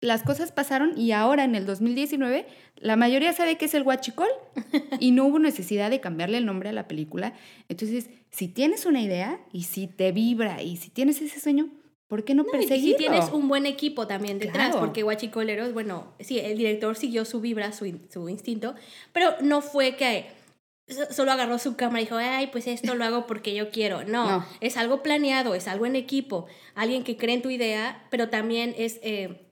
las 0.00 0.22
cosas 0.22 0.52
pasaron 0.52 0.98
y 0.98 1.12
ahora 1.12 1.44
en 1.44 1.54
el 1.54 1.64
2019 1.64 2.46
la 2.76 2.96
mayoría 2.96 3.32
sabe 3.32 3.56
qué 3.56 3.64
es 3.64 3.74
el 3.74 3.84
guachicol 3.84 4.28
y 5.00 5.12
no 5.12 5.24
hubo 5.24 5.38
necesidad 5.38 5.90
de 5.90 6.00
cambiarle 6.00 6.38
el 6.38 6.46
nombre 6.46 6.68
a 6.68 6.72
la 6.72 6.88
película. 6.88 7.32
Entonces, 7.68 8.10
si 8.30 8.48
tienes 8.48 8.84
una 8.84 9.00
idea 9.00 9.40
y 9.52 9.62
si 9.62 9.86
te 9.86 10.12
vibra 10.12 10.62
y 10.62 10.76
si 10.76 10.90
tienes 10.90 11.22
ese 11.22 11.40
sueño, 11.40 11.70
¿por 12.14 12.24
qué 12.24 12.32
no, 12.32 12.44
perseguirlo? 12.44 12.76
Y 12.76 12.92
si 12.92 12.96
tienes 12.96 13.30
un 13.32 13.48
buen 13.48 13.66
equipo 13.66 14.06
también 14.06 14.38
detrás, 14.38 14.76
porque 14.76 15.02
Guachicoleros, 15.02 15.72
bueno, 15.72 16.14
sí, 16.20 16.38
el 16.38 16.56
director 16.56 16.94
siguió 16.94 17.24
su 17.24 17.40
vibra, 17.40 17.72
su, 17.72 17.92
su 18.08 18.28
instinto, 18.28 18.76
pero 19.12 19.34
no 19.40 19.62
fue 19.62 19.96
que 19.96 20.26
solo 21.10 21.32
agarró 21.32 21.58
su 21.58 21.74
cámara 21.74 22.02
y 22.02 22.04
dijo, 22.04 22.14
ay, 22.14 22.46
pues 22.52 22.68
esto 22.68 22.94
lo 22.94 23.04
hago 23.04 23.26
porque 23.26 23.52
yo 23.52 23.72
quiero. 23.72 24.04
No, 24.04 24.46
es 24.60 24.76
algo 24.76 25.02
planeado, 25.02 25.56
es 25.56 25.66
algo 25.66 25.86
en 25.86 25.96
equipo, 25.96 26.46
alguien 26.76 27.02
que 27.02 27.16
cree 27.16 27.34
en 27.34 27.42
tu 27.42 27.50
idea, 27.50 28.06
pero 28.12 28.28
también 28.28 28.76
es, 28.78 29.00
eh, 29.02 29.50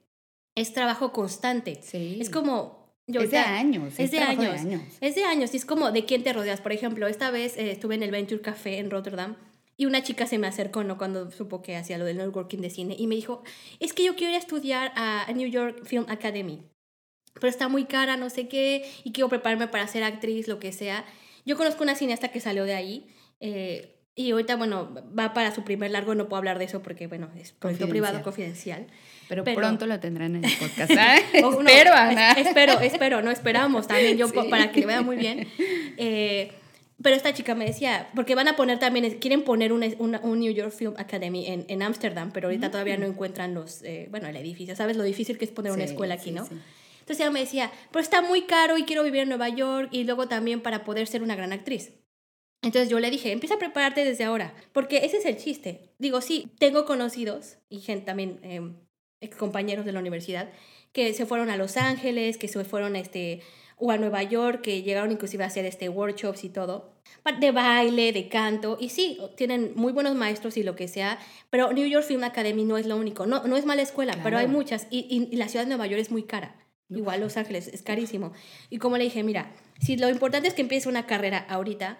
es 0.55 0.71
trabajo 0.71 1.11
constante. 1.11 1.79
Sí. 1.81 2.17
Es 2.21 2.29
como 2.29 2.95
es 3.07 3.29
de 3.29 3.39
años. 3.39 3.93
Es, 3.99 4.11
de 4.11 4.19
años, 4.19 4.61
Es 5.01 5.15
de 5.15 5.25
años. 5.25 5.53
Y 5.53 5.57
es 5.57 5.65
como 5.65 5.91
de 5.91 6.05
quién 6.05 6.23
te 6.23 6.31
rodeas. 6.31 6.61
Por 6.61 6.71
ejemplo, 6.71 7.07
esta 7.07 7.29
vez 7.29 7.57
eh, 7.57 7.71
estuve 7.71 7.95
en 7.95 8.03
el 8.03 8.11
Venture 8.11 8.39
Café 8.39 8.77
en 8.77 8.89
Rotterdam 8.89 9.35
y 9.77 9.85
una 9.85 10.03
chica 10.03 10.27
se 10.27 10.37
me 10.37 10.47
acercó 10.47 10.83
¿no? 10.83 10.97
cuando 10.97 11.31
supo 11.31 11.61
que 11.61 11.75
hacía 11.75 11.97
lo 11.97 12.05
del 12.05 12.17
networking 12.17 12.59
de 12.59 12.69
cine 12.69 12.95
y 12.97 13.07
me 13.07 13.15
dijo, 13.15 13.43
es 13.79 13.93
que 13.93 14.03
yo 14.03 14.15
quiero 14.15 14.31
ir 14.31 14.35
a 14.35 14.39
estudiar 14.39 14.91
a 14.95 15.31
New 15.33 15.47
York 15.47 15.85
Film 15.85 16.05
Academy, 16.09 16.63
pero 17.33 17.47
está 17.47 17.67
muy 17.67 17.85
cara, 17.85 18.17
no 18.17 18.29
sé 18.29 18.47
qué, 18.47 18.89
y 19.03 19.11
quiero 19.11 19.29
prepararme 19.29 19.67
para 19.67 19.87
ser 19.87 20.03
actriz, 20.03 20.47
lo 20.47 20.59
que 20.59 20.71
sea. 20.71 21.05
Yo 21.45 21.57
conozco 21.57 21.83
una 21.83 21.95
cineasta 21.95 22.29
que 22.29 22.39
salió 22.39 22.63
de 22.65 22.75
ahí. 22.75 23.07
Eh, 23.39 23.89
y 24.15 24.31
ahorita, 24.31 24.55
bueno, 24.57 24.93
va 25.17 25.33
para 25.33 25.53
su 25.53 25.63
primer 25.63 25.89
largo, 25.89 26.13
no 26.13 26.29
puedo 26.29 26.37
hablar 26.37 26.59
de 26.59 26.65
eso 26.65 26.83
porque, 26.83 27.07
bueno, 27.07 27.31
es 27.35 27.51
proyecto 27.51 27.89
privado 27.89 28.21
confidencial. 28.21 28.85
Pero, 29.27 29.43
pronto 29.43 29.87
lo 29.87 29.99
tendrán 29.99 30.35
en 30.35 30.45
el 30.45 30.51
podcast. 30.57 30.91
espero, 31.33 31.93
Ana. 31.93 32.33
espero, 32.33 32.79
espero, 32.79 33.21
no 33.23 33.31
esperamos 33.31 33.87
también 33.87 34.17
yo 34.17 34.31
para 34.49 34.71
que 34.71 34.81
le 34.81 34.85
vea 34.85 35.01
muy 35.01 35.17
bien. 35.17 35.47
Eh, 35.97 36.53
pero 37.03 37.15
esta 37.15 37.33
chica 37.33 37.53
me 37.53 37.65
decía, 37.65 38.09
porque 38.15 38.33
van 38.33 38.47
a 38.47 38.55
poner 38.55 38.79
también, 38.79 39.19
quieren 39.19 39.43
poner 39.43 39.73
un, 39.73 39.83
un 39.99 40.39
New 40.39 40.53
York 40.53 40.71
Film 40.71 40.93
Academy 40.97 41.45
en 41.47 41.81
Ámsterdam, 41.83 42.31
pero 42.31 42.47
ahorita 42.47 42.71
todavía 42.71 42.97
no 42.97 43.05
mm. 43.05 43.11
encuentran 43.11 43.53
los, 43.53 43.83
eh, 43.83 44.07
bueno, 44.09 44.27
el 44.27 44.37
edificio. 44.37 44.75
¿Sabes 44.75 44.97
lo 44.97 45.03
difícil 45.03 45.37
que 45.37 45.45
es 45.45 45.51
poner 45.51 45.73
una 45.73 45.83
escuela 45.83 46.15
aquí, 46.15 46.31
no? 46.31 46.47
Entonces 47.03 47.19
ella 47.19 47.31
me 47.31 47.41
decía, 47.41 47.71
pero 47.91 48.01
está 48.01 48.21
muy 48.21 48.43
caro 48.43 48.77
y 48.77 48.83
quiero 48.83 49.03
vivir 49.03 49.21
en 49.21 49.29
Nueva 49.29 49.49
York 49.49 49.89
y 49.91 50.05
luego 50.05 50.29
también 50.29 50.61
para 50.61 50.85
poder 50.85 51.05
ser 51.07 51.21
una 51.21 51.35
gran 51.35 51.51
actriz. 51.51 51.91
Entonces 52.61 52.89
yo 52.89 53.01
le 53.01 53.11
dije, 53.11 53.33
empieza 53.33 53.55
a 53.55 53.59
prepararte 53.59 54.05
desde 54.05 54.23
ahora, 54.23 54.55
porque 54.71 54.99
ese 55.05 55.17
es 55.17 55.25
el 55.25 55.35
chiste. 55.35 55.91
Digo, 55.99 56.21
sí, 56.21 56.47
tengo 56.59 56.85
conocidos 56.85 57.57
y 57.67 57.81
gente 57.81 58.05
también, 58.05 58.39
eh, 58.41 59.29
compañeros 59.37 59.83
de 59.83 59.91
la 59.91 59.99
universidad, 59.99 60.49
que 60.93 61.13
se 61.13 61.25
fueron 61.25 61.49
a 61.49 61.57
Los 61.57 61.75
Ángeles, 61.75 62.37
que 62.37 62.47
se 62.47 62.63
fueron 62.63 62.95
a 62.95 62.99
este, 62.99 63.41
o 63.77 63.91
a 63.91 63.97
Nueva 63.97 64.23
York, 64.23 64.61
que 64.61 64.81
llegaron 64.81 65.11
inclusive 65.11 65.43
a 65.43 65.47
hacer 65.47 65.65
este 65.65 65.89
workshops 65.89 66.43
y 66.43 66.49
todo, 66.49 66.93
de 67.39 67.51
baile, 67.51 68.11
de 68.11 68.29
canto, 68.29 68.77
y 68.79 68.89
sí, 68.89 69.17
tienen 69.35 69.73
muy 69.75 69.93
buenos 69.93 70.15
maestros 70.15 70.57
y 70.57 70.63
lo 70.63 70.75
que 70.75 70.87
sea, 70.87 71.19
pero 71.49 71.73
New 71.73 71.85
York 71.87 72.05
Film 72.05 72.23
Academy 72.23 72.65
no 72.65 72.77
es 72.77 72.85
lo 72.85 72.97
único, 72.97 73.25
no, 73.25 73.43
no 73.45 73.57
es 73.57 73.65
mala 73.65 73.81
escuela, 73.81 74.17
pero 74.23 74.37
hay 74.37 74.47
muchas, 74.47 74.87
y, 74.89 75.27
y, 75.31 75.35
la 75.35 75.47
ciudad 75.47 75.65
de 75.65 75.69
Nueva 75.69 75.87
York 75.87 76.01
es 76.01 76.11
muy 76.11 76.23
cara. 76.23 76.55
Igual 76.89 77.21
Los 77.21 77.37
Ángeles 77.37 77.69
es 77.69 77.81
carísimo. 77.81 78.33
Y 78.69 78.77
como 78.77 78.97
le 78.97 79.05
dije, 79.05 79.23
mira, 79.23 79.51
si 79.79 79.95
lo 79.97 80.09
importante 80.09 80.47
es 80.47 80.53
que 80.53 80.61
empieces 80.61 80.85
una 80.85 81.07
carrera 81.07 81.39
ahorita, 81.49 81.97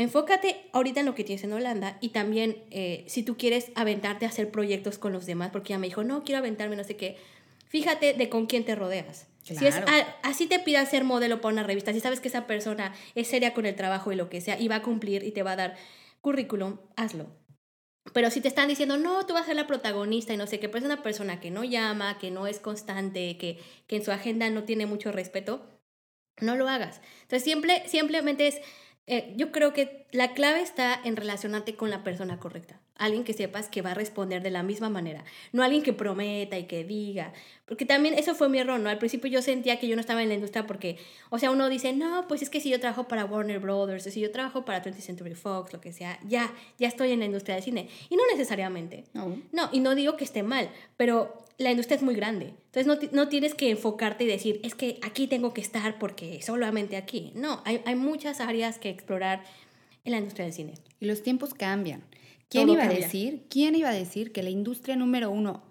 Enfócate 0.00 0.70
ahorita 0.72 1.00
en 1.00 1.06
lo 1.06 1.14
que 1.14 1.24
tienes 1.24 1.44
en 1.44 1.52
Holanda 1.52 1.98
y 2.00 2.08
también 2.08 2.64
eh, 2.70 3.04
si 3.06 3.22
tú 3.22 3.36
quieres 3.36 3.70
aventarte 3.74 4.24
a 4.24 4.30
hacer 4.30 4.50
proyectos 4.50 4.96
con 4.96 5.12
los 5.12 5.26
demás, 5.26 5.50
porque 5.50 5.74
ella 5.74 5.78
me 5.78 5.88
dijo, 5.88 6.04
no, 6.04 6.24
quiero 6.24 6.38
aventarme, 6.38 6.74
no 6.74 6.84
sé 6.84 6.96
qué, 6.96 7.18
fíjate 7.68 8.14
de 8.14 8.28
con 8.30 8.46
quién 8.46 8.64
te 8.64 8.74
rodeas. 8.74 9.26
Si 9.54 9.66
es 9.66 9.74
así 10.22 10.46
te 10.46 10.58
pidan 10.58 10.86
ser 10.86 11.04
modelo 11.04 11.40
para 11.40 11.52
una 11.52 11.62
revista, 11.62 11.92
si 11.92 12.00
sabes 12.00 12.20
que 12.20 12.28
esa 12.28 12.46
persona 12.46 12.94
es 13.14 13.28
seria 13.28 13.54
con 13.54 13.66
el 13.66 13.76
trabajo 13.76 14.12
y 14.12 14.16
lo 14.16 14.28
que 14.28 14.40
sea 14.40 14.58
y 14.58 14.68
va 14.68 14.76
a 14.76 14.82
cumplir 14.82 15.24
y 15.24 15.32
te 15.32 15.42
va 15.42 15.52
a 15.52 15.56
dar 15.56 15.76
currículum, 16.20 16.78
hazlo. 16.96 17.26
Pero 18.12 18.30
si 18.30 18.40
te 18.40 18.48
están 18.48 18.68
diciendo, 18.68 18.96
no, 18.96 19.26
tú 19.26 19.34
vas 19.34 19.42
a 19.42 19.46
ser 19.46 19.56
la 19.56 19.66
protagonista 19.66 20.32
y 20.32 20.36
no 20.36 20.46
sé 20.46 20.58
qué, 20.58 20.68
pero 20.68 20.78
es 20.78 20.84
una 20.84 21.02
persona 21.02 21.40
que 21.40 21.50
no 21.50 21.64
llama, 21.64 22.18
que 22.18 22.30
no 22.30 22.46
es 22.46 22.58
constante, 22.58 23.36
que, 23.36 23.58
que 23.86 23.96
en 23.96 24.04
su 24.04 24.10
agenda 24.10 24.48
no 24.50 24.64
tiene 24.64 24.86
mucho 24.86 25.12
respeto, 25.12 25.66
no 26.40 26.56
lo 26.56 26.68
hagas. 26.68 27.00
Entonces, 27.22 27.44
siempre, 27.44 27.82
simplemente 27.86 28.48
es, 28.48 28.60
eh, 29.10 29.34
yo 29.36 29.50
creo 29.50 29.72
que 29.72 30.06
la 30.12 30.34
clave 30.34 30.62
está 30.62 31.00
en 31.02 31.16
relacionarte 31.16 31.74
con 31.74 31.90
la 31.90 32.04
persona 32.04 32.38
correcta. 32.38 32.78
Alguien 32.94 33.24
que 33.24 33.32
sepas 33.32 33.68
que 33.68 33.82
va 33.82 33.90
a 33.90 33.94
responder 33.94 34.40
de 34.40 34.52
la 34.52 34.62
misma 34.62 34.88
manera. 34.88 35.24
No 35.50 35.64
alguien 35.64 35.82
que 35.82 35.92
prometa 35.92 36.56
y 36.58 36.66
que 36.66 36.84
diga. 36.84 37.32
Porque 37.66 37.84
también 37.84 38.14
eso 38.14 38.36
fue 38.36 38.48
mi 38.48 38.60
error, 38.60 38.78
¿no? 38.78 38.88
Al 38.88 38.98
principio 38.98 39.28
yo 39.28 39.42
sentía 39.42 39.80
que 39.80 39.88
yo 39.88 39.96
no 39.96 40.00
estaba 40.00 40.22
en 40.22 40.28
la 40.28 40.36
industria 40.36 40.64
porque, 40.64 40.96
o 41.28 41.40
sea, 41.40 41.50
uno 41.50 41.68
dice, 41.68 41.92
no, 41.92 42.28
pues 42.28 42.42
es 42.42 42.50
que 42.50 42.60
si 42.60 42.70
yo 42.70 42.78
trabajo 42.78 43.08
para 43.08 43.24
Warner 43.24 43.58
Brothers, 43.58 44.06
o 44.06 44.10
si 44.12 44.20
yo 44.20 44.30
trabajo 44.30 44.64
para 44.64 44.80
20th 44.80 45.00
Century 45.00 45.34
Fox, 45.34 45.72
lo 45.72 45.80
que 45.80 45.92
sea, 45.92 46.20
ya, 46.28 46.54
ya 46.78 46.86
estoy 46.86 47.10
en 47.10 47.18
la 47.18 47.24
industria 47.24 47.56
del 47.56 47.64
cine. 47.64 47.88
Y 48.10 48.16
no 48.16 48.22
necesariamente. 48.30 49.06
No. 49.12 49.42
No, 49.50 49.70
y 49.72 49.80
no 49.80 49.96
digo 49.96 50.16
que 50.16 50.22
esté 50.22 50.44
mal, 50.44 50.70
pero 50.96 51.46
la 51.60 51.70
industria 51.70 51.96
es 51.96 52.02
muy 52.02 52.14
grande. 52.14 52.54
Entonces 52.72 52.86
no, 52.86 52.96
no, 53.12 53.28
tienes 53.28 53.54
que 53.54 53.70
enfocarte 53.70 54.24
y 54.24 54.26
decir, 54.26 54.60
es 54.64 54.74
que 54.74 54.98
aquí 55.02 55.26
tengo 55.26 55.52
que 55.54 55.60
estar 55.60 55.98
porque 55.98 56.40
solamente 56.42 56.96
aquí. 56.96 57.32
No, 57.34 57.62
hay, 57.64 57.80
hay 57.84 57.94
muchas 57.94 58.40
áreas 58.40 58.78
que 58.78 58.88
explorar 58.88 59.42
en 60.04 60.12
la 60.12 60.18
industria 60.18 60.46
del 60.46 60.54
cine. 60.54 60.74
Y 61.00 61.06
los 61.06 61.22
tiempos 61.22 61.54
cambian. 61.54 62.02
¿Quién 62.48 62.64
Todo 62.66 62.74
iba 62.74 62.82
cambia. 62.84 62.98
a 62.98 63.02
decir? 63.02 63.42
¿Quién 63.48 63.74
iba 63.76 63.90
a 63.90 63.94
decir 63.94 64.32
que 64.32 64.42
la 64.42 64.50
industria 64.50 64.96
número 64.96 65.30
uno 65.30 65.62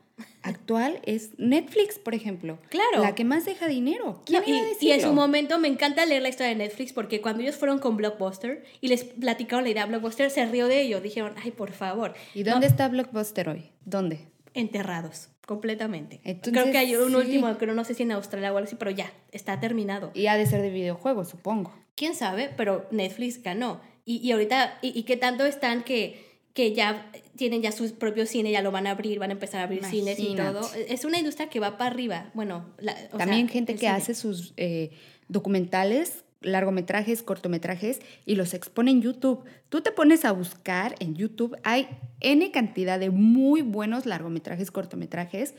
actual 0.44 1.00
es 1.06 1.32
Netflix, 1.38 1.98
por 2.00 2.14
ejemplo? 2.14 2.58
Claro. 2.70 3.02
La 3.02 3.16
que 3.16 3.24
más 3.26 3.46
deja 3.46 3.68
dinero. 3.68 4.22
¿Quién 4.26 4.42
No, 4.42 4.48
iba 4.48 4.58
a 4.58 4.62
y, 4.62 4.66
y 4.66 4.70
decirlo? 4.70 4.96
en 4.96 5.02
su 5.02 5.14
momento 5.14 5.60
me 5.60 5.68
encanta 5.68 6.06
leer 6.06 6.22
la 6.22 6.30
historia 6.30 6.50
de 6.50 6.56
Netflix 6.56 6.94
porque 6.94 7.20
cuando 7.22 7.42
ellos 7.42 7.56
fueron 7.56 7.80
con 7.80 7.98
Blockbuster 7.98 8.64
y 8.80 8.88
les 8.88 9.04
platicaron 9.04 9.64
la 9.66 9.72
idea, 9.72 9.86
Blockbuster 9.88 10.30
se 10.30 10.46
rió 10.46 10.68
de 10.68 10.82
ellos. 10.82 11.02
Dijeron, 11.04 11.34
ay, 11.44 11.52
por 11.52 11.72
favor. 11.72 12.14
¿Y 12.34 12.44
No, 12.44 12.52
dónde 12.52 12.68
está 12.68 12.88
Blockbuster 12.88 13.50
hoy? 13.50 13.72
¿Dónde? 13.84 14.28
Enterrados, 14.54 15.30
completamente. 15.45 16.22
Entonces, 16.24 16.54
creo 16.62 16.72
que 16.72 16.78
hay 16.78 16.95
un 16.95 17.10
sí. 17.10 17.16
último, 17.16 17.58
creo 17.58 17.74
no 17.74 17.84
sé 17.84 17.93
si 17.93 18.04
en 18.04 18.12
Australia 18.12 18.54
o 18.54 18.58
algo 18.58 18.68
así, 18.68 18.76
pero 18.78 18.91
ya, 18.91 19.12
está 19.32 19.60
terminado. 19.60 20.12
Y 20.14 20.28
ha 20.28 20.38
de 20.38 20.45
ser 20.45 20.62
de 20.62 20.70
videojuegos, 20.70 21.30
supongo. 21.30 21.74
quién 21.95 22.16
sabe, 22.16 22.50
pero 22.56 22.88
Netflix 22.91 23.41
ganó. 23.43 23.82
Y, 24.06 24.18
y 24.18 24.32
ahorita, 24.32 24.80
y, 24.82 24.97
y 24.97 25.04
qué 25.04 25.18
tanto 25.18 25.45
están 25.45 25.84
que, 25.84 26.26
que 26.54 26.74
ya 26.74 27.12
tienen 27.36 27.62
ya 27.62 27.72
su 27.72 27.93
propio 27.95 28.26
cine, 28.26 28.52
ya 28.52 28.62
lo 28.62 28.72
van 28.72 28.88
a 28.88 28.91
abrir, 28.91 29.20
van 29.20 29.30
a 29.30 29.34
empezar 29.34 29.62
a 29.62 29.64
abrir 29.66 29.84
cines 29.86 30.20
y 30.20 30.36
todo. 30.36 30.62
Es 30.88 31.06
una 31.06 31.18
industria 31.20 31.50
que 31.50 31.60
va 31.60 31.78
para 31.78 31.91
arriba. 31.91 32.32
Bueno, 32.34 32.66
la- 32.80 32.95
o 33.14 33.18
También 33.18 33.47
sea, 33.47 33.54
gente 33.54 33.74
que 33.74 33.80
cine. 33.80 33.91
hace 33.91 34.16
sus 34.16 34.54
eh, 34.58 34.91
documentales, 35.28 36.24
largometrajes, 36.42 37.24
cortometrajes 37.24 38.00
y 38.26 38.36
los 38.36 38.54
expone 38.54 38.92
en 38.92 39.02
YouTube. 39.02 39.44
Tú 39.70 39.82
te 39.82 39.92
pones 39.92 40.26
a 40.26 40.32
buscar 40.32 40.96
en 41.00 41.16
YouTube, 41.16 41.56
hay 41.64 41.88
N 42.22 42.50
cantidad 42.52 43.00
de 43.00 43.10
muy 43.10 43.62
buenos 43.62 44.06
largometrajes, 44.06 44.72
cortometrajes 44.72 45.54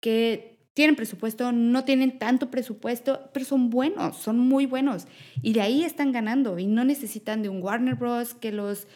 que 0.00 0.58
tienen 0.74 0.96
presupuesto, 0.96 1.52
no 1.52 1.84
tienen 1.84 2.18
tanto 2.18 2.50
presupuesto, 2.50 3.28
pero 3.34 3.44
son 3.44 3.68
buenos, 3.68 4.16
son 4.16 4.38
muy 4.38 4.64
buenos. 4.64 5.06
Y 5.42 5.52
de 5.52 5.60
ahí 5.60 5.84
están 5.84 6.12
ganando 6.12 6.58
y 6.58 6.66
no 6.66 6.84
necesitan 6.84 7.42
de 7.42 7.50
un 7.50 7.62
Warner 7.62 7.94
Bros. 7.96 8.32
que 8.34 8.52
los, 8.52 8.86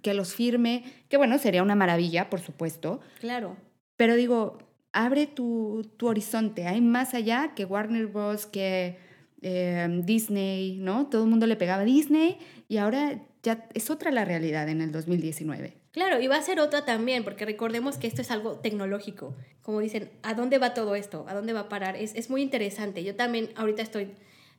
que 0.00 0.14
los 0.14 0.34
firme, 0.34 0.84
que 1.10 1.18
bueno, 1.18 1.36
sería 1.38 1.62
una 1.62 1.74
maravilla, 1.74 2.30
por 2.30 2.40
supuesto, 2.40 3.00
Claro. 3.20 3.56
pero 3.96 4.16
digo, 4.16 4.58
abre 4.92 5.26
tu, 5.26 5.86
tu 5.98 6.06
horizonte. 6.08 6.66
Hay 6.66 6.80
más 6.80 7.12
allá 7.12 7.52
que 7.54 7.66
Warner 7.66 8.06
Bros., 8.06 8.46
que 8.46 8.96
eh, 9.42 10.02
Disney, 10.04 10.78
¿no? 10.78 11.06
Todo 11.06 11.24
el 11.24 11.30
mundo 11.30 11.46
le 11.46 11.56
pegaba 11.56 11.84
Disney 11.84 12.38
y 12.68 12.78
ahora 12.78 13.20
ya 13.42 13.66
es 13.74 13.90
otra 13.90 14.10
la 14.10 14.24
realidad 14.24 14.68
en 14.68 14.80
el 14.80 14.92
2019. 14.92 15.74
Claro, 15.92 16.20
y 16.20 16.26
va 16.26 16.36
a 16.36 16.42
ser 16.42 16.60
otra 16.60 16.84
también, 16.84 17.24
porque 17.24 17.44
recordemos 17.44 17.96
que 17.96 18.06
esto 18.06 18.22
es 18.22 18.30
algo 18.30 18.56
tecnológico. 18.56 19.34
Como 19.62 19.80
dicen, 19.80 20.10
¿a 20.22 20.34
dónde 20.34 20.58
va 20.58 20.74
todo 20.74 20.94
esto? 20.94 21.24
¿A 21.28 21.34
dónde 21.34 21.52
va 21.52 21.60
a 21.60 21.68
parar? 21.68 21.96
Es, 21.96 22.14
es 22.14 22.30
muy 22.30 22.42
interesante. 22.42 23.02
Yo 23.04 23.14
también 23.16 23.50
ahorita 23.56 23.82
estoy 23.82 24.10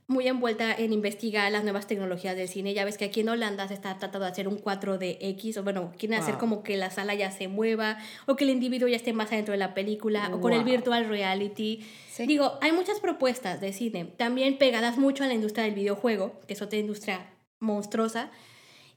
muy 0.09 0.27
envuelta 0.27 0.73
en 0.73 0.91
investigar 0.91 1.51
las 1.51 1.63
nuevas 1.63 1.85
tecnologías 1.85 2.35
del 2.35 2.47
cine. 2.47 2.73
Ya 2.73 2.83
ves 2.83 2.97
que 2.97 3.05
aquí 3.05 3.19
en 3.19 3.29
Holanda 3.29 3.67
se 3.67 3.75
está 3.75 3.95
tratando 3.99 4.25
de 4.25 4.31
hacer 4.31 4.47
un 4.47 4.57
4DX, 4.57 5.57
o 5.57 5.63
bueno, 5.63 5.93
quieren 5.99 6.19
hacer 6.19 6.33
Wow. 6.33 6.39
como 6.39 6.63
que 6.63 6.77
la 6.77 6.89
sala 6.89 7.13
ya 7.13 7.29
se 7.29 7.47
mueva, 7.47 7.99
o 8.25 8.35
que 8.35 8.43
el 8.43 8.49
individuo 8.49 8.87
ya 8.89 8.95
esté 8.95 9.13
más 9.13 9.31
adentro 9.31 9.51
de 9.51 9.59
la 9.59 9.75
película, 9.75 10.31
o 10.33 10.41
con 10.41 10.51
el 10.51 10.63
virtual 10.63 11.07
reality. 11.07 11.85
Sí. 12.11 12.25
Digo, 12.25 12.57
hay 12.59 12.71
muchas 12.71 12.99
propuestas 12.99 13.61
de 13.61 13.71
cine, 13.71 14.05
también 14.17 14.57
pegadas 14.57 14.97
mucho 14.97 15.23
a 15.23 15.27
la 15.27 15.35
industria 15.35 15.65
del 15.65 15.75
videojuego, 15.75 16.39
que 16.47 16.53
es 16.55 16.61
otra 16.63 16.79
industria 16.79 17.27
monstruosa. 17.59 18.31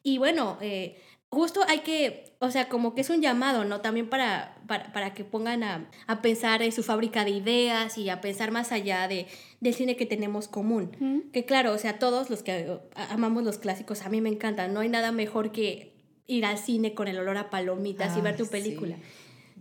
Y 0.02 0.16
bueno, 0.16 0.56
eh, 0.62 0.96
justo 1.32 1.60
hay 1.66 1.78
que, 1.78 2.34
o 2.40 2.50
sea, 2.50 2.68
como 2.68 2.94
que 2.94 3.00
es 3.00 3.08
un 3.08 3.22
llamado, 3.22 3.64
¿no? 3.64 3.80
También 3.80 4.10
para, 4.10 4.54
para, 4.66 4.92
para 4.92 5.14
que 5.14 5.24
pongan 5.24 5.62
a, 5.62 5.88
a 6.06 6.20
pensar 6.20 6.62
en 6.62 6.72
su 6.72 6.82
fábrica 6.82 7.24
de 7.24 7.30
ideas 7.30 7.96
y 7.96 8.10
a 8.10 8.20
pensar 8.20 8.50
más 8.50 8.70
allá 8.70 9.08
de, 9.08 9.26
del 9.60 9.72
cine 9.72 9.96
que 9.96 10.04
tenemos 10.04 10.46
común. 10.46 11.30
Que 11.32 11.46
claro, 11.46 11.72
o 11.72 11.78
sea, 11.78 11.98
todos 11.98 12.28
los 12.28 12.42
que 12.42 12.78
amamos 12.94 13.44
los 13.44 13.56
clásicos, 13.56 14.02
a 14.02 14.10
mí 14.10 14.20
me 14.20 14.28
encantan. 14.28 14.74
No 14.74 14.80
hay 14.80 14.90
nada 14.90 15.10
mejor 15.10 15.52
que 15.52 15.94
ir 16.26 16.44
al 16.44 16.58
cine 16.58 16.92
con 16.92 17.08
el 17.08 17.18
olor 17.18 17.38
a 17.38 17.48
palomitas 17.48 18.14
y 18.18 18.20
ver 18.20 18.32
Ay, 18.32 18.38
tu 18.38 18.44
sí. 18.44 18.50
película, 18.50 18.96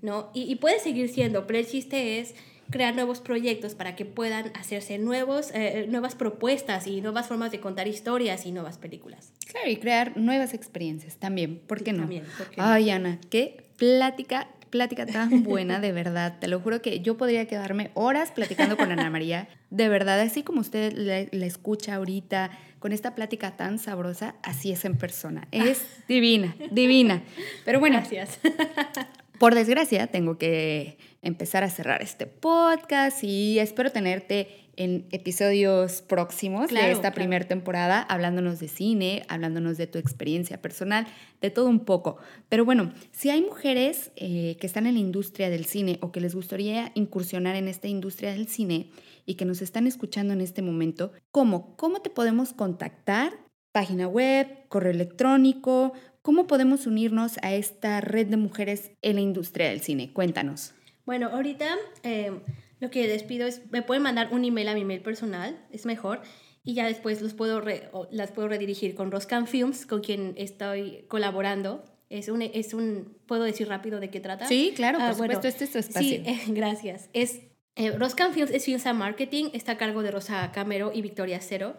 ¿no? 0.01 0.29
Y, 0.33 0.51
y 0.51 0.57
puede 0.57 0.79
seguir 0.79 1.07
siendo, 1.07 1.47
pero 1.47 1.59
el 1.59 1.67
chiste 1.67 2.19
es 2.19 2.35
crear 2.71 2.95
nuevos 2.95 3.19
proyectos 3.19 3.75
para 3.75 3.95
que 3.95 4.05
puedan 4.05 4.51
hacerse 4.55 4.97
nuevos, 4.97 5.51
eh, 5.53 5.85
nuevas 5.89 6.15
propuestas 6.15 6.87
y 6.87 7.01
nuevas 7.01 7.27
formas 7.27 7.51
de 7.51 7.59
contar 7.59 7.87
historias 7.87 8.45
y 8.45 8.51
nuevas 8.51 8.77
películas. 8.77 9.33
Claro, 9.51 9.69
y 9.69 9.77
crear 9.77 10.17
nuevas 10.17 10.53
experiencias 10.53 11.17
también. 11.17 11.59
¿Por 11.67 11.83
qué 11.83 11.93
no? 11.93 11.99
También, 11.99 12.23
¿por 12.37 12.49
qué 12.49 12.57
no? 12.57 12.63
Ay, 12.65 12.89
Ana, 12.89 13.19
qué 13.29 13.65
plática, 13.77 14.47
plática 14.69 15.05
tan 15.05 15.43
buena, 15.43 15.79
de 15.79 15.91
verdad. 15.91 16.39
Te 16.39 16.47
lo 16.47 16.59
juro 16.59 16.81
que 16.81 17.01
yo 17.01 17.17
podría 17.17 17.45
quedarme 17.45 17.91
horas 17.93 18.31
platicando 18.31 18.77
con 18.77 18.91
Ana 18.91 19.09
María. 19.09 19.47
De 19.69 19.89
verdad, 19.89 20.19
así 20.19 20.43
como 20.43 20.61
usted 20.61 20.93
la, 20.93 21.25
la 21.31 21.45
escucha 21.45 21.95
ahorita, 21.95 22.51
con 22.79 22.93
esta 22.93 23.13
plática 23.13 23.57
tan 23.57 23.77
sabrosa, 23.77 24.35
así 24.41 24.71
es 24.71 24.85
en 24.85 24.97
persona. 24.97 25.47
Es 25.51 25.85
divina, 26.07 26.55
divina. 26.71 27.21
Pero 27.65 27.79
bueno, 27.79 27.97
Gracias. 27.97 28.39
por 29.41 29.55
desgracia, 29.55 30.05
tengo 30.05 30.37
que 30.37 30.99
empezar 31.23 31.63
a 31.63 31.69
cerrar 31.71 32.03
este 32.03 32.27
podcast 32.27 33.23
y 33.23 33.57
espero 33.57 33.91
tenerte 33.91 34.69
en 34.75 35.07
episodios 35.09 36.03
próximos 36.03 36.67
Claro, 36.67 36.85
de 36.85 36.91
esta 36.91 37.01
claro. 37.01 37.15
primera 37.15 37.47
temporada, 37.47 38.03
hablándonos 38.03 38.59
de 38.59 38.67
cine, 38.67 39.23
hablándonos 39.29 39.79
de 39.79 39.87
tu 39.87 39.97
experiencia 39.97 40.61
personal, 40.61 41.07
de 41.41 41.49
todo 41.49 41.69
un 41.69 41.85
poco. 41.85 42.17
Pero 42.49 42.65
bueno, 42.65 42.93
si 43.09 43.31
hay 43.31 43.41
mujeres 43.41 44.11
eh, 44.15 44.57
que 44.59 44.67
están 44.67 44.85
en 44.85 44.93
la 44.93 44.99
industria 44.99 45.49
del 45.49 45.65
cine 45.65 45.97
o 46.03 46.11
que 46.11 46.21
les 46.21 46.35
gustaría 46.35 46.91
incursionar 46.93 47.55
en 47.55 47.67
esta 47.67 47.87
industria 47.87 48.33
del 48.33 48.47
cine 48.47 48.91
y 49.25 49.37
que 49.37 49.45
nos 49.45 49.63
están 49.63 49.87
escuchando 49.87 50.33
en 50.33 50.41
este 50.41 50.61
momento, 50.61 51.13
¿cómo? 51.31 51.75
¿Cómo 51.77 52.03
te 52.03 52.11
podemos 52.11 52.53
contactar? 52.53 53.33
Página 53.71 54.07
web, 54.07 54.67
correo 54.67 54.91
electrónico, 54.91 55.93
¿Cómo 56.21 56.45
podemos 56.47 56.85
unirnos 56.85 57.37
a 57.41 57.53
esta 57.53 57.99
red 58.01 58.27
de 58.27 58.37
mujeres 58.37 58.91
en 59.01 59.15
la 59.15 59.21
industria 59.21 59.69
del 59.69 59.81
cine? 59.81 60.13
Cuéntanos. 60.13 60.73
Bueno, 61.05 61.29
ahorita 61.29 61.75
eh, 62.03 62.31
lo 62.79 62.91
que 62.91 63.07
les 63.07 63.23
pido 63.23 63.47
es, 63.47 63.61
me 63.71 63.81
pueden 63.81 64.03
mandar 64.03 64.29
un 64.31 64.45
email 64.45 64.67
a 64.67 64.75
mi 64.75 64.81
email 64.81 65.01
personal, 65.01 65.65
es 65.71 65.85
mejor, 65.85 66.21
y 66.63 66.75
ya 66.75 66.85
después 66.85 67.21
los 67.23 67.33
puedo 67.33 67.59
re- 67.59 67.89
las 68.11 68.31
puedo 68.31 68.47
redirigir 68.47 68.93
con 68.93 69.09
Roscan 69.11 69.47
Films, 69.47 69.87
con 69.87 70.01
quien 70.01 70.35
estoy 70.37 71.05
colaborando. 71.07 71.83
Es 72.09 72.29
un, 72.29 72.41
es 72.43 72.73
un, 72.75 73.17
¿puedo 73.25 73.43
decir 73.43 73.67
rápido 73.67 73.99
de 73.99 74.11
qué 74.11 74.19
trata? 74.19 74.45
Sí, 74.47 74.73
claro, 74.75 74.99
por 74.99 75.07
Ah, 75.07 75.13
bueno, 75.17 75.33
supuesto, 75.35 75.47
este 75.47 75.63
es 75.63 75.71
tu 75.71 75.79
espacio. 75.79 76.09
Sí, 76.17 76.23
eh, 76.25 76.39
gracias. 76.49 77.09
Es, 77.13 77.39
eh, 77.75 77.91
Roscan 77.97 78.33
Films 78.33 78.51
es 78.51 78.63
Films 78.65 78.85
and 78.85 78.99
Marketing, 78.99 79.45
está 79.53 79.71
a 79.71 79.77
cargo 79.77 80.03
de 80.03 80.11
Rosa 80.11 80.51
Camero 80.53 80.91
y 80.93 81.01
Victoria 81.01 81.39
Cero. 81.41 81.75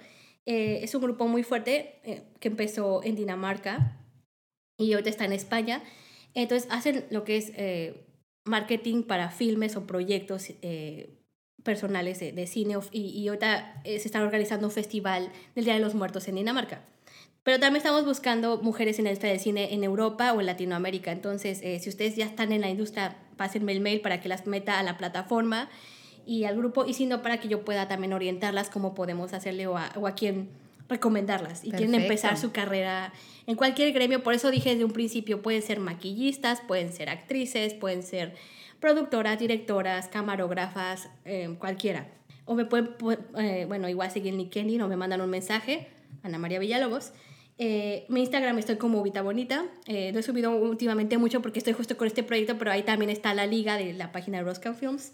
Eh, 0.47 0.81
es 0.83 0.95
un 0.97 1.03
grupo 1.03 1.29
muy 1.29 1.45
fuerte 1.45 2.01
eh, 2.03 2.23
que 2.41 2.49
empezó 2.49 3.05
en 3.05 3.15
Dinamarca 3.15 3.99
y 4.85 4.93
ahorita 4.93 5.11
está 5.11 5.25
en 5.25 5.33
España. 5.33 5.83
Entonces 6.35 6.69
hacen 6.71 7.05
lo 7.11 7.25
que 7.25 7.37
es 7.37 7.53
eh, 7.57 8.07
marketing 8.45 9.03
para 9.03 9.31
filmes 9.31 9.77
o 9.77 9.87
proyectos 9.87 10.51
eh, 10.63 11.19
personales 11.63 12.19
de, 12.21 12.33
de 12.33 12.47
cine 12.47 12.77
y, 12.91 13.03
y 13.09 13.29
ahorita 13.29 13.83
eh, 13.85 13.99
se 13.99 14.09
está 14.09 14.23
organizando 14.23 14.67
un 14.67 14.73
festival 14.73 15.31
del 15.55 15.65
Día 15.65 15.75
de 15.75 15.81
los 15.81 15.95
Muertos 15.95 16.29
en 16.29 16.37
Dinamarca. 16.37 16.85
Pero 17.45 17.59
también 17.59 17.79
estamos 17.79 18.05
buscando 18.05 18.59
mujeres 18.63 18.99
en 18.99 19.05
la 19.05 19.11
industria 19.11 19.39
cine 19.39 19.75
en 19.75 19.83
Europa 19.83 20.33
o 20.33 20.41
en 20.41 20.47
Latinoamérica. 20.47 21.11
Entonces, 21.11 21.61
eh, 21.63 21.81
si 21.81 21.89
ustedes 21.89 22.15
ya 22.15 22.25
están 22.25 22.53
en 22.53 22.61
la 22.61 22.71
industria, 22.71 23.17
pásenme 23.37 23.73
el 23.73 23.81
mail 23.81 24.01
para 24.01 24.21
que 24.21 24.29
las 24.29 24.47
meta 24.47 24.79
a 24.79 24.83
la 24.85 24.97
plataforma 24.97 25.69
y 26.25 26.45
al 26.45 26.57
grupo. 26.57 26.85
Y 26.87 26.95
si 26.95 27.07
no, 27.07 27.21
para 27.21 27.41
que 27.41 27.49
yo 27.49 27.65
pueda 27.65 27.89
también 27.89 28.13
orientarlas 28.13 28.71
cómo 28.71 28.95
podemos 28.95 29.33
hacerle 29.33 29.67
o 29.67 29.77
a, 29.77 29.93
o 29.97 30.07
a 30.07 30.15
quién 30.15 30.51
recomendarlas. 30.93 31.65
Y 31.65 31.71
quieren 31.71 31.91
Perfecto. 31.91 32.13
empezar 32.13 32.37
su 32.39 32.53
carrera 32.53 33.13
en 33.47 33.57
cualquier 33.57 33.93
gremio. 33.93 34.23
Por 34.23 34.35
eso 34.35 34.51
dije 34.51 34.71
desde 34.71 34.85
un 34.85 34.93
principio, 34.93 35.43
pueden 35.43 35.63
ser 35.63 35.81
maquillistas, 35.81 36.61
pueden 36.61 36.93
ser 36.93 37.09
actrices, 37.11 37.75
pueden 37.75 38.03
ser 38.03 38.35
productoras, 38.81 39.39
directoras, 39.39 40.09
camarógrafas, 40.09 41.09
eh, 41.25 41.55
cualquiera. 41.59 42.09
O 42.45 42.55
me 42.55 42.65
pueden, 42.65 42.97
pu- 42.99 43.19
eh, 43.39 43.65
bueno, 43.67 43.89
igual 43.89 44.11
seguir 44.11 44.33
en 44.33 44.39
LinkedIn 44.39 44.81
o 44.83 44.89
me 44.89 44.97
mandan 44.97 45.21
un 45.21 45.31
mensaje, 45.31 45.89
Ana 46.23 46.39
María 46.39 46.59
Villalobos, 46.59 47.13
Eh, 47.59 48.07
mi 48.09 48.21
Instagram 48.21 48.59
estoy 48.59 48.77
como 48.77 49.03
Vita 49.03 49.21
Bonita. 49.23 49.67
Eh, 49.87 50.11
no 50.13 50.19
he 50.19 50.23
subido 50.23 50.51
últimamente 50.57 51.19
mucho 51.19 51.43
porque 51.43 51.59
estoy 51.61 51.75
justo 51.75 51.97
con 51.97 52.07
este 52.09 52.23
proyecto, 52.23 52.57
pero 52.59 52.73
ahí 52.73 52.83
también 52.83 53.11
está 53.11 53.35
la 53.35 53.47
liga 53.47 53.77
de 53.77 53.93
la 53.93 54.11
página 54.11 54.39
de 54.39 54.45
Roscoe 54.45 54.75
Films. 54.75 55.13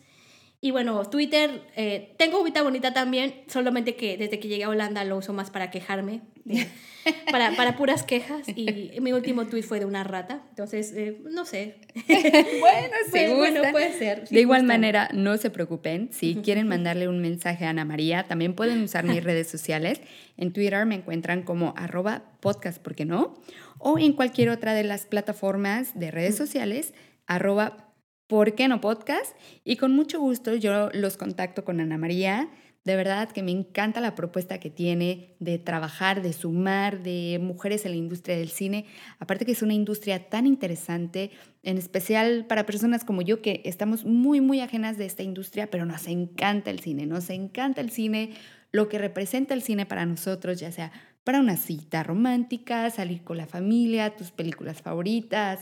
Y 0.61 0.73
bueno, 0.73 1.05
Twitter, 1.05 1.63
eh, 1.77 2.15
tengo 2.19 2.43
Vita 2.43 2.63
Bonita 2.63 2.93
también, 2.93 3.33
solamente 3.47 3.95
que 3.95 4.17
desde 4.17 4.41
que 4.41 4.49
llegué 4.49 4.65
a 4.65 4.69
Holanda 4.69 5.05
lo 5.05 5.17
uso 5.17 5.33
más 5.33 5.51
para 5.51 5.71
quejarme, 5.71 6.23
para, 7.31 7.55
para, 7.55 7.77
puras 7.77 8.03
quejas. 8.03 8.49
Y 8.57 8.91
mi 9.01 9.13
último 9.13 9.47
tweet 9.47 9.63
fue 9.63 9.79
de 9.79 9.85
una 9.85 10.03
rata, 10.03 10.43
entonces, 10.49 10.93
eh, 10.97 11.17
no 11.31 11.45
sé. 11.45 11.77
bueno, 12.09 12.97
sí, 13.13 13.27
bueno, 13.37 13.63
puede 13.71 13.93
ser. 13.93 14.29
de 14.29 14.41
igual 14.41 14.65
manera, 14.65 15.09
no 15.15 15.37
se 15.37 15.51
preocupen, 15.51 16.09
si 16.13 16.35
quieren 16.35 16.67
mandarle 16.67 17.07
un 17.07 17.21
mensaje 17.21 17.65
a 17.65 17.71
Ana 17.71 17.85
María, 17.85 18.25
también 18.25 18.55
pueden 18.55 18.83
usar 18.83 19.05
mis 19.05 19.23
redes 19.23 19.49
sociales. 19.49 20.01
En 20.37 20.53
Twitter 20.53 20.85
me 20.87 20.97
encuentran 20.97 21.45
como 21.45 21.73
arroba 21.77 22.25
podcast, 22.41 22.83
¿por 22.83 22.97
qué 22.97 23.05
no? 23.05 23.41
O 23.79 23.97
en 23.97 24.13
cualquier 24.13 24.49
otra 24.49 24.75
de 24.75 24.83
las 24.83 25.07
plataformas 25.07 25.97
de 25.97 26.11
redes 26.11 26.37
sociales, 26.37 26.95
arroba 27.29 27.88
¿por 28.29 28.55
qué 28.55 28.69
no 28.69 28.81
podcast? 28.81 29.35
Y 29.65 29.77
con 29.77 29.93
mucho 29.97 30.21
gusto 30.21 30.55
yo 30.55 30.91
los 30.93 31.17
contacto 31.17 31.65
con 31.65 31.81
Ana 31.81 31.99
María. 31.99 32.49
De 32.85 32.95
verdad 32.95 33.31
que 33.31 33.43
me 33.43 33.51
encanta 33.51 34.01
la 34.01 34.15
propuesta 34.15 34.61
que 34.61 34.71
tiene 34.71 35.35
de 35.41 35.59
trabajar, 35.59 36.23
de 36.23 36.33
sumar, 36.33 37.03
de 37.03 37.39
mujeres 37.43 37.85
en 37.85 37.93
la 37.93 37.97
industria 37.97 38.37
del 38.37 38.51
cine. 38.51 38.87
Aparte 39.19 39.45
que 39.45 39.53
es 39.53 39.63
una 39.63 39.75
industria 39.75 40.29
tan 40.29 40.47
interesante, 40.47 41.31
en 41.63 41.79
especial 41.79 42.47
para 42.47 42.67
personas 42.67 43.05
como 43.05 43.23
yo 43.23 43.43
que 43.43 43.63
estamos 43.65 44.05
muy, 44.05 44.41
muy 44.41 44.61
ajenas 44.61 44.97
de 44.99 45.07
esta 45.07 45.23
industria, 45.23 45.71
pero 45.71 45.87
nos 45.87 46.07
encanta 46.07 46.71
el 46.71 46.81
cine, 46.81 47.07
nos 47.07 47.31
encanta 47.31 47.81
el 47.81 47.91
cine, 47.91 48.31
lo 48.73 48.89
que 48.89 48.99
representa 48.99 49.55
el 49.55 49.63
cine 49.63 49.87
para 49.87 50.07
nosotros, 50.07 50.61
ya 50.61 50.71
sea 50.71 50.93
para 51.25 51.41
una 51.41 51.57
cita 51.57 52.03
romántica, 52.03 52.89
salir 52.91 53.23
con 53.23 53.37
la 53.37 53.47
familia, 53.47 54.17
tus 54.17 54.31
películas 54.31 54.81
favoritas, 54.81 55.61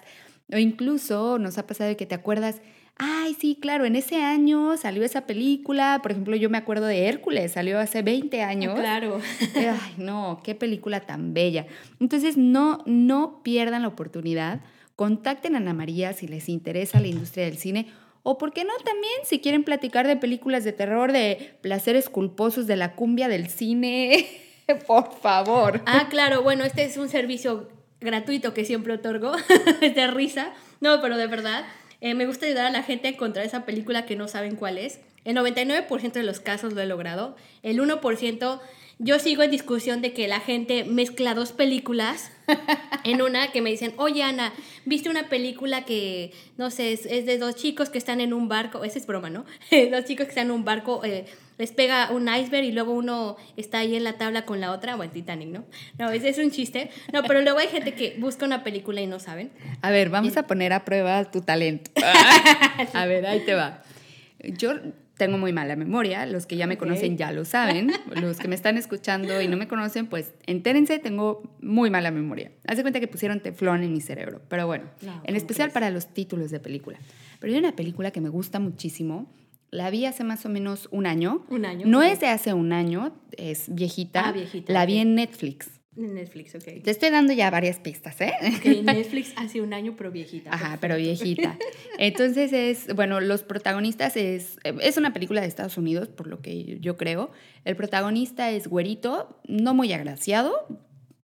o 0.53 0.59
incluso 0.59 1.39
nos 1.39 1.59
ha 1.59 1.67
pasado 1.67 1.97
que 1.97 2.07
te 2.07 2.15
acuerdas, 2.15 2.61
ay, 2.99 3.35
sí, 3.35 3.59
claro, 3.61 3.85
en 3.85 3.97
ese 3.97 4.23
año 4.23 4.77
salió 4.77 5.05
esa 5.05 5.27
película, 5.27 6.01
por 6.03 6.13
ejemplo, 6.13 6.37
yo 6.37 6.51
me 6.51 6.59
acuerdo 6.59 6.87
de 6.87 7.07
Hércules, 7.09 7.53
salió 7.53 7.79
hace 7.79 8.03
20 8.03 8.43
años. 8.43 8.79
Claro. 8.79 9.21
Ay, 9.55 9.95
no, 9.99 10.41
qué 10.43 10.55
película 10.55 11.01
tan 11.01 11.35
bella. 11.35 11.67
Entonces, 12.01 12.37
no, 12.37 12.83
no 12.87 13.43
pierdan 13.43 13.83
la 13.83 13.89
oportunidad, 13.89 14.61
contacten 14.95 15.55
a 15.55 15.59
Ana 15.59 15.75
María 15.75 16.13
si 16.13 16.27
les 16.27 16.49
interesa 16.49 17.01
la 17.01 17.09
industria 17.09 17.45
del 17.45 17.59
cine. 17.59 17.89
O 18.23 18.39
por 18.39 18.53
qué 18.53 18.65
no 18.65 18.73
también 18.85 19.15
si 19.23 19.39
quieren 19.39 19.63
platicar 19.63 20.09
de 20.09 20.17
películas 20.17 20.65
de 20.65 20.73
terror, 20.73 21.13
de 21.13 21.57
placeres 21.61 22.09
culposos 22.09 22.67
de 22.67 22.75
la 22.75 22.97
cumbia 22.97 23.29
del 23.29 23.49
cine, 23.49 24.27
por 24.87 25.13
favor. 25.21 25.81
Ah, 25.87 26.09
claro, 26.11 26.43
bueno, 26.43 26.65
este 26.65 26.83
es 26.83 26.97
un 26.97 27.09
servicio 27.09 27.69
gratuito 28.01 28.55
que 28.55 28.65
siempre 28.65 28.95
otorgo, 28.95 29.33
de 29.81 30.07
risa, 30.09 30.53
no, 30.81 31.01
pero 31.01 31.17
de 31.17 31.27
verdad, 31.27 31.65
eh, 32.01 32.15
me 32.15 32.27
gusta 32.27 32.47
ayudar 32.47 32.67
a 32.67 32.71
la 32.71 32.83
gente 32.83 33.09
a 33.09 33.11
encontrar 33.11 33.45
esa 33.45 33.65
película 33.65 34.07
que 34.07 34.17
no 34.17 34.29
saben 34.29 34.57
cuál 34.57 34.79
es. 34.79 35.01
El 35.25 35.37
99% 35.37 36.13
de 36.13 36.23
los 36.23 36.41
casos 36.41 36.73
lo 36.75 36.81
he 36.81 36.87
logrado, 36.87 37.37
el 37.63 37.81
1% 37.81 38.61
yo 38.99 39.19
sigo 39.19 39.43
en 39.43 39.51
discusión 39.51 40.01
de 40.01 40.13
que 40.13 40.27
la 40.27 40.41
gente 40.41 40.85
mezcla 40.85 41.35
dos 41.35 41.53
películas 41.53 42.31
en 43.05 43.21
una 43.21 43.53
que 43.53 43.61
me 43.61 43.71
dicen, 43.71 43.93
oye 43.99 44.23
Ana, 44.23 44.55
¿viste 44.87 45.11
una 45.11 45.29
película 45.29 45.85
que, 45.85 46.33
no 46.57 46.71
sé, 46.71 46.93
es, 46.93 47.05
de 47.05 47.39
dos 47.39 47.57
chicos 47.57 47.91
que 47.91 47.99
están 47.99 48.23
en 48.23 48.33
un 48.33 48.49
barco? 48.49 48.85
Esa 48.85 48.99
es 48.99 49.07
broma, 49.07 49.29
¿no? 49.29 49.45
dos 49.91 50.05
chicos 50.05 50.25
que 50.27 50.31
están 50.31 50.47
en 50.47 50.53
un 50.53 50.65
barco, 50.65 51.05
eh, 51.05 51.27
les 51.59 51.73
pega 51.73 52.11
un 52.11 52.29
iceberg 52.29 52.65
y 52.65 52.73
luego 52.73 52.93
uno 52.93 53.37
está 53.59 53.81
ahí 53.81 53.97
en 53.97 54.05
la 54.05 54.15
tabla 54.15 54.47
con 54.47 54.61
la 54.61 54.73
otra, 54.73 54.97
o 54.97 55.03
en 55.03 55.11
Titanic, 55.11 55.49
¿no? 55.49 55.65
No, 55.99 56.11
ese 56.11 56.31
es 56.31 56.39
un 56.39 56.51
chiste. 56.51 56.91
No, 57.13 57.23
pero 57.23 57.43
luego 57.43 57.59
hay 57.59 57.69
gente 57.69 57.95
que 57.95 58.17
busca 58.19 58.47
una 58.47 58.65
película 58.65 59.03
y 59.03 59.07
no 59.07 59.19
saben. 59.19 59.51
A 59.83 59.91
ver, 59.91 60.09
vamos 60.09 60.37
a 60.39 60.47
poner 60.47 60.73
a 60.73 60.85
prueba 60.85 61.31
tu 61.31 61.43
talento. 61.43 61.91
a 62.95 63.07
ver, 63.07 63.27
ahí 63.27 63.41
te 63.41 63.55
va. 63.55 63.83
Yo 64.43 64.75
tengo 65.17 65.39
muy 65.39 65.53
mala 65.53 65.77
memoria, 65.77 66.27
los 66.27 66.47
que 66.47 66.57
ya 66.57 66.67
me 66.67 66.77
conocen 66.77 67.17
ya 67.17 67.33
lo 67.33 67.45
saben, 67.45 67.93
los 68.21 68.39
que 68.39 68.49
me 68.49 68.55
están 68.55 68.77
escuchando 68.77 69.41
y 69.41 69.49
no 69.49 69.57
me 69.57 69.67
conocen, 69.67 70.07
pues 70.07 70.33
entérense, 70.47 70.99
tengo 70.99 71.43
muy 71.61 71.91
mala 71.91 72.11
memoria. 72.11 72.53
Haz 72.67 72.77
de 72.77 72.83
cuenta 72.83 73.01
que 73.01 73.09
pusieron 73.09 73.41
teflón 73.41 73.83
en 73.83 73.93
mi 73.93 74.01
cerebro, 74.01 74.43
pero 74.49 74.67
bueno, 74.67 74.85
en 75.25 75.37
especial 75.37 75.71
para 75.71 75.91
los 75.91 76.13
títulos 76.13 76.51
de 76.51 76.61
película. 76.61 76.99
Pero 77.41 77.53
hay 77.53 77.59
una 77.59 77.75
película 77.75 78.11
que 78.11 78.21
me 78.21 78.29
gusta 78.29 78.59
muchísimo, 78.59 79.33
la 79.71 79.91
vi 79.91 80.07
hace 80.07 80.25
más 80.25 80.47
o 80.47 80.49
menos 80.49 80.89
un 80.93 81.07
año. 81.07 81.45
Un 81.51 81.65
año. 81.65 81.87
No 81.87 82.03
es 82.03 82.21
de 82.21 82.29
hace 82.29 82.55
un 82.55 82.73
año, 82.73 83.13
es 83.37 83.75
viejita. 83.75 84.29
Ah, 84.29 84.33
viejita. 84.33 84.73
La 84.73 84.87
vi 84.87 84.99
en 84.99 85.15
Netflix. 85.15 85.76
Netflix, 85.97 86.55
ok. 86.55 86.83
Te 86.83 86.91
estoy 86.91 87.11
dando 87.11 87.33
ya 87.33 87.51
varias 87.51 87.79
pistas, 87.79 88.21
¿eh? 88.21 88.33
Ok, 88.59 88.65
Netflix 88.85 89.33
hace 89.37 89.63
un 89.63 89.73
año, 89.73 89.95
pero 89.97 90.11
viejita. 90.11 90.53
Ajá, 90.53 90.79
pero 90.81 90.97
viejita. 90.97 91.57
Entonces 91.99 92.53
es, 92.53 92.95
bueno, 92.95 93.21
los 93.21 93.43
protagonistas 93.43 94.17
es, 94.17 94.59
es 94.63 94.97
una 94.99 95.13
película 95.13 95.41
de 95.41 95.47
Estados 95.47 95.79
Unidos, 95.79 96.09
por 96.09 96.27
lo 96.27 96.43
que 96.43 96.79
yo 96.81 96.97
creo. 96.97 97.31
El 97.65 97.77
protagonista 97.77 98.51
es 98.51 98.69
güerito, 98.69 99.41
no 99.49 99.73
muy 99.73 99.93
agraciado, 99.93 100.67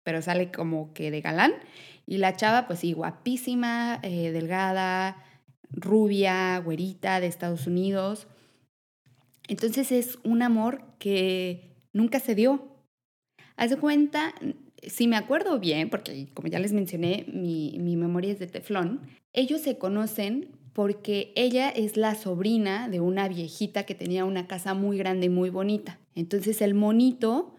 pero 0.03 0.23
sale 0.23 0.51
como 0.51 0.95
que 0.95 1.11
de 1.11 1.21
galán. 1.21 1.53
Y 2.07 2.19
la 2.19 2.35
chava, 2.35 2.67
pues 2.67 2.81
sí, 2.81 2.95
guapísima, 2.95 4.01
eh, 4.03 4.33
delgada, 4.33 5.23
rubia, 5.71 6.59
güerita 6.59 7.21
de 7.21 7.27
Estados 7.27 7.67
Unidos. 7.67 8.27
Entonces 9.49 9.93
es 9.93 10.19
un 10.25 10.43
amor 10.43 10.83
que 10.99 11.77
nunca 11.93 12.21
se 12.21 12.35
dio. 12.35 12.69
Haz 13.57 13.71
de 13.71 13.77
cuenta, 13.77 14.35
si 14.87 15.07
me 15.07 15.17
acuerdo 15.17 15.59
bien, 15.59 15.91
porque 15.91 16.29
como 16.35 16.49
ya 16.49 16.59
les 16.59 16.73
mencioné, 16.73 17.25
mi, 17.33 17.77
mi 17.79 17.97
memoria 17.97 18.33
es 18.33 18.39
de 18.39 18.47
teflón, 18.47 19.01
ellos 19.33 19.61
se 19.61 19.79
conocen 19.79 20.49
porque 20.73 21.33
ella 21.37 21.69
es 21.69 21.97
la 21.97 22.15
sobrina 22.15 22.89
de 22.89 23.01
una 23.01 23.29
viejita 23.29 23.85
que 23.85 23.95
tenía 23.95 24.25
una 24.25 24.47
casa 24.47 24.75
muy 24.75 24.97
grande 24.97 25.27
y 25.27 25.31
muy 25.31 25.51
bonita. 25.51 25.99
Entonces 26.15 26.63
el 26.63 26.75
monito 26.75 27.55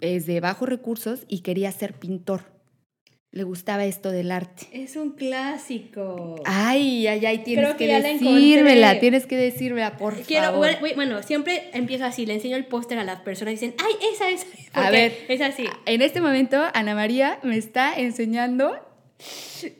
es 0.00 0.26
de 0.26 0.40
bajos 0.40 0.68
recursos 0.68 1.24
y 1.28 1.40
quería 1.40 1.70
ser 1.72 1.94
pintor 1.94 2.57
le 3.30 3.42
gustaba 3.42 3.84
esto 3.84 4.10
del 4.10 4.32
arte. 4.32 4.68
Es 4.72 4.96
un 4.96 5.10
clásico. 5.12 6.36
Ay, 6.46 7.06
ay, 7.06 7.26
ay, 7.26 7.38
tienes 7.44 7.74
que, 7.74 7.86
decírmela, 7.86 9.00
tienes 9.00 9.26
que 9.26 9.36
decírmela, 9.36 9.98
por 9.98 10.14
favor. 10.14 10.68
Bueno, 10.94 11.22
siempre 11.22 11.70
empiezo 11.74 12.06
así, 12.06 12.24
le 12.24 12.34
enseño 12.34 12.56
el 12.56 12.66
póster 12.66 12.98
a 12.98 13.04
las 13.04 13.20
personas 13.20 13.52
y 13.52 13.56
dicen, 13.56 13.74
ay, 13.78 13.94
esa 14.12 14.30
es. 14.30 14.46
A 14.72 14.90
ver, 14.90 15.26
es 15.28 15.40
así. 15.42 15.66
En 15.84 16.00
este 16.00 16.20
momento, 16.20 16.58
Ana 16.72 16.94
María 16.94 17.38
me 17.42 17.56
está 17.56 17.94
enseñando. 17.94 18.78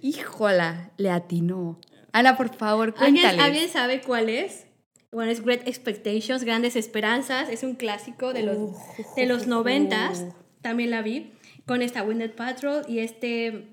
Híjola, 0.03 0.90
le 0.99 1.11
atinó. 1.11 1.80
Ana, 2.12 2.36
por 2.36 2.55
favor, 2.55 2.94
cuéntale. 2.94 3.40
¿Alguien, 3.40 3.68
sabe 3.68 4.01
cuál 4.03 4.28
es? 4.28 4.66
Bueno, 5.11 5.30
es 5.30 5.42
Great 5.42 5.66
Expectations, 5.66 6.44
Grandes 6.44 6.76
Esperanzas. 6.76 7.49
Es 7.49 7.62
un 7.62 7.76
clásico 7.76 8.34
de 8.34 8.42
los, 8.42 8.72
de 9.16 9.26
los 9.26 9.46
noventas. 9.46 10.26
También 10.61 10.90
la 10.90 11.01
vi 11.01 11.32
con 11.68 11.82
esta 11.82 12.02
Winded 12.02 12.32
Patrol 12.32 12.82
y 12.88 12.98
este, 12.98 13.66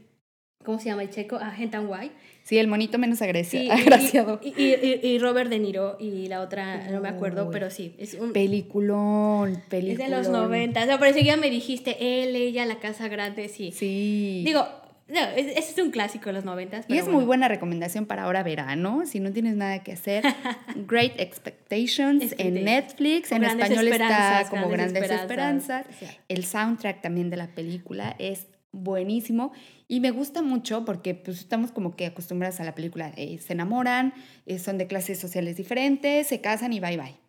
¿cómo 0.63 0.79
se 0.79 0.89
llama 0.89 1.01
el 1.01 1.09
checo? 1.09 1.37
Agent 1.37 1.73
and 1.73 1.89
White. 1.89 2.13
Sí, 2.43 2.59
el 2.59 2.67
monito 2.67 2.99
menos 2.99 3.21
agraciado. 3.23 4.39
Y, 4.43 4.49
y, 4.61 4.99
y, 5.01 5.17
Robert 5.17 5.49
De 5.49 5.57
Niro 5.57 5.97
y 5.99 6.27
la 6.27 6.41
otra, 6.41 6.91
no 6.91 6.99
me 7.01 7.09
acuerdo, 7.09 7.49
pero 7.49 7.71
sí. 7.71 7.95
Es 7.97 8.13
un 8.13 8.33
peliculón, 8.33 9.63
peliculón. 9.69 10.13
Es 10.13 10.25
de 10.25 10.29
los 10.29 10.29
90. 10.29 10.83
O 10.83 10.85
sea, 10.85 10.99
parece 10.99 11.19
que 11.19 11.25
ya 11.25 11.37
me 11.37 11.49
dijiste, 11.49 12.23
él, 12.23 12.35
ella, 12.35 12.65
la 12.65 12.79
casa 12.79 13.07
grande, 13.07 13.47
sí. 13.47 13.71
Sí. 13.71 14.43
Digo, 14.45 14.67
no, 15.07 15.19
ese 15.35 15.59
es 15.59 15.77
un 15.77 15.91
clásico 15.91 16.25
de 16.27 16.33
los 16.33 16.45
90. 16.45 16.85
Y 16.87 16.97
es 16.97 17.07
muy 17.07 17.23
buena 17.25 17.47
recomendación 17.47 18.07
para 18.07 18.23
ahora 18.23 18.41
verano, 18.41 19.03
si 19.05 19.19
no 19.19 19.31
tienes 19.31 19.55
nada 19.55 19.83
que 19.83 19.91
hacer. 19.91 20.23
Great 20.87 21.19
Expectations 21.19 22.33
en 22.39 22.63
Netflix, 22.63 23.31
en 23.31 23.43
español 23.43 23.87
está 23.87 24.47
como 24.49 24.67
Grandes, 24.67 25.09
Esperanzas. 25.09 25.85
El 26.27 26.43
soundtrack 26.43 27.01
también 27.01 27.29
de 27.29 27.37
la 27.37 27.47
película 27.47 28.15
es 28.17 28.47
buenísimo 28.71 29.53
y 29.87 29.99
me 29.99 30.11
gusta 30.11 30.41
mucho 30.41 30.85
porque 30.85 31.13
pues 31.13 31.39
estamos 31.39 31.71
como 31.71 31.95
que 31.95 32.07
acostumbradas 32.07 32.59
a 32.59 32.63
la 32.63 32.75
película, 32.75 33.13
eh, 33.15 33.37
se 33.37 33.53
enamoran, 33.53 34.13
eh, 34.45 34.59
son 34.59 34.77
de 34.77 34.87
clases 34.87 35.19
sociales 35.19 35.55
diferentes, 35.55 36.27
se 36.27 36.41
casan 36.41 36.73
y 36.73 36.79
bye 36.79 36.97
bye. 36.97 37.24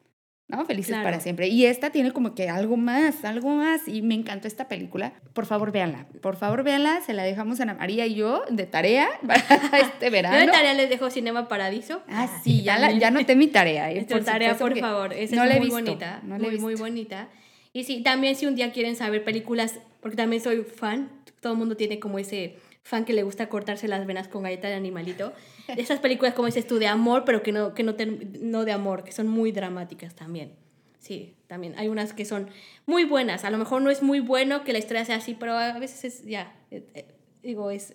¿No? 0.49 0.64
Felices 0.64 0.97
para 1.03 1.20
siempre. 1.20 1.49
Y 1.49 1.66
esta 1.66 1.90
tiene 1.90 2.12
como 2.12 2.34
que 2.34 2.49
algo 2.49 2.76
más, 2.76 3.24
algo 3.24 3.51
más. 3.51 3.88
Y 3.88 4.03
me 4.03 4.14
encantó 4.14 4.47
esta 4.47 4.68
película. 4.68 5.12
Por 5.32 5.47
favor, 5.47 5.72
véanla. 5.72 6.07
Por 6.20 6.36
favor, 6.36 6.62
véanla. 6.62 7.01
Se 7.03 7.12
la 7.12 7.24
dejamos 7.24 7.59
a 7.61 7.64
Ana 7.64 7.74
María 7.74 8.07
y 8.07 8.14
yo 8.14 8.44
de 8.51 8.66
tarea 8.66 9.09
para 9.26 9.80
este 9.80 10.11
verano. 10.11 10.38
Yo 10.38 10.47
de 10.47 10.53
tarea 10.53 10.74
les 10.74 10.88
dejo 10.88 11.11
Cinema 11.11 11.49
Paradiso. 11.49 12.03
Ah, 12.09 12.28
sí, 12.44 12.62
ya, 12.62 12.78
la, 12.78 12.92
ya 12.92 13.11
noté 13.11 13.34
mi 13.36 13.49
tarea. 13.49 13.90
¿eh? 13.90 14.07
por 14.09 14.24
tarea, 14.24 14.57
por 14.57 14.78
favor. 14.78 15.12
Esa 15.12 15.47
es 15.47 15.59
muy 15.59 15.68
bonita. 15.68 16.20
muy, 16.22 16.59
muy 16.59 16.74
bonita. 16.74 17.28
Y 17.72 17.84
sí, 17.84 18.03
también 18.03 18.36
si 18.36 18.47
un 18.47 18.55
día 18.55 18.72
quieren 18.72 18.97
saber 18.97 19.22
películas, 19.24 19.80
porque 20.01 20.16
también 20.16 20.42
soy 20.42 20.62
fan, 20.62 21.11
todo 21.40 21.53
el 21.53 21.59
mundo 21.59 21.76
tiene 21.76 21.99
como 21.99 22.18
ese 22.18 22.57
fan 22.87 23.05
que 23.05 23.12
le 23.12 23.24
gusta 23.24 23.49
cortarse 23.49 23.89
las 23.89 24.07
venas 24.07 24.28
con 24.28 24.45
galleta 24.45 24.68
de 24.68 24.74
animalito. 24.74 25.32
Esas 25.76 25.99
películas, 25.99 26.34
como 26.34 26.47
dices 26.47 26.68
tú, 26.68 26.78
de 26.78 26.87
amor, 26.87 27.24
pero 27.26 27.43
que 27.43 27.51
no, 27.51 27.74
que 27.74 27.82
no, 27.82 27.97
no 28.41 28.64
de 28.64 28.70
amor, 28.70 29.03
que 29.03 29.11
son 29.11 29.26
muy 29.26 29.51
dramáticas 29.51 30.14
también. 30.14 30.53
sí, 31.01 31.34
también 31.49 31.74
hay 31.76 31.89
unas 31.89 32.12
que 32.12 32.24
son 32.24 32.49
muy 32.87 33.05
buenas. 33.05 33.45
A 33.45 33.51
lo 33.51 33.59
mejor 33.59 33.82
no 33.82 33.91
es 33.91 34.03
muy 34.03 34.20
bueno 34.20 34.62
que 34.62 34.72
la 34.72 34.78
historia 34.78 35.05
sea 35.05 35.16
así, 35.16 35.34
pero 35.34 35.55
a 35.55 35.78
veces 35.80 36.05
es, 36.05 36.24
ya, 36.24 36.55
eh, 36.70 36.84
eh, 36.95 37.07
digo, 37.43 37.72
es, 37.72 37.95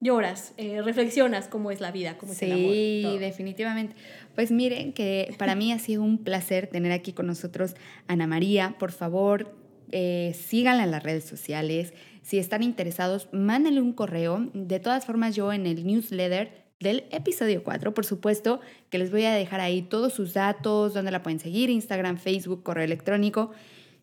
lloras, 0.00 0.54
eh, 0.56 0.80
reflexionas 0.80 1.46
cómo 1.46 1.70
es 1.70 1.82
la 1.82 1.92
vida, 1.92 2.16
cómo 2.16 2.32
es 2.32 2.42
el 2.42 2.52
amor. 2.52 2.72
Sí, 2.72 3.16
definitivamente. 3.20 3.94
Pues 4.34 4.50
miren 4.50 4.94
que 4.94 5.34
para 5.36 5.54
mí 5.54 5.72
ha 5.72 5.78
sido 5.78 6.02
un 6.02 6.24
placer 6.24 6.68
tener 6.68 6.92
aquí 6.92 7.12
con 7.12 7.26
nosotros 7.26 7.74
Ana 8.06 8.26
María. 8.26 8.76
Por 8.78 8.92
favor, 8.92 9.54
síganla 9.90 10.84
en 10.84 10.90
las 10.90 11.02
redes 11.02 11.24
sociales. 11.24 11.92
Si 12.22 12.38
están 12.38 12.62
interesados, 12.62 13.28
mándenle 13.32 13.80
un 13.80 13.92
correo. 13.92 14.48
De 14.54 14.80
todas 14.80 15.04
formas, 15.04 15.34
yo 15.34 15.52
en 15.52 15.66
el 15.66 15.86
newsletter 15.86 16.62
del 16.80 17.04
episodio 17.10 17.62
4, 17.62 17.94
por 17.94 18.04
supuesto, 18.04 18.60
que 18.90 18.98
les 18.98 19.10
voy 19.10 19.24
a 19.24 19.32
dejar 19.32 19.60
ahí 19.60 19.82
todos 19.82 20.12
sus 20.12 20.34
datos, 20.34 20.94
donde 20.94 21.10
la 21.10 21.22
pueden 21.22 21.40
seguir, 21.40 21.70
Instagram, 21.70 22.18
Facebook, 22.18 22.62
correo 22.62 22.84
electrónico. 22.84 23.52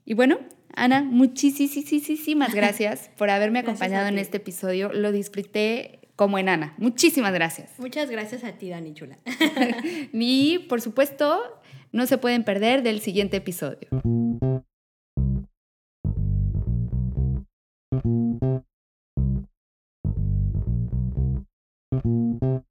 Y 0.06 0.14
bueno, 0.14 0.40
Ana, 0.76 1.04
muchísimas 1.04 2.54
gracias 2.54 3.10
por 3.18 3.30
haberme 3.30 3.60
acompañado 3.60 4.08
en 4.08 4.18
este 4.18 4.38
episodio. 4.38 4.92
Lo 4.94 5.12
disfruté 5.12 6.00
como 6.16 6.38
en 6.38 6.50
Ana. 6.50 6.74
Muchísimas 6.78 7.34
gracias. 7.34 7.72
Muchas 7.80 8.10
gracias 8.10 8.44
a 8.44 8.54
ti, 8.54 8.70
Dani 8.70 8.94
Chula. 8.94 9.20
y 10.14 10.60
por 10.70 10.82
supuesto, 10.82 11.40
no 11.92 12.06
se 12.08 12.18
pueden 12.18 12.44
perder 12.44 12.84
del 12.84 13.00
siguiente 13.00 13.38
episodio. 13.38 13.90
Thank 17.92 18.44
you. 22.04 22.69